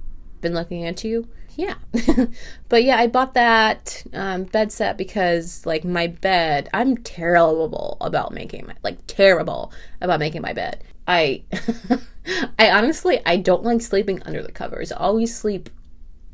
been 0.45 0.55
looking 0.55 0.83
into. 0.83 1.09
You 1.09 1.29
yeah. 1.57 1.75
but 2.69 2.85
yeah, 2.85 2.97
I 2.97 3.07
bought 3.07 3.35
that 3.35 4.05
um, 4.13 4.45
bed 4.45 4.73
set 4.73 4.97
because, 4.97 5.65
like, 5.67 5.85
my 5.85 6.07
bed, 6.07 6.69
I'm 6.73 6.97
terrible 6.99 7.97
about 8.01 8.33
making 8.33 8.67
my, 8.67 8.75
like, 8.83 8.99
terrible 9.07 9.73
about 10.01 10.21
making 10.21 10.43
my 10.43 10.53
bed. 10.53 10.83
I, 11.07 11.45
I 12.59 12.71
honestly, 12.71 13.21
I 13.25 13.37
don't 13.37 13.63
like 13.63 13.83
sleeping 13.83 14.23
under 14.25 14.43
the 14.43 14.53
covers. 14.53 14.93
I 14.93 14.97
always 14.97 15.37
sleep 15.37 15.71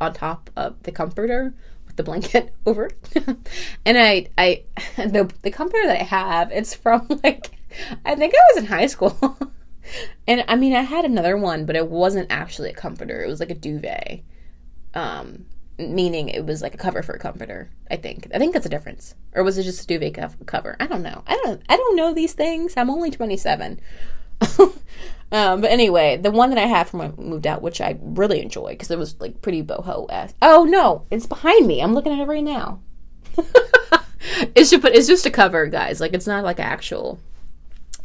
on 0.00 0.14
top 0.14 0.50
of 0.56 0.82
the 0.84 0.92
comforter 0.92 1.54
with 1.86 1.96
the 1.96 2.02
blanket 2.02 2.54
over. 2.66 2.90
and 3.84 3.98
I, 3.98 4.28
I, 4.38 4.62
the, 4.96 5.30
the 5.42 5.50
comforter 5.50 5.86
that 5.86 6.00
I 6.00 6.04
have, 6.04 6.50
it's 6.50 6.74
from, 6.74 7.06
like, 7.22 7.50
I 8.04 8.14
think 8.14 8.34
I 8.34 8.54
was 8.54 8.64
in 8.64 8.66
high 8.66 8.86
school. 8.86 9.38
And 10.26 10.44
I 10.48 10.56
mean, 10.56 10.74
I 10.74 10.82
had 10.82 11.04
another 11.04 11.36
one, 11.36 11.66
but 11.66 11.76
it 11.76 11.88
wasn't 11.88 12.30
actually 12.30 12.70
a 12.70 12.74
comforter. 12.74 13.22
It 13.22 13.28
was 13.28 13.40
like 13.40 13.50
a 13.50 13.54
duvet. 13.54 14.22
Um, 14.94 15.46
meaning 15.78 16.28
it 16.28 16.44
was 16.44 16.62
like 16.62 16.74
a 16.74 16.78
cover 16.78 17.02
for 17.02 17.14
a 17.14 17.18
comforter. 17.18 17.70
I 17.90 17.96
think. 17.96 18.28
I 18.34 18.38
think 18.38 18.52
that's 18.52 18.66
a 18.66 18.70
difference. 18.70 19.14
Or 19.34 19.42
was 19.42 19.58
it 19.58 19.64
just 19.64 19.84
a 19.84 19.86
duvet 19.86 20.46
cover? 20.46 20.76
I 20.78 20.86
don't 20.86 21.02
know. 21.02 21.22
I 21.26 21.38
don't. 21.42 21.62
I 21.68 21.76
don't 21.76 21.96
know 21.96 22.14
these 22.14 22.34
things. 22.34 22.74
I'm 22.76 22.90
only 22.90 23.10
27. 23.10 23.80
um, 25.32 25.60
but 25.60 25.70
anyway, 25.70 26.16
the 26.16 26.30
one 26.30 26.50
that 26.50 26.58
I 26.58 26.66
have 26.66 26.88
from 26.88 27.00
when 27.00 27.12
I 27.12 27.20
moved 27.20 27.46
out, 27.46 27.62
which 27.62 27.80
I 27.80 27.98
really 28.00 28.40
enjoy 28.40 28.70
because 28.70 28.90
it 28.90 28.98
was 28.98 29.20
like 29.20 29.42
pretty 29.42 29.62
boho 29.62 30.06
esque. 30.10 30.36
Oh 30.42 30.64
no, 30.64 31.06
it's 31.10 31.26
behind 31.26 31.66
me. 31.66 31.80
I'm 31.80 31.94
looking 31.94 32.12
at 32.12 32.20
it 32.20 32.26
right 32.26 32.44
now. 32.44 32.80
it's 34.54 34.70
just, 34.70 34.82
but 34.82 34.94
it's 34.94 35.06
just 35.06 35.26
a 35.26 35.30
cover, 35.30 35.66
guys. 35.66 36.00
Like 36.00 36.14
it's 36.14 36.26
not 36.26 36.44
like 36.44 36.60
actual. 36.60 37.20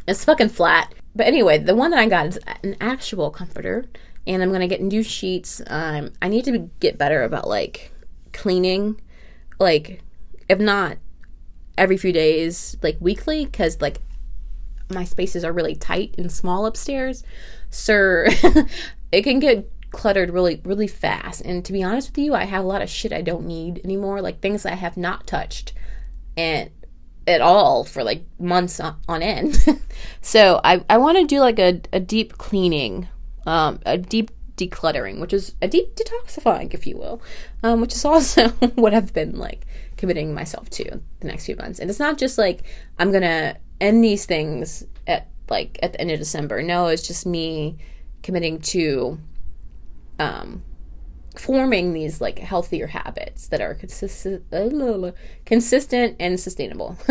It's 0.06 0.24
fucking 0.24 0.50
flat. 0.50 0.94
But 1.16 1.26
anyway, 1.26 1.56
the 1.56 1.74
one 1.74 1.92
that 1.92 1.98
I 1.98 2.08
got 2.08 2.26
is 2.26 2.38
an 2.62 2.76
actual 2.78 3.30
comforter, 3.30 3.86
and 4.26 4.42
I'm 4.42 4.52
gonna 4.52 4.68
get 4.68 4.82
new 4.82 5.02
sheets. 5.02 5.62
Um, 5.66 6.12
I 6.20 6.28
need 6.28 6.44
to 6.44 6.70
get 6.78 6.98
better 6.98 7.22
about 7.22 7.48
like 7.48 7.90
cleaning, 8.34 9.00
like 9.58 10.02
if 10.50 10.58
not 10.58 10.98
every 11.78 11.96
few 11.96 12.12
days, 12.12 12.76
like 12.82 12.98
weekly, 13.00 13.46
because 13.46 13.80
like 13.80 14.02
my 14.90 15.04
spaces 15.04 15.42
are 15.42 15.54
really 15.54 15.74
tight 15.74 16.14
and 16.18 16.30
small 16.30 16.66
upstairs, 16.66 17.24
so 17.70 18.24
it 19.10 19.22
can 19.22 19.38
get 19.38 19.70
cluttered 19.92 20.28
really 20.28 20.60
really 20.64 20.86
fast. 20.86 21.40
And 21.40 21.64
to 21.64 21.72
be 21.72 21.82
honest 21.82 22.10
with 22.10 22.18
you, 22.18 22.34
I 22.34 22.44
have 22.44 22.62
a 22.62 22.68
lot 22.68 22.82
of 22.82 22.90
shit 22.90 23.14
I 23.14 23.22
don't 23.22 23.46
need 23.46 23.80
anymore, 23.84 24.20
like 24.20 24.40
things 24.42 24.66
I 24.66 24.74
have 24.74 24.98
not 24.98 25.26
touched, 25.26 25.72
and 26.36 26.70
at 27.26 27.40
all 27.40 27.84
for 27.84 28.04
like 28.04 28.22
months 28.38 28.80
on, 28.80 29.22
end. 29.22 29.58
so 30.20 30.60
I, 30.62 30.84
I 30.88 30.98
want 30.98 31.18
to 31.18 31.24
do 31.24 31.40
like 31.40 31.58
a, 31.58 31.80
a 31.92 32.00
deep 32.00 32.38
cleaning, 32.38 33.08
um, 33.46 33.80
a 33.84 33.98
deep 33.98 34.30
decluttering, 34.56 35.20
which 35.20 35.32
is 35.32 35.54
a 35.60 35.68
deep 35.68 35.96
detoxifying, 35.96 36.72
if 36.72 36.86
you 36.86 36.96
will, 36.96 37.20
um, 37.62 37.80
which 37.80 37.94
is 37.94 38.04
also 38.04 38.48
what 38.74 38.94
I've 38.94 39.12
been 39.12 39.38
like 39.38 39.66
committing 39.96 40.34
myself 40.34 40.70
to 40.70 40.84
the 41.20 41.26
next 41.26 41.46
few 41.46 41.56
months. 41.56 41.78
And 41.78 41.90
it's 41.90 41.98
not 41.98 42.18
just 42.18 42.38
like 42.38 42.62
I'm 42.98 43.12
gonna 43.12 43.56
end 43.80 44.02
these 44.02 44.26
things 44.26 44.84
at 45.06 45.28
like 45.48 45.78
at 45.82 45.92
the 45.92 46.00
end 46.00 46.10
of 46.10 46.18
December. 46.18 46.62
No, 46.62 46.86
it's 46.88 47.06
just 47.06 47.26
me 47.26 47.78
committing 48.22 48.60
to 48.60 49.18
um 50.18 50.62
forming 51.38 51.92
these 51.92 52.20
like 52.20 52.38
healthier 52.38 52.86
habits 52.86 53.48
that 53.48 53.60
are 53.60 53.74
consistent 53.74 54.42
uh, 54.52 55.12
consistent 55.44 56.16
and 56.20 56.38
sustainable. 56.38 56.96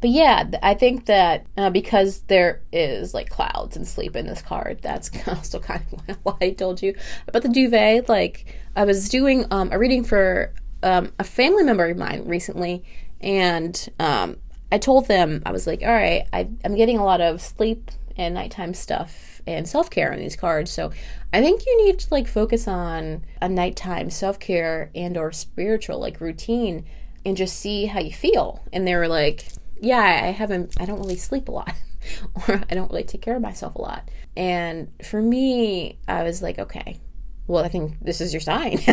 But 0.00 0.10
yeah 0.10 0.50
i 0.62 0.74
think 0.74 1.06
that 1.06 1.46
uh, 1.56 1.70
because 1.70 2.20
there 2.22 2.62
is 2.72 3.12
like 3.12 3.28
clouds 3.28 3.76
and 3.76 3.86
sleep 3.86 4.16
in 4.16 4.26
this 4.26 4.42
card 4.42 4.80
that's 4.80 5.10
also 5.28 5.60
kind 5.60 5.84
of 6.08 6.16
why 6.22 6.36
i 6.40 6.50
told 6.50 6.82
you 6.82 6.94
about 7.28 7.42
the 7.42 7.48
duvet. 7.48 8.08
Like 8.08 8.46
i 8.74 8.84
was 8.84 9.08
doing 9.08 9.44
um, 9.50 9.70
a 9.72 9.78
reading 9.78 10.04
for 10.04 10.52
um, 10.82 11.12
a 11.18 11.24
family 11.24 11.64
member 11.64 11.84
of 11.84 11.98
mine 11.98 12.26
recently 12.26 12.82
and 13.20 13.90
um, 13.98 14.38
i 14.72 14.78
told 14.78 15.06
them 15.06 15.42
i 15.44 15.52
was 15.52 15.66
like 15.66 15.82
all 15.82 15.88
right 15.88 16.26
I, 16.32 16.48
i'm 16.64 16.76
getting 16.76 16.96
a 16.96 17.04
lot 17.04 17.20
of 17.20 17.42
sleep 17.42 17.90
and 18.16 18.34
nighttime 18.34 18.72
stuff 18.72 19.29
and 19.46 19.68
self-care 19.68 20.12
on 20.12 20.18
these 20.18 20.36
cards. 20.36 20.70
So 20.70 20.92
i 21.32 21.40
think 21.40 21.64
you 21.64 21.84
need 21.84 21.98
to 22.00 22.08
like 22.10 22.26
focus 22.26 22.66
on 22.66 23.24
a 23.40 23.48
nighttime 23.48 24.10
self-care 24.10 24.90
and 24.94 25.16
or 25.16 25.32
spiritual 25.32 26.00
like 26.00 26.20
routine 26.20 26.84
and 27.24 27.36
just 27.36 27.58
see 27.58 27.86
how 27.86 28.00
you 28.00 28.12
feel. 28.12 28.62
And 28.72 28.86
they 28.86 28.94
were 28.94 29.08
like 29.08 29.46
yeah 29.82 30.20
i 30.24 30.30
haven't 30.30 30.74
i 30.78 30.84
don't 30.84 30.98
really 30.98 31.16
sleep 31.16 31.48
a 31.48 31.52
lot 31.52 31.72
or 32.34 32.62
i 32.70 32.74
don't 32.74 32.90
really 32.90 33.04
take 33.04 33.22
care 33.22 33.36
of 33.36 33.42
myself 33.42 33.74
a 33.74 33.80
lot. 33.80 34.08
And 34.36 34.90
for 35.04 35.20
me 35.20 35.98
i 36.08 36.22
was 36.22 36.42
like 36.42 36.58
okay 36.58 37.00
well 37.46 37.64
i 37.64 37.68
think 37.68 37.98
this 38.00 38.20
is 38.20 38.32
your 38.32 38.40
sign. 38.40 38.78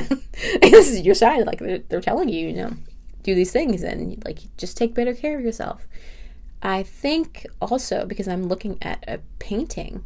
This 0.62 0.92
is 0.92 1.02
your 1.02 1.16
sign. 1.16 1.46
Like 1.46 1.58
they're, 1.58 1.80
they're 1.80 2.02
telling 2.02 2.30
you 2.30 2.48
you 2.48 2.54
know 2.54 2.72
do 3.24 3.36
these 3.36 3.52
things 3.52 3.84
and 3.84 4.24
like 4.24 4.40
just 4.58 4.78
take 4.78 4.94
better 4.94 5.14
care 5.14 5.38
of 5.38 5.44
yourself. 5.44 5.86
I 6.62 6.84
think 6.84 7.46
also 7.62 8.06
because 8.06 8.28
I'm 8.28 8.48
looking 8.48 8.78
at 8.82 9.04
a 9.08 9.20
painting 9.40 10.04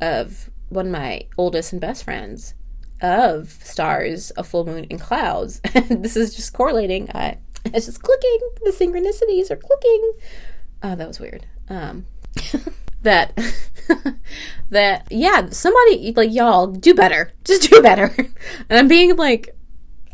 of 0.00 0.50
one 0.68 0.86
of 0.86 0.92
my 0.92 1.26
oldest 1.36 1.72
and 1.72 1.80
best 1.80 2.04
friends 2.04 2.54
of 3.00 3.50
stars, 3.50 4.32
a 4.36 4.44
full 4.44 4.64
moon, 4.64 4.86
and 4.90 5.00
clouds. 5.00 5.60
And 5.74 6.04
this 6.04 6.16
is 6.16 6.34
just 6.34 6.52
correlating. 6.52 7.10
I, 7.14 7.38
it's 7.66 7.86
just 7.86 8.02
clicking. 8.02 8.38
The 8.64 8.70
synchronicities 8.70 9.50
are 9.50 9.56
clicking. 9.56 10.12
Oh, 10.82 10.94
that 10.96 11.08
was 11.08 11.20
weird. 11.20 11.46
Um, 11.68 12.06
that 13.02 13.36
that 14.70 15.06
yeah, 15.10 15.48
somebody 15.50 16.12
like 16.16 16.32
y'all 16.32 16.66
do 16.66 16.94
better. 16.94 17.32
Just 17.44 17.70
do 17.70 17.82
better. 17.82 18.14
And 18.68 18.78
I'm 18.78 18.88
being 18.88 19.16
like, 19.16 19.56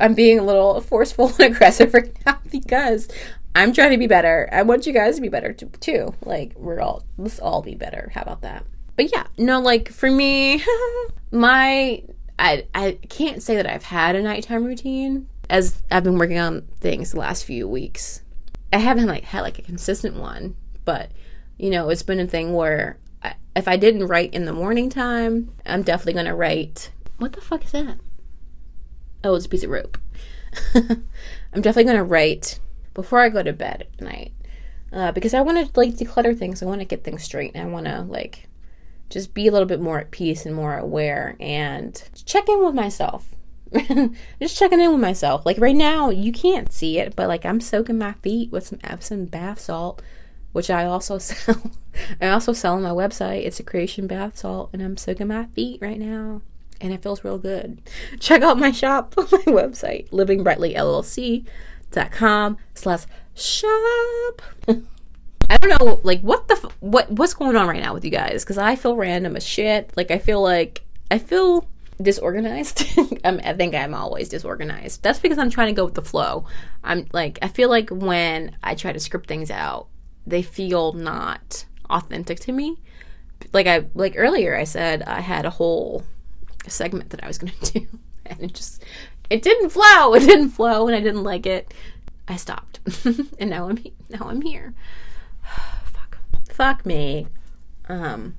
I'm 0.00 0.14
being 0.14 0.38
a 0.38 0.44
little 0.44 0.80
forceful 0.80 1.28
and 1.38 1.54
aggressive 1.54 1.92
right 1.94 2.16
now 2.26 2.40
because 2.50 3.08
I'm 3.54 3.72
trying 3.72 3.90
to 3.90 3.98
be 3.98 4.06
better. 4.06 4.48
I 4.52 4.62
want 4.62 4.86
you 4.86 4.92
guys 4.92 5.16
to 5.16 5.22
be 5.22 5.28
better 5.28 5.52
too. 5.52 6.14
Like 6.24 6.54
we're 6.56 6.80
all 6.80 7.04
let's 7.16 7.38
all 7.38 7.62
be 7.62 7.74
better. 7.74 8.10
How 8.14 8.22
about 8.22 8.42
that? 8.42 8.64
But 8.98 9.12
yeah, 9.12 9.28
no, 9.38 9.60
like 9.60 9.92
for 9.92 10.10
me, 10.10 10.60
my 11.30 12.02
I 12.36 12.66
I 12.74 12.98
can't 13.08 13.40
say 13.40 13.54
that 13.54 13.64
I've 13.64 13.84
had 13.84 14.16
a 14.16 14.22
nighttime 14.22 14.64
routine 14.64 15.28
as 15.48 15.84
I've 15.88 16.02
been 16.02 16.18
working 16.18 16.40
on 16.40 16.66
things 16.80 17.12
the 17.12 17.20
last 17.20 17.44
few 17.44 17.68
weeks. 17.68 18.22
I 18.72 18.78
haven't 18.78 19.06
like 19.06 19.22
had 19.22 19.42
like 19.42 19.60
a 19.60 19.62
consistent 19.62 20.16
one, 20.16 20.56
but 20.84 21.12
you 21.58 21.70
know, 21.70 21.90
it's 21.90 22.02
been 22.02 22.18
a 22.18 22.26
thing 22.26 22.54
where 22.54 22.98
I, 23.22 23.34
if 23.54 23.68
I 23.68 23.76
didn't 23.76 24.08
write 24.08 24.34
in 24.34 24.46
the 24.46 24.52
morning 24.52 24.90
time, 24.90 25.52
I'm 25.64 25.82
definitely 25.82 26.14
going 26.14 26.26
to 26.26 26.34
write. 26.34 26.90
What 27.18 27.34
the 27.34 27.40
fuck 27.40 27.64
is 27.64 27.70
that? 27.70 28.00
Oh, 29.22 29.36
it's 29.36 29.46
a 29.46 29.48
piece 29.48 29.62
of 29.62 29.70
rope. 29.70 29.96
I'm 30.74 31.62
definitely 31.62 31.84
going 31.84 31.96
to 31.98 32.04
write 32.04 32.58
before 32.94 33.20
I 33.20 33.28
go 33.28 33.44
to 33.44 33.52
bed 33.52 33.86
at 33.92 34.00
night. 34.00 34.32
Uh, 34.92 35.12
because 35.12 35.34
I 35.34 35.40
want 35.42 35.72
to 35.72 35.80
like 35.80 35.94
declutter 35.94 36.36
things. 36.36 36.64
I 36.64 36.66
want 36.66 36.80
to 36.80 36.84
get 36.84 37.04
things 37.04 37.22
straight. 37.22 37.52
And 37.54 37.62
I 37.62 37.70
want 37.70 37.86
to 37.86 38.02
like 38.02 38.47
just 39.10 39.34
be 39.34 39.46
a 39.46 39.52
little 39.52 39.66
bit 39.66 39.80
more 39.80 39.98
at 39.98 40.10
peace 40.10 40.46
and 40.46 40.54
more 40.54 40.76
aware 40.76 41.36
and 41.40 42.02
check 42.24 42.48
in 42.48 42.64
with 42.64 42.74
myself. 42.74 43.34
just 44.40 44.58
checking 44.58 44.80
in 44.80 44.92
with 44.92 45.00
myself. 45.00 45.44
Like 45.44 45.58
right 45.58 45.76
now, 45.76 46.08
you 46.10 46.32
can't 46.32 46.72
see 46.72 46.98
it, 46.98 47.14
but 47.16 47.28
like 47.28 47.44
I'm 47.44 47.60
soaking 47.60 47.98
my 47.98 48.12
feet 48.14 48.50
with 48.50 48.66
some 48.66 48.78
Epsom 48.82 49.26
bath 49.26 49.60
salt, 49.60 50.00
which 50.52 50.70
I 50.70 50.86
also 50.86 51.18
sell. 51.18 51.70
I 52.20 52.28
also 52.28 52.52
sell 52.52 52.74
on 52.74 52.82
my 52.82 52.90
website. 52.90 53.44
It's 53.44 53.60
a 53.60 53.64
creation 53.64 54.06
bath 54.06 54.38
salt, 54.38 54.70
and 54.72 54.82
I'm 54.82 54.96
soaking 54.96 55.28
my 55.28 55.44
feet 55.46 55.80
right 55.82 55.98
now, 55.98 56.42
and 56.80 56.92
it 56.92 57.02
feels 57.02 57.24
real 57.24 57.38
good. 57.38 57.82
Check 58.20 58.42
out 58.42 58.58
my 58.58 58.72
shop 58.72 59.14
on 59.18 59.26
my 59.32 59.38
website, 59.52 60.08
livingbrightlyllc.com 60.10 62.56
slash 62.74 63.06
shop. 63.34 64.42
I 65.50 65.56
don't 65.56 65.78
know, 65.80 66.00
like 66.02 66.20
what 66.20 66.48
the 66.48 66.54
f- 66.54 66.76
what 66.80 67.10
what's 67.10 67.34
going 67.34 67.56
on 67.56 67.66
right 67.68 67.80
now 67.80 67.94
with 67.94 68.04
you 68.04 68.10
guys? 68.10 68.44
Because 68.44 68.58
I 68.58 68.76
feel 68.76 68.96
random 68.96 69.36
as 69.36 69.46
shit. 69.46 69.92
Like 69.96 70.10
I 70.10 70.18
feel 70.18 70.42
like 70.42 70.84
I 71.10 71.18
feel 71.18 71.68
disorganized. 72.00 72.84
I 73.24 73.54
think 73.54 73.74
I'm 73.74 73.94
always 73.94 74.28
disorganized. 74.28 75.02
That's 75.02 75.18
because 75.18 75.38
I'm 75.38 75.50
trying 75.50 75.68
to 75.68 75.72
go 75.72 75.84
with 75.84 75.94
the 75.94 76.02
flow. 76.02 76.46
I'm 76.84 77.06
like 77.12 77.38
I 77.42 77.48
feel 77.48 77.68
like 77.68 77.90
when 77.90 78.56
I 78.62 78.74
try 78.74 78.92
to 78.92 79.00
script 79.00 79.26
things 79.26 79.50
out, 79.50 79.88
they 80.26 80.42
feel 80.42 80.92
not 80.92 81.64
authentic 81.88 82.40
to 82.40 82.52
me. 82.52 82.78
Like 83.52 83.66
I 83.66 83.86
like 83.94 84.14
earlier 84.16 84.56
I 84.56 84.64
said 84.64 85.02
I 85.02 85.20
had 85.20 85.46
a 85.46 85.50
whole 85.50 86.04
segment 86.66 87.10
that 87.10 87.24
I 87.24 87.26
was 87.26 87.38
going 87.38 87.52
to 87.62 87.80
do 87.80 87.86
and 88.26 88.42
it 88.42 88.54
just 88.54 88.84
it 89.30 89.42
didn't 89.42 89.70
flow. 89.70 89.84
It 90.14 90.20
didn't 90.20 90.50
flow 90.50 90.86
and 90.86 90.96
I 90.96 91.00
didn't 91.00 91.24
like 91.24 91.46
it. 91.46 91.72
I 92.26 92.36
stopped. 92.36 92.80
and 93.38 93.50
now 93.50 93.68
I'm 93.68 93.78
now 94.10 94.26
I'm 94.28 94.42
here. 94.42 94.74
Fuck. 95.92 96.18
Fuck 96.50 96.86
me. 96.86 97.26
Um 97.88 98.34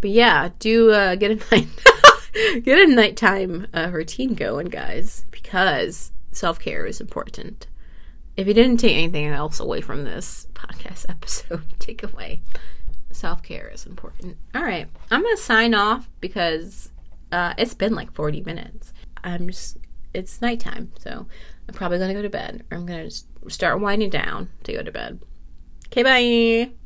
But 0.00 0.10
yeah, 0.10 0.50
do 0.58 0.90
uh, 0.90 1.14
get 1.14 1.30
a 1.30 1.34
night 1.54 1.68
get 2.64 2.78
a 2.78 2.86
nighttime 2.86 3.66
uh, 3.74 3.90
routine 3.92 4.34
going, 4.34 4.68
guys, 4.68 5.24
because 5.30 6.12
self 6.32 6.58
care 6.58 6.86
is 6.86 7.00
important. 7.00 7.66
If 8.36 8.46
you 8.46 8.54
didn't 8.54 8.78
take 8.78 8.96
anything 8.96 9.26
else 9.26 9.60
away 9.60 9.80
from 9.80 10.04
this 10.04 10.46
podcast 10.54 11.06
episode, 11.08 11.62
take 11.78 12.02
away 12.02 12.40
self 13.12 13.42
care 13.42 13.70
is 13.72 13.86
important. 13.86 14.36
All 14.54 14.62
right, 14.62 14.88
I'm 15.10 15.22
gonna 15.22 15.36
sign 15.36 15.74
off 15.74 16.08
because 16.20 16.90
uh, 17.32 17.54
it's 17.58 17.74
been 17.74 17.94
like 17.94 18.12
40 18.12 18.42
minutes. 18.42 18.92
I'm 19.22 19.48
just 19.48 19.78
it's 20.12 20.40
nighttime, 20.40 20.92
so 20.98 21.26
I'm 21.68 21.74
probably 21.74 21.98
gonna 21.98 22.14
go 22.14 22.22
to 22.22 22.30
bed, 22.30 22.64
or 22.70 22.78
I'm 22.78 22.86
gonna 22.86 23.10
start 23.48 23.80
winding 23.80 24.10
down 24.10 24.50
to 24.64 24.72
go 24.72 24.82
to 24.82 24.92
bed. 24.92 25.20
Okay, 25.86 26.02
bye. 26.02 26.79